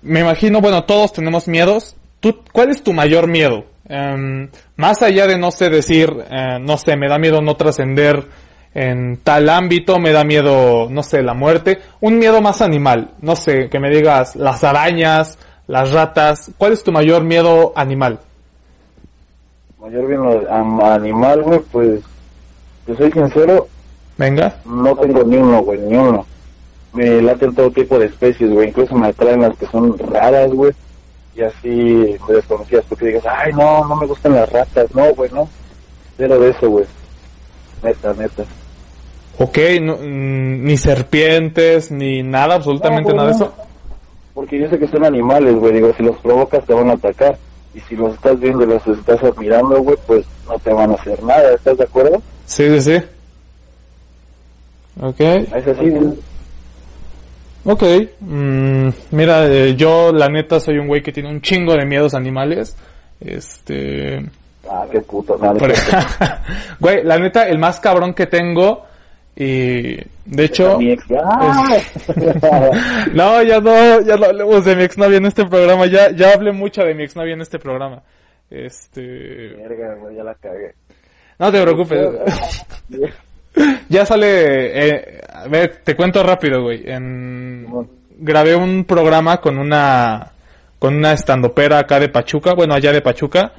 me 0.01 0.19
imagino, 0.19 0.59
bueno, 0.59 0.83
todos 0.83 1.13
tenemos 1.13 1.47
miedos. 1.47 1.95
¿Tú, 2.19 2.35
¿Cuál 2.51 2.69
es 2.71 2.83
tu 2.83 2.93
mayor 2.93 3.27
miedo? 3.27 3.65
Em, 3.89 4.49
más 4.75 5.01
allá 5.01 5.27
de, 5.27 5.37
no 5.37 5.51
sé, 5.51 5.69
decir, 5.69 6.11
eh, 6.29 6.57
no 6.59 6.77
sé, 6.77 6.97
me 6.97 7.07
da 7.07 7.17
miedo 7.17 7.41
no 7.41 7.55
trascender 7.55 8.25
en 8.73 9.17
tal 9.23 9.49
ámbito, 9.49 9.97
me 9.99 10.11
da 10.11 10.23
miedo, 10.23 10.87
no 10.89 11.03
sé, 11.03 11.21
la 11.23 11.33
muerte. 11.33 11.79
Un 12.01 12.19
miedo 12.19 12.41
más 12.41 12.61
animal. 12.61 13.11
No 13.21 13.35
sé, 13.35 13.69
que 13.69 13.79
me 13.79 13.89
digas 13.89 14.35
las 14.35 14.63
arañas, 14.63 15.37
las 15.67 15.91
ratas. 15.91 16.51
¿Cuál 16.57 16.73
es 16.73 16.83
tu 16.83 16.91
mayor 16.91 17.23
miedo 17.23 17.71
animal? 17.75 18.19
Mayor 19.79 20.47
a- 20.49 20.93
animal, 20.95 21.43
güey, 21.43 21.59
pues, 21.71 22.01
te 22.85 22.95
soy 22.97 23.11
sincero, 23.11 23.67
Venga. 24.17 24.57
no 24.65 24.95
tengo 24.95 25.23
ni 25.23 25.37
uno, 25.37 25.61
güey, 25.61 25.79
ni 25.79 25.95
uno. 25.95 26.25
Me 26.93 27.21
laten 27.21 27.53
todo 27.53 27.69
tipo 27.71 27.97
de 27.99 28.07
especies, 28.07 28.49
güey, 28.51 28.69
incluso 28.69 28.95
me 28.95 29.07
atraen 29.07 29.41
las 29.41 29.55
que 29.57 29.67
son 29.67 29.97
raras, 29.97 30.51
güey, 30.51 30.71
y 31.37 31.43
así 31.43 32.17
me 32.27 32.35
desconocías 32.35 32.83
porque 32.89 33.05
digas, 33.07 33.23
ay, 33.29 33.53
no, 33.53 33.85
no 33.87 33.95
me 33.95 34.07
gustan 34.07 34.33
las 34.33 34.49
ratas, 34.51 34.93
no, 34.95 35.13
güey, 35.13 35.29
no, 35.31 35.47
cero 36.17 36.39
de 36.39 36.49
eso, 36.49 36.69
güey, 36.69 36.85
neta, 37.83 38.13
neta. 38.13 38.43
Ok, 39.37 39.57
no, 39.81 39.97
mm, 39.97 40.63
ni 40.65 40.77
serpientes, 40.77 41.91
ni 41.91 42.23
nada, 42.23 42.55
absolutamente 42.55 43.11
No, 43.11 43.17
nada 43.17 43.29
de 43.29 43.35
eso. 43.35 43.53
Porque 44.33 44.59
yo 44.59 44.67
sé 44.69 44.79
que 44.79 44.87
son 44.87 45.05
animales, 45.05 45.55
güey, 45.55 45.73
digo, 45.73 45.93
si 45.95 46.03
los 46.03 46.17
provocas 46.17 46.65
te 46.65 46.73
van 46.73 46.89
a 46.89 46.93
atacar, 46.93 47.37
y 47.75 47.79
si 47.81 47.95
los 47.95 48.15
estás 48.15 48.39
viendo 48.39 48.63
y 48.63 48.67
los 48.67 48.87
estás 48.87 49.23
admirando, 49.23 49.79
güey, 49.83 49.97
pues 50.07 50.25
no 50.47 50.57
te 50.57 50.73
van 50.73 50.91
a 50.91 50.95
hacer 50.95 51.21
nada, 51.21 51.53
¿estás 51.53 51.77
de 51.77 51.83
acuerdo? 51.83 52.19
Sí, 52.47 52.67
sí, 52.79 52.81
sí. 52.81 53.03
Ok, 54.99 55.19
Es 55.19 55.67
así, 55.67 55.89
güey. 55.91 56.13
Ok. 57.67 57.83
Mm, 58.21 58.89
mira, 59.11 59.47
eh, 59.47 59.75
yo 59.75 60.11
la 60.11 60.27
neta 60.27 60.59
soy 60.59 60.77
un 60.77 60.87
güey 60.87 61.01
que 61.01 61.11
tiene 61.11 61.29
un 61.29 61.41
chingo 61.41 61.73
de 61.73 61.85
miedos 61.85 62.13
animales. 62.13 62.75
Este... 63.19 64.25
Ah, 64.69 64.85
qué 64.91 65.01
puto, 65.01 65.35
es 65.35 65.41
cierto. 65.41 66.25
güey, 66.79 67.03
la 67.03 67.17
neta, 67.17 67.47
el 67.47 67.57
más 67.57 67.79
cabrón 67.79 68.13
que 68.13 68.25
tengo 68.25 68.85
y 69.35 69.97
de 70.25 70.45
hecho... 70.45 70.79
Mi 70.79 70.91
ex, 70.91 71.05
¡ah! 71.23 71.77
No, 73.13 73.43
ya 73.43 73.59
no, 73.59 74.01
ya 74.01 74.17
no 74.17 74.25
hablemos 74.25 74.65
de 74.65 74.75
mi 74.75 74.83
exnovia 74.83 75.17
en 75.17 75.27
este 75.27 75.45
programa, 75.45 75.85
ya, 75.85 76.09
ya 76.11 76.33
hablé 76.33 76.51
mucho 76.51 76.81
de 76.81 76.95
mi 76.95 77.03
exnovia 77.03 77.33
en 77.33 77.41
este 77.41 77.59
programa. 77.59 78.01
Este... 78.49 79.01
Verga, 79.01 79.95
güey, 79.95 80.15
ya 80.15 80.23
la 80.23 80.33
cagué. 80.35 80.73
No 81.37 81.51
te 81.51 81.61
preocupes. 81.61 81.99
Ya 83.89 84.05
sale, 84.05 84.87
eh, 84.87 85.21
a 85.31 85.47
ver, 85.47 85.81
te 85.83 85.95
cuento 85.95 86.23
rápido, 86.23 86.61
güey. 86.63 86.83
En, 86.85 87.67
grabé 88.17 88.55
un 88.55 88.85
programa 88.85 89.37
con 89.37 89.57
una, 89.57 90.31
con 90.79 90.95
una 90.95 91.13
estandopera 91.13 91.79
acá 91.79 91.99
de 91.99 92.09
Pachuca, 92.09 92.53
bueno, 92.53 92.73
allá 92.73 92.91
de 92.91 93.01
Pachuca, 93.01 93.53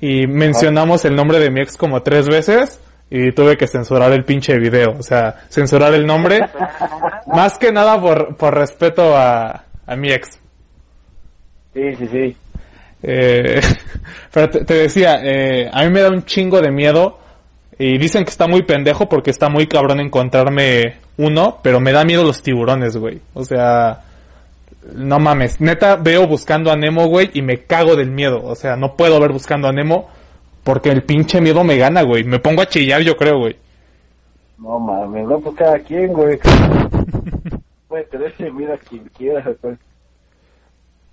y 0.00 0.26
mencionamos 0.26 1.04
el 1.04 1.14
nombre 1.14 1.38
de 1.38 1.50
mi 1.50 1.60
ex 1.60 1.76
como 1.76 2.02
tres 2.02 2.28
veces, 2.28 2.80
y 3.10 3.32
tuve 3.32 3.56
que 3.56 3.66
censurar 3.66 4.12
el 4.12 4.24
pinche 4.24 4.58
video, 4.58 4.96
o 4.98 5.02
sea, 5.02 5.44
censurar 5.48 5.94
el 5.94 6.06
nombre, 6.06 6.40
más 7.26 7.58
que 7.58 7.72
nada 7.72 8.00
por, 8.00 8.36
por 8.36 8.54
respeto 8.54 9.16
a, 9.16 9.64
a 9.86 9.96
mi 9.96 10.10
ex. 10.10 10.38
Sí, 11.74 11.94
sí, 11.96 12.08
sí. 12.10 12.36
Eh, 13.02 13.60
pero 14.32 14.50
te, 14.50 14.64
te 14.64 14.74
decía, 14.74 15.20
eh, 15.22 15.70
a 15.72 15.84
mí 15.84 15.90
me 15.90 16.00
da 16.00 16.10
un 16.10 16.24
chingo 16.24 16.60
de 16.60 16.70
miedo 16.70 17.18
y 17.78 17.98
dicen 17.98 18.24
que 18.24 18.30
está 18.30 18.46
muy 18.46 18.62
pendejo 18.62 19.08
porque 19.08 19.30
está 19.30 19.48
muy 19.48 19.66
cabrón 19.66 20.00
encontrarme 20.00 20.96
uno, 21.16 21.58
pero 21.62 21.80
me 21.80 21.92
da 21.92 22.04
miedo 22.04 22.24
los 22.24 22.42
tiburones, 22.42 22.96
güey. 22.96 23.20
O 23.34 23.44
sea, 23.44 24.02
no 24.94 25.18
mames. 25.18 25.60
Neta, 25.60 25.96
veo 25.96 26.26
buscando 26.26 26.70
a 26.70 26.76
Nemo, 26.76 27.06
güey, 27.06 27.30
y 27.34 27.42
me 27.42 27.58
cago 27.64 27.96
del 27.96 28.10
miedo. 28.10 28.42
O 28.44 28.54
sea, 28.54 28.76
no 28.76 28.96
puedo 28.96 29.18
ver 29.20 29.32
buscando 29.32 29.68
a 29.68 29.72
Nemo 29.72 30.08
porque 30.64 30.90
el 30.90 31.02
pinche 31.02 31.40
miedo 31.40 31.64
me 31.64 31.76
gana, 31.76 32.02
güey. 32.02 32.24
Me 32.24 32.38
pongo 32.38 32.62
a 32.62 32.66
chillar, 32.66 33.02
yo 33.02 33.16
creo, 33.16 33.38
güey. 33.38 33.56
No 34.58 34.78
mames, 34.78 35.26
no, 35.26 35.40
pues 35.40 35.56
cada 35.56 35.78
quien, 35.80 36.12
güey. 36.12 36.38
Puede 37.88 38.04
tenerse 38.04 38.50
mira 38.50 38.76
quien 38.78 39.04
quiera, 39.16 39.44
pues. 39.60 39.78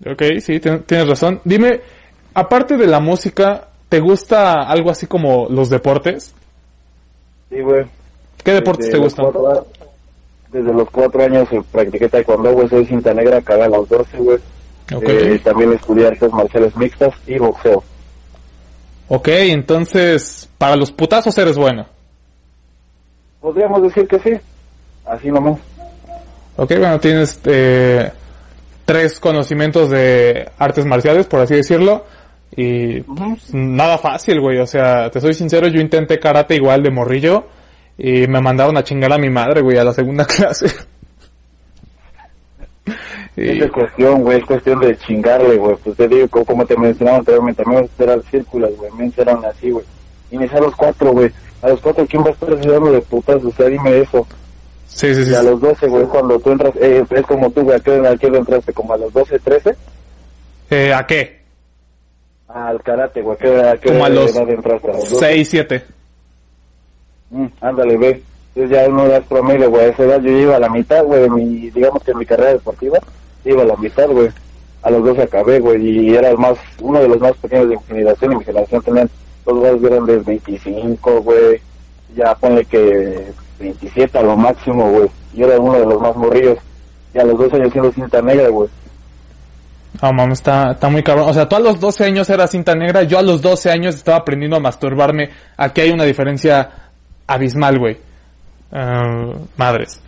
Ok, 0.06 0.22
sí, 0.40 0.60
tien- 0.60 0.84
tienes 0.86 1.10
razón. 1.10 1.42
Dime, 1.44 1.82
aparte 2.34 2.78
de 2.78 2.88
la 2.88 3.00
música, 3.00 3.68
¿te 3.90 4.00
gusta 4.00 4.54
algo 4.64 4.90
así 4.92 5.08
como 5.08 5.48
los 5.50 5.70
deportes? 5.70 6.34
Sí, 7.50 7.62
güey. 7.62 7.86
¿Qué 8.44 8.54
deportes 8.54 8.86
Desde 8.88 8.98
te 8.98 9.04
gustan? 9.04 9.26
cuatro 9.26 9.68
desde 10.52 10.74
los 10.74 10.90
cuatro 10.90 11.24
años 11.24 11.48
eh, 11.52 11.62
practiqué 11.72 12.10
taekwondo, 12.10 12.52
güey. 12.54 12.70
Soy 12.70 12.86
cinta 12.86 13.14
negra, 13.14 13.38
acabé 13.38 13.64
a 13.64 13.70
los 13.70 13.88
12, 13.88 14.18
güey. 14.18 14.38
Ok. 14.96 15.04
Eh, 15.08 15.42
también 15.44 15.74
estudié 15.74 16.08
artes 16.08 16.32
marciales 16.32 16.76
mixtas 16.76 17.14
y 17.28 17.38
boxeo. 17.38 17.84
Ok, 19.08 19.28
entonces, 19.28 20.50
para 20.58 20.76
los 20.76 20.92
putazos 20.92 21.38
eres 21.38 21.58
bueno. 21.58 21.86
Podríamos 23.42 23.82
decir 23.84 24.08
que 24.08 24.20
sí. 24.20 24.32
Así 25.06 25.32
nomás. 25.32 25.60
Ok, 26.58 26.70
bueno, 26.78 27.00
tienes 27.00 27.40
eh, 27.46 28.12
tres 28.86 29.20
conocimientos 29.20 29.90
de 29.90 30.50
artes 30.58 30.86
marciales, 30.86 31.26
por 31.28 31.40
así 31.42 31.56
decirlo. 31.56 32.06
Y 32.56 33.04
nada 33.54 33.98
fácil, 33.98 34.40
güey. 34.42 34.58
O 34.60 34.66
sea, 34.68 35.10
te 35.12 35.22
soy 35.22 35.34
sincero, 35.34 35.68
yo 35.68 35.80
intenté 35.80 36.20
karate 36.20 36.56
igual 36.56 36.84
de 36.84 36.92
morrillo. 36.92 37.46
Y 37.98 38.28
me 38.28 38.40
mandaron 38.42 38.78
a 38.78 38.84
chingar 38.84 39.12
a 39.12 39.18
mi 39.18 39.30
madre, 39.30 39.62
güey, 39.62 39.78
a 39.78 39.84
la 39.84 39.94
segunda 39.94 40.26
clase. 40.26 40.68
y, 43.36 43.62
Es 43.64 43.72
cuestión, 43.72 44.24
güey, 44.24 44.40
es 44.40 44.46
cuestión 44.46 44.80
de 44.80 44.98
chingarle, 44.98 45.58
güey. 45.58 45.76
Pues 45.84 45.96
te 45.98 46.08
digo, 46.08 46.28
co- 46.30 46.46
como 46.46 46.66
te 46.66 46.78
mencionaba 46.78 47.18
anteriormente, 47.18 47.62
a 47.66 47.70
mí 47.70 47.76
me 47.76 48.04
eran 48.04 48.22
círculos, 48.24 48.72
güey. 48.78 48.92
Me 48.94 49.12
eran 49.18 49.44
así, 49.46 49.70
güey. 49.70 49.86
Inicié 50.32 50.58
a 50.58 50.62
los 50.62 50.76
cuatro, 50.76 51.12
güey. 51.12 51.30
A 51.62 51.70
los 51.70 51.82
cuatro, 51.82 52.06
¿quién 52.08 52.24
va 52.24 52.30
a 52.30 52.32
estar 52.32 52.50
ayudando 52.54 52.92
de 52.92 53.02
putas? 53.02 53.44
O 53.44 53.52
sea, 53.52 53.68
dime 53.68 54.00
eso. 54.00 54.26
sí, 54.88 55.14
sí, 55.14 55.26
sí. 55.26 55.32
Y 55.32 55.36
a 55.36 55.44
los 55.44 55.60
12, 55.62 55.88
güey, 55.88 56.06
cuando 56.06 56.40
tú 56.40 56.52
entras, 56.52 56.74
eh, 56.80 57.04
es 57.10 57.26
como 57.26 57.50
tú, 57.52 57.62
güey, 57.64 57.78
¿a 57.78 57.80
qué 57.82 57.92
a 58.08 58.16
qué 58.18 58.28
entraste? 58.28 58.74
¿Como 58.74 58.94
a 58.94 58.98
los 58.98 59.12
12, 59.14 59.40
13? 59.40 59.76
Eh, 60.70 60.94
¿A 60.94 61.06
qué? 61.06 61.39
Al 62.50 62.82
karate, 62.82 63.22
güey, 63.22 63.36
¿a 63.36 63.40
qué 63.40 63.50
hora- 63.50 63.72
a 63.72 63.78
qué 63.78 63.90
Como 63.90 64.06
a 64.06 64.10
los 64.10 64.36
edad 64.36 64.50
entraste? 64.50 64.90
¿A 64.90 64.94
los 64.94 65.10
12? 65.10 65.16
Seis, 65.20 65.50
siete. 65.50 65.84
Mm, 67.30 67.46
ándale, 67.62 67.98
ve. 67.98 68.24
Entonces 68.56 68.78
ya 68.78 68.90
uno 68.90 69.06
edad 69.06 69.24
promedio, 69.30 69.70
güey. 69.70 69.86
A 69.86 69.88
esa 69.90 70.04
edad 70.04 70.20
yo 70.22 70.32
iba 70.32 70.56
a 70.56 70.60
la 70.60 70.70
mitad, 70.70 71.04
güey, 71.04 71.30
mi, 71.30 71.70
digamos 71.70 72.04
que 72.04 72.12
en 72.12 72.18
mi 72.18 72.26
carrera 72.26 72.54
deportiva, 72.54 72.98
iba 73.46 73.62
a 73.62 73.66
la 73.66 73.76
mitad, 73.78 74.08
güey. 74.10 74.30
A 74.82 74.90
los 74.90 75.04
12 75.04 75.24
acabé, 75.24 75.60
güey, 75.60 75.86
y 76.08 76.16
era 76.16 76.30
el 76.30 76.38
más, 76.38 76.58
uno 76.82 77.00
de 77.00 77.08
los 77.08 77.20
más 77.20 77.34
pequeños 77.34 77.70
de 77.70 77.76
mi 77.78 77.84
generación, 77.84 78.32
y 78.32 78.36
mi 78.38 78.44
generación 78.46 78.82
tenían, 78.82 79.10
los 79.46 79.58
güeyes 79.60 79.82
grandes 79.82 80.26
25, 80.26 81.22
güey. 81.22 81.62
Ya 82.16 82.34
ponle 82.36 82.66
que 82.66 83.26
27 83.60 84.18
a 84.18 84.24
lo 84.24 84.36
máximo, 84.36 84.90
güey. 84.90 85.10
Yo 85.36 85.46
era 85.48 85.60
uno 85.60 85.74
de 85.80 85.86
los 85.86 86.02
más 86.02 86.16
morrillos. 86.16 86.58
Y 87.14 87.20
a 87.20 87.24
los 87.24 87.38
12 87.38 87.56
años 87.58 87.72
siendo 87.72 87.92
cinta 87.92 88.22
negra, 88.22 88.50
güey. 88.50 88.70
No, 90.02 90.14
mames, 90.14 90.40
está, 90.40 90.72
está 90.72 90.90
muy 90.90 91.04
cabrón. 91.04 91.30
O 91.30 91.34
sea, 91.34 91.48
tú 91.48 91.56
a 91.58 91.60
los 91.60 91.80
12 91.80 92.06
años 92.06 92.30
eras 92.30 92.52
cinta 92.52 92.74
negra, 92.74 93.04
yo 93.04 93.20
a 93.20 93.22
los 93.22 93.42
12 93.42 93.70
años 93.70 93.96
estaba 93.96 94.18
aprendiendo 94.20 94.56
a 94.58 94.60
masturbarme. 94.62 95.30
Aquí 95.58 95.82
hay 95.82 95.92
una 95.92 96.06
diferencia 96.06 96.70
abismal, 97.28 97.78
güey. 97.80 97.98
Ah, 98.72 99.34
madres. 99.58 100.02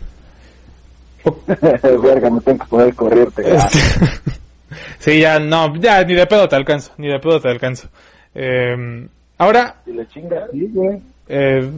Verga, 2.01 2.29
me 2.29 2.41
tengo 2.41 2.59
que 2.59 2.65
poder 2.69 2.95
corriente. 2.95 3.43
Este, 3.55 3.79
sí, 4.99 5.19
ya, 5.19 5.39
no, 5.39 5.75
ya, 5.75 6.03
ni 6.03 6.15
de 6.15 6.25
pedo 6.25 6.47
te 6.47 6.55
alcanzo, 6.55 6.93
ni 6.97 7.07
de 7.07 7.19
pedo 7.19 7.39
te 7.41 7.49
alcanzo. 7.49 7.89
Eh, 8.33 9.07
ahora, 9.37 9.75
Y 9.85 9.91
le 9.91 10.07
chinga, 10.07 10.47
sí, 10.51 10.69
güey. 10.73 10.99
eh, 11.27 11.69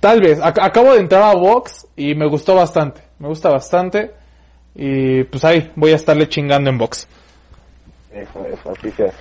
tal 0.00 0.20
vez, 0.20 0.40
ac- 0.40 0.62
acabo 0.62 0.94
de 0.94 1.00
entrar 1.00 1.22
a 1.22 1.34
Vox 1.34 1.86
y 1.96 2.14
me 2.14 2.26
gustó 2.26 2.54
bastante, 2.54 3.02
me 3.18 3.28
gusta 3.28 3.50
bastante. 3.50 4.10
Y 4.74 5.22
pues 5.24 5.44
ahí, 5.44 5.70
voy 5.76 5.92
a 5.92 5.96
estarle 5.96 6.28
chingando 6.28 6.68
en 6.70 6.78
Vox. 6.78 7.06
Eso, 8.14 8.46
eso, 8.46 8.70
así 8.70 8.90
se 8.92 9.04
hace. 9.04 9.16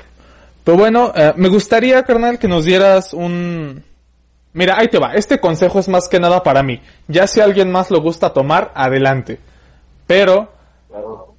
Pero 0.64 0.78
bueno, 0.78 1.12
eh, 1.16 1.34
me 1.36 1.50
gustaría, 1.50 2.04
carnal, 2.04 2.40
que 2.40 2.48
nos 2.48 2.66
dieras 2.66 3.14
un... 3.14 3.84
Mira, 4.54 4.76
ahí 4.78 4.88
te 4.88 5.00
va. 5.00 5.14
Este 5.14 5.40
consejo 5.40 5.80
es 5.80 5.90
más 5.90 6.08
que 6.08 6.20
nada 6.20 6.44
para 6.44 6.62
mí. 6.64 6.80
Ya 7.08 7.26
si 7.28 7.42
a 7.42 7.44
alguien 7.44 7.72
más 7.72 7.90
lo 7.90 8.00
gusta 8.02 8.30
tomar, 8.32 8.72
adelante. 8.76 9.40
Pero 10.06 10.52
Claro. 10.90 11.34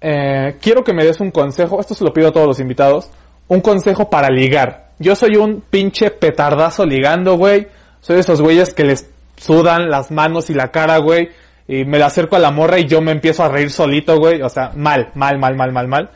eh, 0.00 0.56
quiero 0.62 0.84
que 0.84 0.92
me 0.94 1.04
des 1.04 1.20
un 1.20 1.30
consejo. 1.32 1.80
Esto 1.80 1.94
se 1.94 2.04
lo 2.04 2.12
pido 2.12 2.28
a 2.28 2.32
todos 2.32 2.46
los 2.46 2.60
invitados. 2.60 3.10
Un 3.48 3.60
consejo 3.60 4.08
para 4.08 4.28
ligar. 4.30 4.90
Yo 5.00 5.16
soy 5.16 5.36
un 5.36 5.62
pinche 5.62 6.10
petardazo 6.10 6.86
ligando, 6.86 7.34
güey. 7.36 7.66
Soy 8.00 8.14
de 8.16 8.20
esos 8.20 8.40
güeyes 8.40 8.72
que 8.72 8.84
les 8.84 9.10
sudan 9.36 9.90
las 9.90 10.10
manos 10.12 10.48
y 10.48 10.54
la 10.54 10.68
cara, 10.70 10.98
güey. 10.98 11.30
Y 11.66 11.84
me 11.84 11.98
la 11.98 12.06
acerco 12.06 12.36
a 12.36 12.38
la 12.38 12.50
morra 12.52 12.78
y 12.78 12.86
yo 12.86 13.00
me 13.00 13.10
empiezo 13.10 13.42
a 13.42 13.48
reír 13.48 13.70
solito, 13.70 14.16
güey. 14.18 14.42
O 14.42 14.48
sea, 14.48 14.70
mal, 14.76 15.10
mal, 15.14 15.38
mal, 15.38 15.56
mal, 15.56 15.72
mal, 15.72 15.88
mal. 15.88 16.10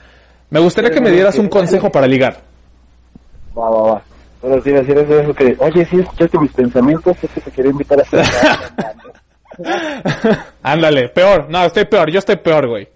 Me 0.54 0.60
gustaría 0.60 0.92
que 0.92 1.00
me 1.00 1.10
dieras 1.10 1.36
un 1.36 1.48
consejo 1.48 1.90
para 1.90 2.06
ligar. 2.06 2.36
Va, 3.58 3.68
va, 3.70 3.82
va. 3.82 4.02
Pero 4.40 4.62
sí, 4.62 4.70
decir 4.70 4.96
eso, 4.96 5.18
eso 5.18 5.34
que, 5.34 5.56
oye, 5.58 5.84
sí, 5.84 5.98
escuchaste 5.98 6.38
mis 6.38 6.52
pensamientos, 6.52 7.16
es 7.20 7.28
que 7.28 7.40
te 7.40 7.50
quería 7.50 7.72
invitar 7.72 7.98
a 7.98 8.02
hacer. 8.02 8.24
Ándale, 10.62 11.08
peor. 11.08 11.46
No, 11.50 11.64
estoy 11.64 11.86
peor. 11.86 12.08
Yo 12.08 12.20
estoy 12.20 12.36
peor, 12.36 12.68
güey. 12.68 12.86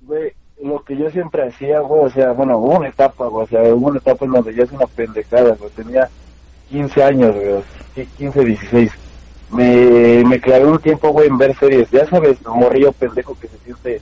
Güey, 0.00 0.32
lo 0.62 0.82
que 0.82 0.96
yo 0.96 1.10
siempre 1.10 1.46
hacía, 1.46 1.80
güey, 1.80 2.06
o 2.06 2.08
sea, 2.08 2.32
bueno, 2.32 2.56
hubo 2.56 2.78
una 2.78 2.88
etapa, 2.88 3.26
güey, 3.26 3.44
o 3.44 3.48
sea, 3.48 3.60
hubo 3.74 3.88
una 3.88 3.98
etapa 3.98 4.24
en 4.24 4.32
donde 4.32 4.54
ya 4.54 4.62
es 4.62 4.72
una 4.72 4.86
pendejada, 4.86 5.54
güey, 5.56 5.70
tenía 5.72 6.08
15 6.70 7.02
años, 7.02 7.34
güey, 7.34 7.62
sí, 7.94 8.08
15, 8.16 8.42
16. 8.42 8.90
Me, 9.50 10.24
me 10.24 10.40
clavé 10.40 10.64
un 10.64 10.78
tiempo, 10.78 11.10
güey, 11.10 11.28
en 11.28 11.36
ver 11.36 11.54
series, 11.58 11.90
ya 11.90 12.06
sabes, 12.06 12.38
morrillo 12.46 12.90
pendejo 12.92 13.36
que 13.38 13.48
se 13.48 13.58
siente 13.58 14.00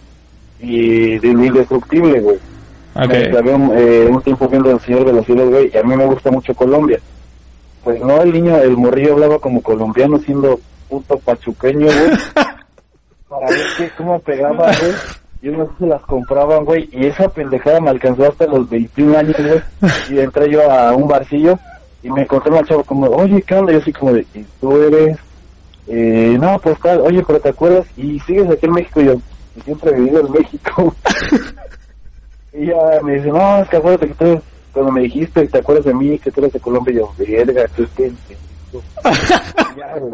y 0.61 1.19
de 1.19 1.33
lo 1.33 1.45
indestructible, 1.45 2.21
güey. 2.21 2.39
Me 2.95 3.05
Ok. 3.07 3.31
clavé 3.31 3.55
un, 3.55 3.73
eh, 3.75 4.07
un 4.11 4.21
tiempo 4.23 4.49
viendo 4.49 4.71
El 4.71 4.81
Señor 4.81 5.05
de 5.07 5.13
los 5.13 5.25
Cielos, 5.27 5.49
güey, 5.51 5.71
y 5.73 5.77
a 5.79 5.83
mí 5.83 5.97
me 5.97 6.07
gusta 6.07 6.31
mucho 6.31 6.55
Colombia. 6.55 7.01
Pues 7.85 8.01
no, 8.01 8.21
el 8.23 8.33
niño, 8.33 8.57
el 8.59 8.77
morrillo 8.77 9.15
hablaba 9.15 9.39
como 9.39 9.63
colombiano 9.63 10.19
siendo 10.19 10.61
puto 10.89 11.19
pachuqueño, 11.19 11.87
güey. 11.87 12.11
Para 13.29 13.47
ver 13.49 13.61
qué, 13.79 13.91
cómo 13.97 14.19
pegaba, 14.21 14.67
güey. 14.79 14.93
Y 15.41 15.49
unos 15.49 15.69
se 15.79 15.87
las 15.87 16.03
compraban, 16.03 16.65
güey, 16.65 16.89
y 16.93 17.07
esa 17.07 17.29
pendejada 17.29 17.81
me 17.81 17.91
alcanzó 17.91 18.29
hasta 18.29 18.47
los 18.47 18.69
21 18.71 19.17
años, 19.19 19.37
güey. 19.39 19.61
Y 20.11 20.21
entré 20.21 20.49
yo 20.51 20.71
a 20.71 20.93
un 20.93 21.09
barcillo 21.09 21.59
y 22.03 22.11
me 22.11 22.23
encontré 22.23 22.53
una 22.53 22.63
chava 22.63 22.85
como, 22.85 23.07
oye, 23.09 23.43
¿qué 23.43 23.55
onda? 23.55 23.73
Yo 23.73 23.79
así 23.79 23.93
como 23.93 24.13
de, 24.13 24.27
¿y 24.35 24.45
tú 24.61 24.77
eres? 24.77 25.17
Eh, 25.89 26.37
no, 26.41 26.59
pues 26.61 26.79
tal, 26.81 27.01
oye, 27.01 27.25
pero 27.27 27.41
¿te 27.41 27.49
acuerdas? 27.49 27.87
Y 27.97 28.21
sigues 28.21 28.49
aquí 28.51 28.67
en 28.67 28.73
México, 28.73 29.01
y 29.01 29.07
yo, 29.07 29.15
"Y 29.57 29.61
siempre 29.63 29.91
he 29.91 29.95
vivido 29.95 30.21
en 30.27 30.33
México. 30.33 30.95
Y 32.55 32.67
ya 32.67 33.01
me 33.03 33.15
dice, 33.15 33.29
no, 33.29 33.59
es 33.63 33.69
que 33.69 33.77
acuérdate 33.77 34.09
que 34.09 34.15
tú, 34.15 34.41
cuando 34.73 34.93
me 34.93 35.03
dijiste, 35.03 35.47
¿te 35.49 35.59
acuerdas 35.59 35.85
de 35.87 35.95
mí? 35.95 36.19
Que 36.19 36.31
tú 36.31 36.41
eres 36.41 36.53
de 36.53 36.61
Colombia, 36.61 36.93
y 36.93 36.97
yo, 36.97 37.13
verga, 37.19 37.67
tú 37.75 37.83
es 37.85 37.91
que... 37.91 38.13
Ya, 39.77 39.97
güey. 39.99 40.13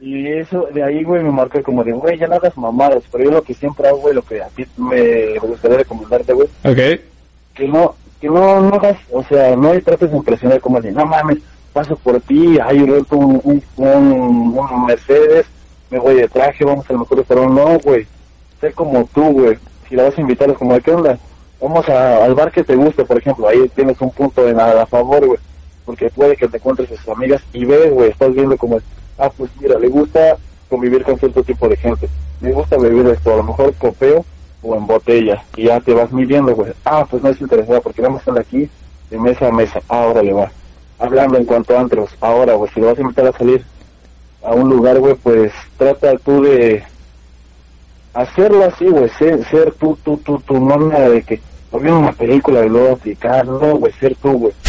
Y 0.00 0.28
eso, 0.28 0.68
de 0.72 0.84
ahí, 0.84 1.02
güey, 1.02 1.24
me 1.24 1.32
marcó 1.32 1.60
como 1.64 1.82
de, 1.82 1.90
güey, 1.92 2.16
ya 2.18 2.28
no 2.28 2.36
hagas 2.36 2.56
mamadas, 2.56 3.02
pero 3.10 3.24
yo 3.24 3.30
lo 3.32 3.42
que 3.42 3.52
siempre 3.54 3.88
hago, 3.88 3.98
güey, 3.98 4.14
lo 4.14 4.22
que 4.22 4.40
a 4.40 4.46
ti 4.48 4.64
me 4.76 5.36
gustaría 5.40 5.78
recomendarte, 5.78 6.32
güey, 6.32 6.48
Ok. 6.64 7.00
que 7.54 7.66
no, 7.66 7.96
que 8.20 8.28
no, 8.28 8.60
no 8.60 8.76
hagas, 8.76 8.96
o 9.10 9.24
sea, 9.24 9.56
no 9.56 9.70
trates 9.80 10.12
de 10.12 10.16
impresionar 10.16 10.60
como 10.60 10.80
de, 10.80 10.92
no 10.92 11.04
mames, 11.04 11.38
paso 11.72 11.96
por 11.96 12.20
ti, 12.20 12.58
ay, 12.64 12.78
yo 12.78 12.86
rento 12.94 13.16
un, 13.16 13.40
un, 13.42 13.62
un, 13.76 14.56
un 14.56 14.86
Mercedes, 14.86 15.46
me 15.90 15.98
voy 15.98 16.14
de 16.14 16.28
traje, 16.28 16.64
vamos 16.64 16.88
al 16.88 16.98
mejor 16.98 17.18
restaurante, 17.18 17.54
no, 17.60 17.78
güey, 17.80 18.06
sé 18.60 18.72
como 18.72 19.04
tú, 19.12 19.24
güey, 19.32 19.58
si 19.88 19.96
la 19.96 20.04
vas 20.04 20.16
a 20.16 20.20
invitar 20.20 20.48
es 20.48 20.58
como, 20.58 20.74
de, 20.74 20.80
¿qué 20.80 20.92
onda? 20.92 21.18
Vamos 21.60 21.88
a- 21.88 22.24
al 22.24 22.34
bar 22.34 22.52
que 22.52 22.62
te 22.62 22.76
guste, 22.76 23.04
por 23.04 23.18
ejemplo, 23.18 23.48
ahí 23.48 23.68
tienes 23.74 24.00
un 24.00 24.10
punto 24.10 24.44
de 24.44 24.54
nada 24.54 24.82
a 24.82 24.86
favor, 24.86 25.26
güey, 25.26 25.38
porque 25.84 26.08
puede 26.10 26.36
que 26.36 26.46
te 26.48 26.58
encuentres 26.58 26.90
a 26.92 26.96
sus 26.96 27.08
amigas 27.08 27.42
y 27.52 27.64
ves, 27.64 27.92
güey, 27.92 28.10
estás 28.10 28.32
viendo 28.32 28.56
como, 28.56 28.80
ah, 29.18 29.30
pues 29.36 29.50
mira, 29.60 29.78
le 29.78 29.88
gusta 29.88 30.36
convivir 30.68 31.02
con 31.02 31.18
cierto 31.18 31.42
tipo 31.42 31.68
de 31.68 31.76
gente, 31.76 32.08
me 32.40 32.52
gusta 32.52 32.76
beber 32.76 33.06
esto, 33.12 33.32
a 33.34 33.38
lo 33.38 33.42
mejor 33.42 33.74
copeo 33.74 34.24
o 34.62 34.76
en 34.76 34.86
botella, 34.86 35.42
y 35.56 35.64
ya 35.64 35.80
te 35.80 35.94
vas 35.94 36.12
midiendo, 36.12 36.54
güey, 36.54 36.72
ah, 36.84 37.04
pues 37.10 37.22
no 37.22 37.30
es 37.30 37.40
interesada, 37.40 37.80
porque 37.80 38.02
vamos 38.02 38.18
a 38.18 38.30
estar 38.30 38.38
aquí 38.38 38.68
de 39.10 39.18
mesa 39.18 39.48
a 39.48 39.52
mesa, 39.52 39.80
ahora 39.88 40.22
le 40.22 40.32
va, 40.32 40.52
hablando 40.98 41.38
en 41.38 41.44
cuanto 41.44 41.76
a 41.76 41.80
antros, 41.80 42.10
ahora, 42.20 42.54
güey, 42.54 42.70
si 42.72 42.80
lo 42.80 42.86
vas 42.86 42.98
a 42.98 43.02
invitar 43.02 43.26
a 43.26 43.32
salir 43.32 43.64
a 44.44 44.54
un 44.54 44.68
lugar, 44.68 44.98
güey, 45.00 45.14
pues 45.14 45.52
trata 45.76 46.16
tú 46.18 46.42
de 46.42 46.84
hacerlo 48.14 48.64
así, 48.64 48.86
güey, 48.86 49.08
ser, 49.10 49.44
ser 49.48 49.72
tú, 49.72 49.98
tú, 50.04 50.18
tú, 50.18 50.40
tú, 50.40 50.60
no 50.60 50.76
nada 50.76 51.08
de 51.08 51.22
que 51.22 51.40
no 51.72 51.78
viendo 51.78 52.00
una 52.00 52.12
película 52.12 52.64
y 52.64 52.68
luego 52.68 52.94
aplicar, 52.94 53.46
no, 53.46 53.76
güey, 53.76 53.92
ser 53.94 54.14
tú, 54.16 54.32
güey. 54.32 54.52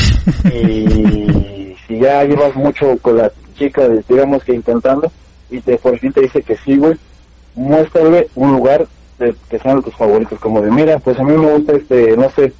Y 0.53 1.75
si 1.87 1.99
ya 1.99 2.23
llevas 2.23 2.55
mucho 2.55 2.97
con 3.01 3.17
la 3.17 3.31
chica, 3.57 3.87
digamos 4.07 4.43
que 4.43 4.53
intentando, 4.53 5.11
y 5.49 5.59
te 5.61 5.77
por 5.77 5.97
fin 5.97 6.13
te 6.13 6.21
dice 6.21 6.41
que 6.41 6.55
sí, 6.57 6.77
güey, 6.77 6.95
muéstrale 7.55 8.27
un 8.35 8.51
lugar 8.51 8.87
de, 9.17 9.35
que 9.49 9.59
sean 9.59 9.81
tus 9.81 9.95
favoritos, 9.95 10.39
como 10.39 10.61
de, 10.61 10.71
mira, 10.71 10.99
pues 10.99 11.19
a 11.19 11.23
mí 11.23 11.33
me 11.33 11.51
gusta, 11.51 11.73
este, 11.73 12.15
no 12.15 12.29
sé, 12.31 12.53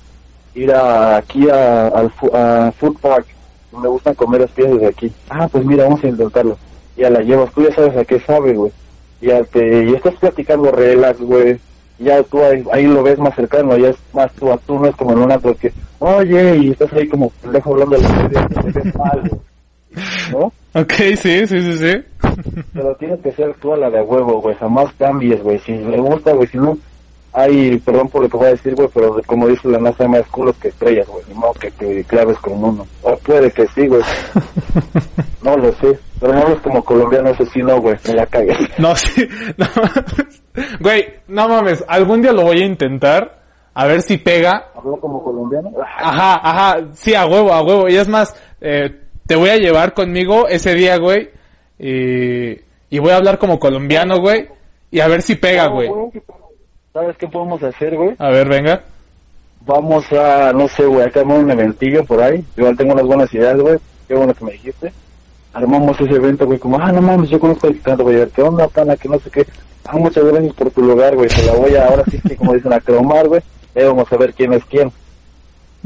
ir 0.55 0.71
a, 0.73 1.17
aquí 1.17 1.49
a, 1.49 1.87
al 1.87 2.11
a 2.33 2.71
Food 2.77 2.97
Park, 2.99 3.25
me 3.71 3.87
gustan 3.87 4.15
comer 4.15 4.41
las 4.41 4.51
piezas 4.51 4.79
de 4.79 4.87
aquí. 4.87 5.11
Ah, 5.29 5.47
pues 5.47 5.63
mira, 5.65 5.83
vamos 5.83 6.03
a 6.03 6.07
intentarlo. 6.07 6.57
Ya 6.97 7.09
la 7.09 7.21
llevas, 7.21 7.51
tú 7.53 7.63
ya 7.63 7.73
sabes 7.73 7.95
a 7.95 8.03
qué 8.03 8.19
sabe, 8.19 8.53
güey. 8.53 8.71
Ya 9.21 9.43
te, 9.43 9.85
y 9.85 9.93
estás 9.93 10.15
platicando 10.15 10.71
relax, 10.71 11.19
güey. 11.19 11.59
Ya 11.99 12.23
tú 12.23 12.41
ahí, 12.41 12.63
ahí 12.71 12.87
lo 12.87 13.03
ves 13.03 13.19
más 13.19 13.35
cercano, 13.35 13.77
ya 13.77 13.89
es 13.89 13.97
más 14.13 14.31
tú 14.33 14.51
a 14.51 14.57
tú, 14.57 14.79
no 14.79 14.87
es 14.87 14.95
como 14.95 15.11
en 15.11 15.19
un 15.19 15.31
antro 15.31 15.55
que, 15.55 15.71
oye, 15.99 16.57
y 16.57 16.71
estás 16.71 16.93
ahí 16.93 17.07
como 17.07 17.29
pendejo 17.41 17.73
hablando 17.73 17.97
de 17.97 18.03
la 18.03 18.09
serie, 18.09 18.71
te 18.71 18.79
ves 18.79 18.95
mal, 18.95 19.19
güey. 19.29 19.41
¿no? 20.31 20.53
Ok, 20.73 20.93
sí, 21.15 21.47
sí, 21.47 21.61
sí, 21.61 21.77
sí. 21.77 22.03
Pero 22.73 22.95
tienes 22.95 23.19
que 23.21 23.31
ser 23.31 23.55
tú 23.55 23.73
a 23.73 23.77
la 23.77 23.89
de 23.89 24.01
huevo, 24.01 24.41
güey. 24.41 24.55
Jamás 24.55 24.93
cambies, 24.97 25.41
güey. 25.41 25.59
Si 25.59 25.71
le 25.71 25.97
gusta, 25.97 26.33
güey. 26.33 26.47
Si 26.47 26.57
no, 26.57 26.77
hay, 27.33 27.77
perdón 27.79 28.09
por 28.09 28.23
lo 28.23 28.29
que 28.29 28.37
voy 28.37 28.47
a 28.47 28.51
decir, 28.51 28.75
güey, 28.75 28.89
pero 28.93 29.19
como 29.25 29.47
dice 29.47 29.67
la 29.67 29.79
NASA, 29.79 30.03
hay 30.03 30.09
más 30.09 30.27
culos 30.27 30.55
que 30.57 30.67
estrellas, 30.67 31.07
güey. 31.07 31.23
Ni 31.27 31.33
modo 31.33 31.53
que 31.53 31.71
te 31.71 32.03
claves 32.03 32.37
con 32.37 32.63
uno. 32.63 32.87
O 33.01 33.17
puede 33.17 33.51
que 33.51 33.67
sí, 33.67 33.87
güey. 33.87 34.01
No 35.41 35.57
lo 35.57 35.71
sé. 35.73 35.97
Pero 36.19 36.33
no 36.33 36.47
es 36.49 36.59
como 36.59 36.83
colombiano, 36.83 37.29
eso 37.29 37.45
sí, 37.47 37.63
no, 37.63 37.79
güey. 37.81 37.95
Me 38.07 38.13
la 38.13 38.25
cagué. 38.25 38.55
No, 38.77 38.95
sí. 38.95 39.27
No. 39.57 39.65
Güey, 40.79 41.05
no 41.27 41.47
mames. 41.47 41.83
Algún 41.87 42.21
día 42.21 42.31
lo 42.31 42.43
voy 42.43 42.61
a 42.61 42.65
intentar. 42.65 43.39
A 43.73 43.85
ver 43.85 44.01
si 44.01 44.17
pega. 44.17 44.71
¿Habló 44.75 44.97
como 44.99 45.23
colombiano? 45.23 45.71
Ajá, 45.81 46.39
ajá. 46.43 46.87
Sí, 46.93 47.15
a 47.15 47.25
huevo, 47.25 47.53
a 47.53 47.61
huevo. 47.61 47.87
Y 47.87 47.95
es 47.95 48.07
más, 48.07 48.35
eh, 48.59 48.99
te 49.25 49.35
voy 49.35 49.49
a 49.49 49.57
llevar 49.57 49.93
conmigo 49.93 50.47
ese 50.47 50.73
día, 50.75 50.97
güey. 50.97 51.29
Y, 51.77 52.59
y 52.89 52.99
voy 52.99 53.11
a 53.11 53.17
hablar 53.17 53.37
como 53.37 53.59
colombiano, 53.59 54.19
güey. 54.19 54.47
Y 54.91 54.99
a 54.99 55.07
ver 55.07 55.21
si 55.21 55.35
pega, 55.35 55.67
güey. 55.67 55.89
¿Sabes 56.91 57.15
qué 57.17 57.27
podemos 57.27 57.61
hacer, 57.63 57.95
güey? 57.95 58.15
A 58.17 58.29
ver, 58.29 58.49
venga. 58.49 58.83
Vamos 59.61 60.11
a, 60.11 60.51
no 60.51 60.67
sé, 60.67 60.85
güey, 60.85 61.05
acá 61.05 61.21
un 61.21 61.51
eventillo 61.51 62.03
por 62.03 62.21
ahí. 62.21 62.43
Igual 62.57 62.75
tengo 62.75 62.93
unas 62.93 63.05
buenas 63.05 63.33
ideas, 63.33 63.57
güey. 63.57 63.77
Qué 64.07 64.15
bueno 64.15 64.33
que 64.33 64.45
me 64.45 64.51
dijiste. 64.53 64.91
Armamos 65.53 65.99
ese 65.99 66.15
evento, 66.15 66.45
güey, 66.45 66.59
como, 66.59 66.77
ah, 66.79 66.91
no 66.91 67.01
mames, 67.01 67.29
yo 67.29 67.39
conozco 67.39 67.67
el 67.67 67.81
canto, 67.81 68.03
güey. 68.03 68.27
¿Qué 68.29 68.41
onda, 68.41 68.67
pana? 68.67 68.95
Que 68.95 69.09
no 69.09 69.19
sé 69.19 69.31
qué. 69.31 69.45
Ah, 69.85 69.97
muchas 69.97 70.23
gracias 70.23 70.53
por 70.53 70.69
tu 70.71 70.81
lugar, 70.81 71.15
güey. 71.15 71.29
Se 71.29 71.45
la 71.45 71.53
voy 71.53 71.75
a, 71.75 71.87
ahora 71.87 72.03
sí 72.09 72.19
que, 72.21 72.35
como 72.35 72.53
dicen, 72.53 72.73
a 72.73 72.79
cromar, 72.79 73.27
güey. 73.27 73.41
Eh, 73.73 73.85
vamos 73.85 74.11
a 74.11 74.17
ver 74.17 74.33
quién 74.33 74.53
es 74.53 74.63
quién. 74.65 74.91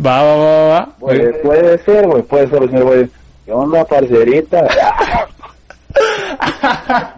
Va, 0.04 0.24
va, 0.24 0.36
va, 0.36 0.68
va. 0.68 0.90
Güey, 1.00 1.42
puede 1.42 1.78
ser, 1.80 2.08
güey, 2.08 2.24
puede 2.24 2.50
ser, 2.50 2.70
señor, 2.70 2.84
güey. 2.84 3.10
¿Qué 3.46 3.52
onda, 3.52 3.86
parcerita? 3.86 4.68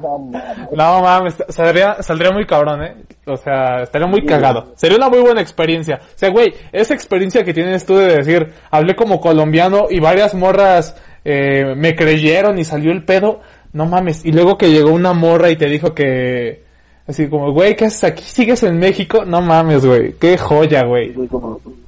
no, 0.02 0.20
mames. 0.20 0.58
No 0.72 1.02
mames, 1.02 1.36
saldría, 1.50 2.02
saldría 2.04 2.32
muy 2.32 2.46
cabrón, 2.46 2.84
eh. 2.84 2.96
O 3.26 3.38
sea, 3.38 3.84
estaría 3.84 4.08
muy 4.08 4.26
cagado. 4.26 4.74
Sería 4.76 4.98
una 4.98 5.10
muy 5.10 5.20
buena 5.20 5.42
experiencia. 5.42 6.02
O 6.04 6.18
sea, 6.18 6.30
güey, 6.30 6.54
esa 6.72 6.94
experiencia 6.94 7.44
que 7.44 7.54
tienes 7.54 7.86
tú 7.86 7.96
de 7.96 8.18
decir, 8.18 8.54
hablé 8.70 8.96
como 8.96 9.20
colombiano 9.20 9.88
y 9.90 10.00
varias 10.00 10.36
morras 10.36 10.96
eh, 11.26 11.76
me 11.76 11.96
creyeron 11.96 12.58
y 12.58 12.64
salió 12.64 12.92
el 12.92 13.04
pedo. 13.04 13.42
No 13.74 13.86
mames. 13.86 14.24
Y 14.24 14.32
luego 14.32 14.58
que 14.58 14.72
llegó 14.72 14.92
una 14.92 15.12
morra 15.12 15.50
y 15.50 15.58
te 15.58 15.68
dijo 15.68 15.94
que, 15.94 16.64
Así 17.08 17.28
como, 17.28 17.52
güey, 17.52 17.76
¿qué 17.76 17.86
haces 17.86 18.04
aquí? 18.04 18.24
¿Sigues 18.24 18.64
en 18.64 18.80
México? 18.80 19.26
No 19.26 19.42
mames, 19.42 19.86
güey. 19.86 20.14
Qué 20.14 20.38
joya, 20.38 20.84
güey. 20.86 21.14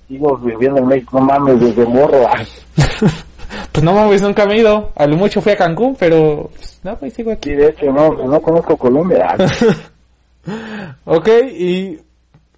Sigo 0.07 0.38
viviendo 0.38 0.79
en 0.79 0.88
México, 0.88 1.19
no 1.19 1.25
mames, 1.25 1.59
desde 1.59 1.85
morro. 1.85 2.27
Pues 3.71 3.81
no 3.81 3.93
mames, 3.93 4.21
nunca 4.21 4.45
me 4.45 4.55
he 4.55 4.59
ido. 4.59 4.91
A 4.95 5.07
lo 5.07 5.15
mucho 5.15 5.39
fui 5.39 5.53
a 5.53 5.55
Cancún, 5.55 5.95
pero... 5.97 6.49
pues, 6.53 6.81
no, 6.83 6.97
güey, 6.97 7.11
sigo 7.11 7.31
aquí. 7.31 7.51
Sí, 7.51 7.55
de 7.55 7.67
hecho, 7.67 7.85
no, 7.93 8.09
no 8.11 8.41
conozco 8.41 8.77
Colombia. 8.77 9.35
Ok, 11.03 11.27
y 11.57 11.99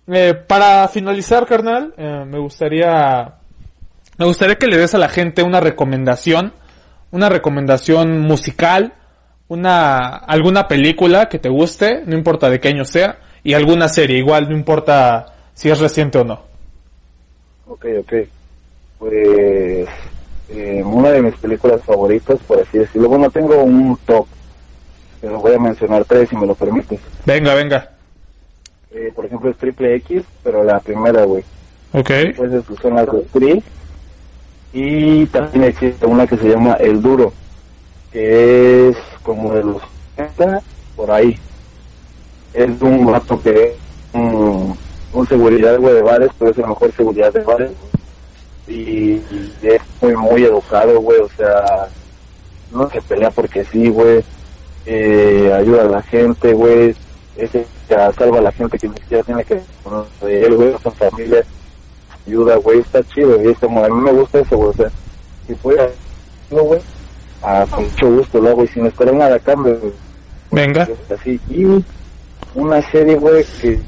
eh, 0.07 0.33
para 0.35 0.87
finalizar, 0.89 1.47
carnal, 1.47 1.93
eh, 1.97 2.23
me 2.27 2.37
gustaría 2.37 3.33
me 4.19 4.25
gustaría 4.25 4.57
que 4.57 4.67
le 4.67 4.77
des 4.77 4.93
a 4.93 4.99
la 4.99 5.09
gente 5.09 5.41
una 5.41 5.59
recomendación, 5.59 6.53
una 7.11 7.29
recomendación 7.29 8.19
musical, 8.19 8.93
una 9.47 10.15
alguna 10.15 10.67
película 10.67 11.29
que 11.29 11.39
te 11.39 11.49
guste, 11.49 12.03
no 12.05 12.15
importa 12.15 12.49
de 12.49 12.59
qué 12.59 12.69
año 12.69 12.85
sea, 12.85 13.19
y 13.43 13.53
alguna 13.53 13.87
serie, 13.87 14.17
igual 14.17 14.49
no 14.49 14.55
importa 14.55 15.33
si 15.53 15.69
es 15.69 15.79
reciente 15.79 16.19
o 16.19 16.23
no. 16.23 16.41
Ok, 17.67 17.85
ok. 17.99 18.13
Pues 18.99 19.87
eh, 20.49 20.83
una 20.83 21.09
de 21.11 21.21
mis 21.21 21.35
películas 21.35 21.81
favoritas, 21.83 22.39
por 22.47 22.59
así 22.59 22.79
decirlo. 22.79 23.09
Bueno, 23.09 23.29
tengo 23.29 23.61
un 23.63 23.97
top, 24.05 24.25
pero 25.21 25.39
voy 25.39 25.53
a 25.53 25.59
mencionar 25.59 26.05
tres 26.05 26.29
si 26.29 26.35
me 26.35 26.47
lo 26.47 26.55
permites. 26.55 26.99
Venga, 27.25 27.53
venga. 27.53 27.91
Eh, 28.91 29.11
por 29.15 29.25
ejemplo, 29.25 29.49
es 29.51 29.57
Triple 29.57 29.95
X, 29.95 30.23
pero 30.43 30.63
la 30.63 30.79
primera, 30.79 31.23
güey. 31.23 31.43
Ok. 31.93 32.09
Después 32.09 32.51
de 32.51 32.63
sus 32.63 32.79
zonas 32.79 33.11
de 33.11 33.19
Street. 33.21 33.63
Y 34.71 35.25
también 35.27 35.63
existe 35.63 36.05
una 36.05 36.27
que 36.27 36.37
se 36.37 36.49
llama 36.49 36.73
El 36.73 37.01
Duro, 37.01 37.33
que 38.11 38.89
es 38.89 38.97
como 39.23 39.53
de 39.53 39.63
los 39.63 39.81
70, 40.15 40.61
por 40.95 41.11
ahí. 41.11 41.37
Es 42.53 42.81
un 42.81 43.05
vato 43.05 43.41
que 43.41 43.49
es 43.49 43.75
un, 44.13 44.77
seguridad, 45.27 45.77
güey, 45.79 45.95
de 45.95 46.01
bares, 46.01 46.29
pero 46.37 46.51
es 46.51 46.57
el 46.57 46.67
mejor 46.67 46.91
seguridad 46.93 47.33
de 47.33 47.41
bares. 47.41 47.71
Y, 48.67 49.21
es 49.63 49.81
muy, 50.01 50.15
muy 50.15 50.43
educado, 50.43 51.01
güey, 51.01 51.19
o 51.19 51.29
sea, 51.35 51.87
no 52.71 52.89
se 52.89 53.01
pelea 53.01 53.31
porque 53.31 53.65
sí, 53.65 53.89
güey. 53.89 54.23
Eh, 54.85 55.51
ayuda 55.53 55.83
a 55.83 55.85
la 55.85 56.01
gente, 56.03 56.53
güey. 56.53 56.95
Que 57.35 57.65
salva 57.87 58.39
a 58.39 58.41
la 58.41 58.51
gente 58.51 58.77
que 58.77 58.87
ni 58.87 58.95
siquiera 58.95 59.23
tiene 59.23 59.43
que 59.43 59.61
conocer 59.83 60.53
güey, 60.53 60.73
su 60.81 60.91
familia 60.91 61.43
ayuda, 62.29 62.57
güey, 62.57 62.79
está 62.79 63.03
chido, 63.03 63.41
y 63.43 63.47
es 63.47 63.57
como, 63.57 63.83
a 63.83 63.89
mí 63.89 64.01
me 64.01 64.11
gusta 64.11 64.39
eso, 64.39 64.55
güey, 64.55 64.69
o 64.69 64.73
sea, 64.73 64.91
si 65.47 65.55
fuera, 65.55 65.89
no, 66.51 66.63
güey, 66.63 66.79
ah, 67.41 67.65
con 67.69 67.83
mucho 67.83 68.11
gusto 68.11 68.39
lo 68.39 68.49
hago, 68.49 68.63
y 68.63 68.67
sin 68.67 68.85
esperar 68.85 69.15
nada 69.15 69.35
a 69.35 69.39
cambio, 69.39 69.77
güey. 69.79 69.93
Venga. 70.51 70.87
Así, 71.13 71.39
y 71.49 71.65
una 72.55 72.81
serie, 72.91 73.15
güey, 73.15 73.43
que 73.61 73.79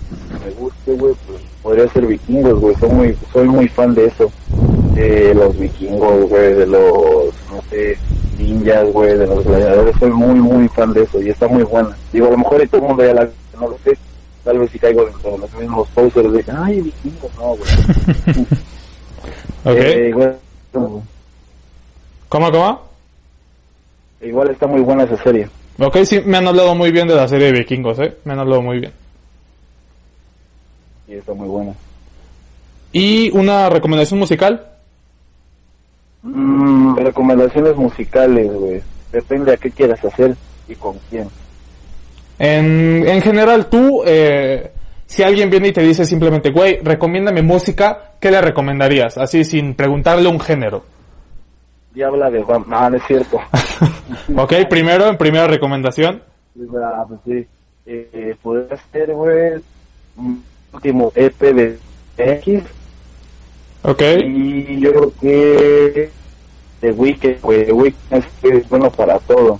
me 0.43 0.51
guste, 0.59 0.93
güey, 0.93 1.13
pues 1.27 1.41
podría 1.61 1.87
ser 1.89 2.07
vikingos, 2.07 2.59
güey, 2.59 2.75
soy 2.75 2.89
muy, 2.89 3.17
soy 3.31 3.47
muy 3.47 3.67
fan 3.67 3.93
de 3.93 4.05
eso, 4.05 4.31
de 4.95 5.33
los 5.35 5.57
vikingos, 5.57 6.27
güey, 6.27 6.53
de 6.55 6.65
los, 6.65 7.33
no 7.51 7.61
sé, 7.69 7.97
ninjas, 8.39 8.91
güey, 8.91 9.17
de 9.17 9.27
los 9.27 9.45
gladiadores, 9.45 9.95
soy 9.99 10.11
muy, 10.11 10.39
muy 10.39 10.67
fan 10.69 10.93
de 10.93 11.03
eso, 11.03 11.21
y 11.21 11.29
está 11.29 11.47
muy 11.47 11.63
buena. 11.63 11.95
Digo, 12.11 12.27
a 12.27 12.31
lo 12.31 12.37
mejor 12.37 12.67
todo 12.67 12.81
el 12.81 12.87
mundo 12.87 13.05
ya 13.05 13.13
la 13.13 13.29
no 13.59 13.69
lo 13.69 13.77
sé, 13.83 13.95
tal 14.43 14.59
vez 14.59 14.71
si 14.71 14.79
caigo 14.79 15.05
dentro 15.05 15.31
de 15.31 15.37
los 15.39 15.53
mismos 15.53 15.87
posters 15.89 16.31
de, 16.31 16.45
ay, 16.51 16.81
vikingos, 16.81 17.35
no, 17.35 17.55
güey. 17.55 18.45
Ok. 19.63 19.77
Eh, 19.77 20.09
igual, 20.09 20.39
¿Cómo, 20.71 21.03
cómo? 22.51 22.81
igual 24.21 24.49
está 24.49 24.65
muy 24.65 24.81
buena 24.81 25.03
esa 25.03 25.21
serie. 25.21 25.47
Ok, 25.77 25.97
sí, 26.03 26.21
me 26.25 26.37
han 26.37 26.47
hablado 26.47 26.73
muy 26.73 26.91
bien 26.91 27.07
de 27.07 27.15
la 27.15 27.27
serie 27.27 27.47
de 27.51 27.59
vikingos, 27.59 27.99
eh. 27.99 28.17
Me 28.23 28.33
han 28.33 28.39
hablado 28.39 28.61
muy 28.61 28.79
bien. 28.79 28.91
Y 31.07 31.13
está 31.13 31.33
muy 31.33 31.47
buena. 31.47 31.73
¿Y 32.91 33.29
una 33.37 33.69
recomendación 33.69 34.19
musical? 34.19 34.65
Mm, 36.23 36.95
recomendaciones 36.97 37.75
musicales, 37.75 38.51
güey. 38.51 38.81
Depende 39.11 39.53
a 39.53 39.57
qué 39.57 39.71
quieras 39.71 40.03
hacer 40.03 40.35
y 40.67 40.75
con 40.75 40.97
quién. 41.09 41.29
En, 42.43 43.07
en 43.07 43.21
general, 43.21 43.67
tú, 43.67 44.01
eh, 44.03 44.71
si 45.05 45.21
alguien 45.21 45.51
viene 45.51 45.67
y 45.67 45.73
te 45.73 45.83
dice 45.83 46.05
simplemente, 46.05 46.49
güey, 46.49 46.79
recomiéndame 46.81 47.43
música, 47.43 48.13
¿qué 48.19 48.31
le 48.31 48.41
recomendarías? 48.41 49.15
Así, 49.19 49.43
sin 49.43 49.75
preguntarle 49.75 50.27
un 50.27 50.39
género. 50.39 50.83
Diabla 51.93 52.31
de. 52.31 52.39
No, 52.39 52.89
no 52.89 52.97
es 52.97 53.03
cierto. 53.05 53.37
ok, 54.35 54.53
primero, 54.67 55.07
en 55.07 55.17
primera 55.17 55.45
recomendación. 55.45 56.23
Ah, 56.83 57.05
pues 57.07 57.19
sí. 57.25 57.47
Eh, 57.85 58.09
eh, 58.11 58.35
podría 58.41 58.75
ser, 58.91 59.13
güey, 59.13 59.61
último 60.73 61.11
EP 61.13 61.39
de 61.39 61.77
X. 62.17 62.63
Ok, 63.83 64.01
Y 64.25 64.79
yo 64.79 64.91
creo 64.91 65.13
que 65.21 66.09
The 66.79 66.91
Weeknd, 66.91 67.39
güey, 67.41 67.65
The 67.67 67.73
Weeknd 67.73 68.23
es 68.41 68.67
bueno 68.67 68.89
para 68.89 69.19
todo. 69.19 69.59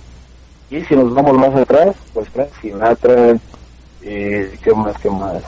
Y 0.72 0.80
si 0.86 0.96
nos 0.96 1.12
vamos 1.12 1.36
más 1.36 1.54
atrás, 1.54 1.94
pues 2.14 2.26
Frank 2.30 2.48
Sinatra, 2.62 3.36
eh, 4.00 4.58
¿qué 4.64 4.72
más, 4.72 4.96
qué 5.02 5.10
más? 5.10 5.42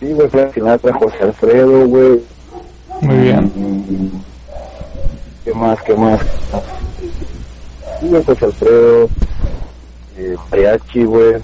Sí, 0.00 0.10
güey, 0.14 0.28
Frank 0.28 0.54
Sinatra, 0.54 0.94
José 0.94 1.18
Alfredo, 1.20 1.86
güey. 1.88 2.22
muy 3.02 3.16
bien. 3.18 4.22
¿Qué 5.44 5.52
más, 5.52 5.78
qué 5.82 5.94
más? 5.94 6.22
Sí, 8.00 8.08
güey, 8.08 8.24
José 8.24 8.46
Alfredo, 8.46 9.10
eh, 10.16 10.36
Mariachi, 10.50 11.04
güey. 11.04 11.34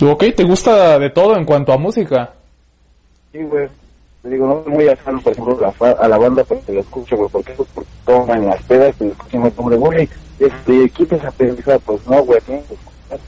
Ok, 0.00 0.24
¿te 0.36 0.44
gusta 0.44 1.00
de 1.00 1.10
todo 1.10 1.36
en 1.36 1.44
cuanto 1.44 1.72
a 1.72 1.78
música? 1.78 2.30
Sí, 3.32 3.42
güey. 3.42 3.66
Te 4.22 4.28
digo, 4.28 4.46
no 4.46 4.62
soy 4.62 4.72
muy 4.72 4.88
afán, 4.88 5.18
por 5.18 5.32
ejemplo, 5.32 5.58
a 5.66 5.84
la, 5.84 5.90
a 5.94 6.08
la 6.08 6.16
banda 6.16 6.44
porque 6.44 6.74
lo 6.74 6.80
escucho, 6.80 7.16
güey, 7.16 7.28
porque 7.28 7.56
toman 8.04 8.44
en 8.44 8.50
las 8.50 8.62
pedas 8.62 8.94
y 9.00 9.04
lo 9.06 9.10
escuchan 9.10 9.50
como 9.50 9.70
de, 9.70 9.76
güey, 9.78 10.08
este, 10.38 10.90
quita 10.90 11.16
esa 11.16 11.30
pendejada, 11.30 11.78
pues 11.78 12.06
no, 12.06 12.22
güey, 12.24 12.40
tienes 12.42 12.64
escuchar. 12.64 13.18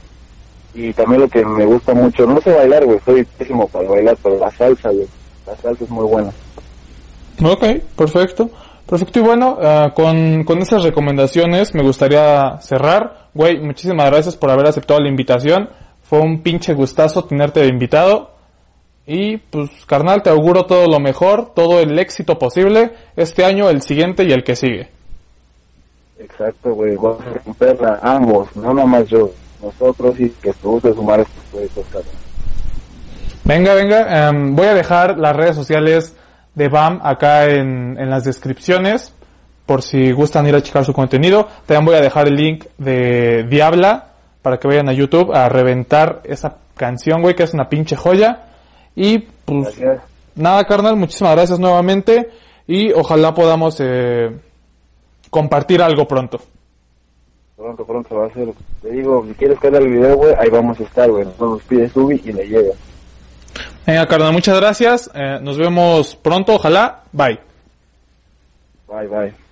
Y 0.73 0.93
también 0.93 1.21
lo 1.21 1.27
que 1.27 1.43
me 1.45 1.65
gusta 1.65 1.93
mucho, 1.93 2.25
no 2.25 2.39
sé 2.41 2.53
bailar, 2.53 2.85
güey, 2.85 2.99
soy 3.05 3.23
pésimo 3.37 3.67
para 3.67 3.89
bailar, 3.89 4.17
pero 4.21 4.37
la 4.37 4.51
salsa, 4.51 4.89
güey, 4.89 5.07
la 5.45 5.55
salsa 5.57 5.83
es 5.83 5.89
muy 5.89 6.05
buena. 6.05 6.31
Ok, 7.43 7.65
perfecto. 7.95 8.49
Perfecto 8.85 9.19
y 9.19 9.21
bueno, 9.21 9.57
ah, 9.61 9.93
con, 9.95 10.43
con 10.43 10.59
esas 10.59 10.83
recomendaciones 10.83 11.75
me 11.75 11.83
gustaría 11.83 12.59
cerrar. 12.59 13.29
Güey, 13.35 13.59
muchísimas 13.59 14.09
gracias 14.09 14.35
por 14.35 14.49
haber 14.49 14.65
aceptado 14.65 14.99
la 14.99 15.09
invitación. 15.09 15.69
Fue 16.01 16.19
un 16.19 16.41
pinche 16.41 16.73
gustazo 16.73 17.23
tenerte 17.23 17.59
de 17.59 17.67
invitado. 17.67 18.31
Y 19.05 19.37
pues, 19.37 19.69
carnal, 19.85 20.23
te 20.23 20.31
auguro 20.31 20.65
todo 20.65 20.87
lo 20.87 20.99
mejor, 20.99 21.53
todo 21.53 21.79
el 21.79 21.97
éxito 21.99 22.39
posible 22.39 22.91
este 23.15 23.45
año, 23.45 23.69
el 23.69 23.83
siguiente 23.83 24.23
y 24.23 24.31
el 24.31 24.43
que 24.43 24.55
sigue. 24.55 24.89
Exacto, 26.19 26.73
güey, 26.73 26.95
vamos 26.95 27.21
a 27.21 27.45
romperla 27.45 27.99
ambos, 28.01 28.53
no 28.55 28.73
nomás 28.73 29.07
yo, 29.07 29.31
nosotros 29.63 30.19
y 30.19 30.29
que 30.29 30.51
te 30.51 30.67
guste 30.67 30.93
sumar 30.93 31.21
estos 31.21 31.43
proyectos, 31.51 31.85
cabrón. 31.91 32.11
Venga, 33.45 33.73
venga, 33.73 34.27
em, 34.27 34.55
voy 34.55 34.67
a 34.67 34.73
dejar 34.73 35.17
las 35.17 35.35
redes 35.35 35.55
sociales 35.55 36.15
de 36.55 36.67
BAM 36.67 36.99
acá 37.03 37.45
en, 37.45 37.97
en 37.97 38.09
las 38.09 38.23
descripciones 38.25 39.13
por 39.65 39.81
si 39.81 40.11
gustan 40.11 40.47
ir 40.47 40.55
a 40.55 40.61
checar 40.61 40.83
su 40.83 40.93
contenido. 40.93 41.47
También 41.65 41.85
voy 41.85 41.95
a 41.95 42.01
dejar 42.01 42.27
el 42.27 42.35
link 42.35 42.65
de 42.77 43.45
Diabla 43.49 44.09
para 44.41 44.57
que 44.57 44.67
vayan 44.67 44.89
a 44.89 44.93
YouTube 44.93 45.31
a 45.33 45.47
reventar 45.47 46.21
esa 46.23 46.57
canción, 46.75 47.21
güey, 47.21 47.35
que 47.35 47.43
es 47.43 47.53
una 47.53 47.69
pinche 47.69 47.95
joya. 47.95 48.45
Y 48.95 49.19
pues 49.19 49.77
Gracias. 49.77 50.01
nada, 50.35 50.63
carnal, 50.65 50.95
muchísimas 50.95 51.35
gracias 51.35 51.59
nuevamente 51.59 52.29
y 52.67 52.91
ojalá 52.93 53.33
podamos 53.33 53.77
eh, 53.79 54.31
compartir 55.29 55.81
algo 55.81 56.07
pronto. 56.07 56.39
Pronto, 57.55 57.85
pronto 57.85 58.15
va 58.15 58.27
a 58.27 58.33
ser. 58.33 58.53
Te 58.81 58.89
digo, 58.89 59.25
si 59.27 59.33
quieres 59.33 59.59
que 59.59 59.67
haga 59.67 59.79
el 59.79 59.89
video, 59.89 60.15
güey, 60.15 60.33
ahí 60.39 60.49
vamos 60.49 60.79
a 60.79 60.83
estar, 60.83 61.09
güey. 61.09 61.27
Nos 61.39 61.61
pide 61.63 61.89
Subi 61.89 62.21
y 62.23 62.31
le 62.31 62.47
llega. 62.47 62.73
Venga, 63.85 64.07
carnal, 64.07 64.31
muchas 64.33 64.59
gracias. 64.59 65.09
Eh, 65.13 65.39
nos 65.41 65.57
vemos 65.57 66.15
pronto, 66.15 66.55
ojalá. 66.55 67.03
Bye. 67.11 67.39
Bye, 68.87 69.07
bye. 69.07 69.48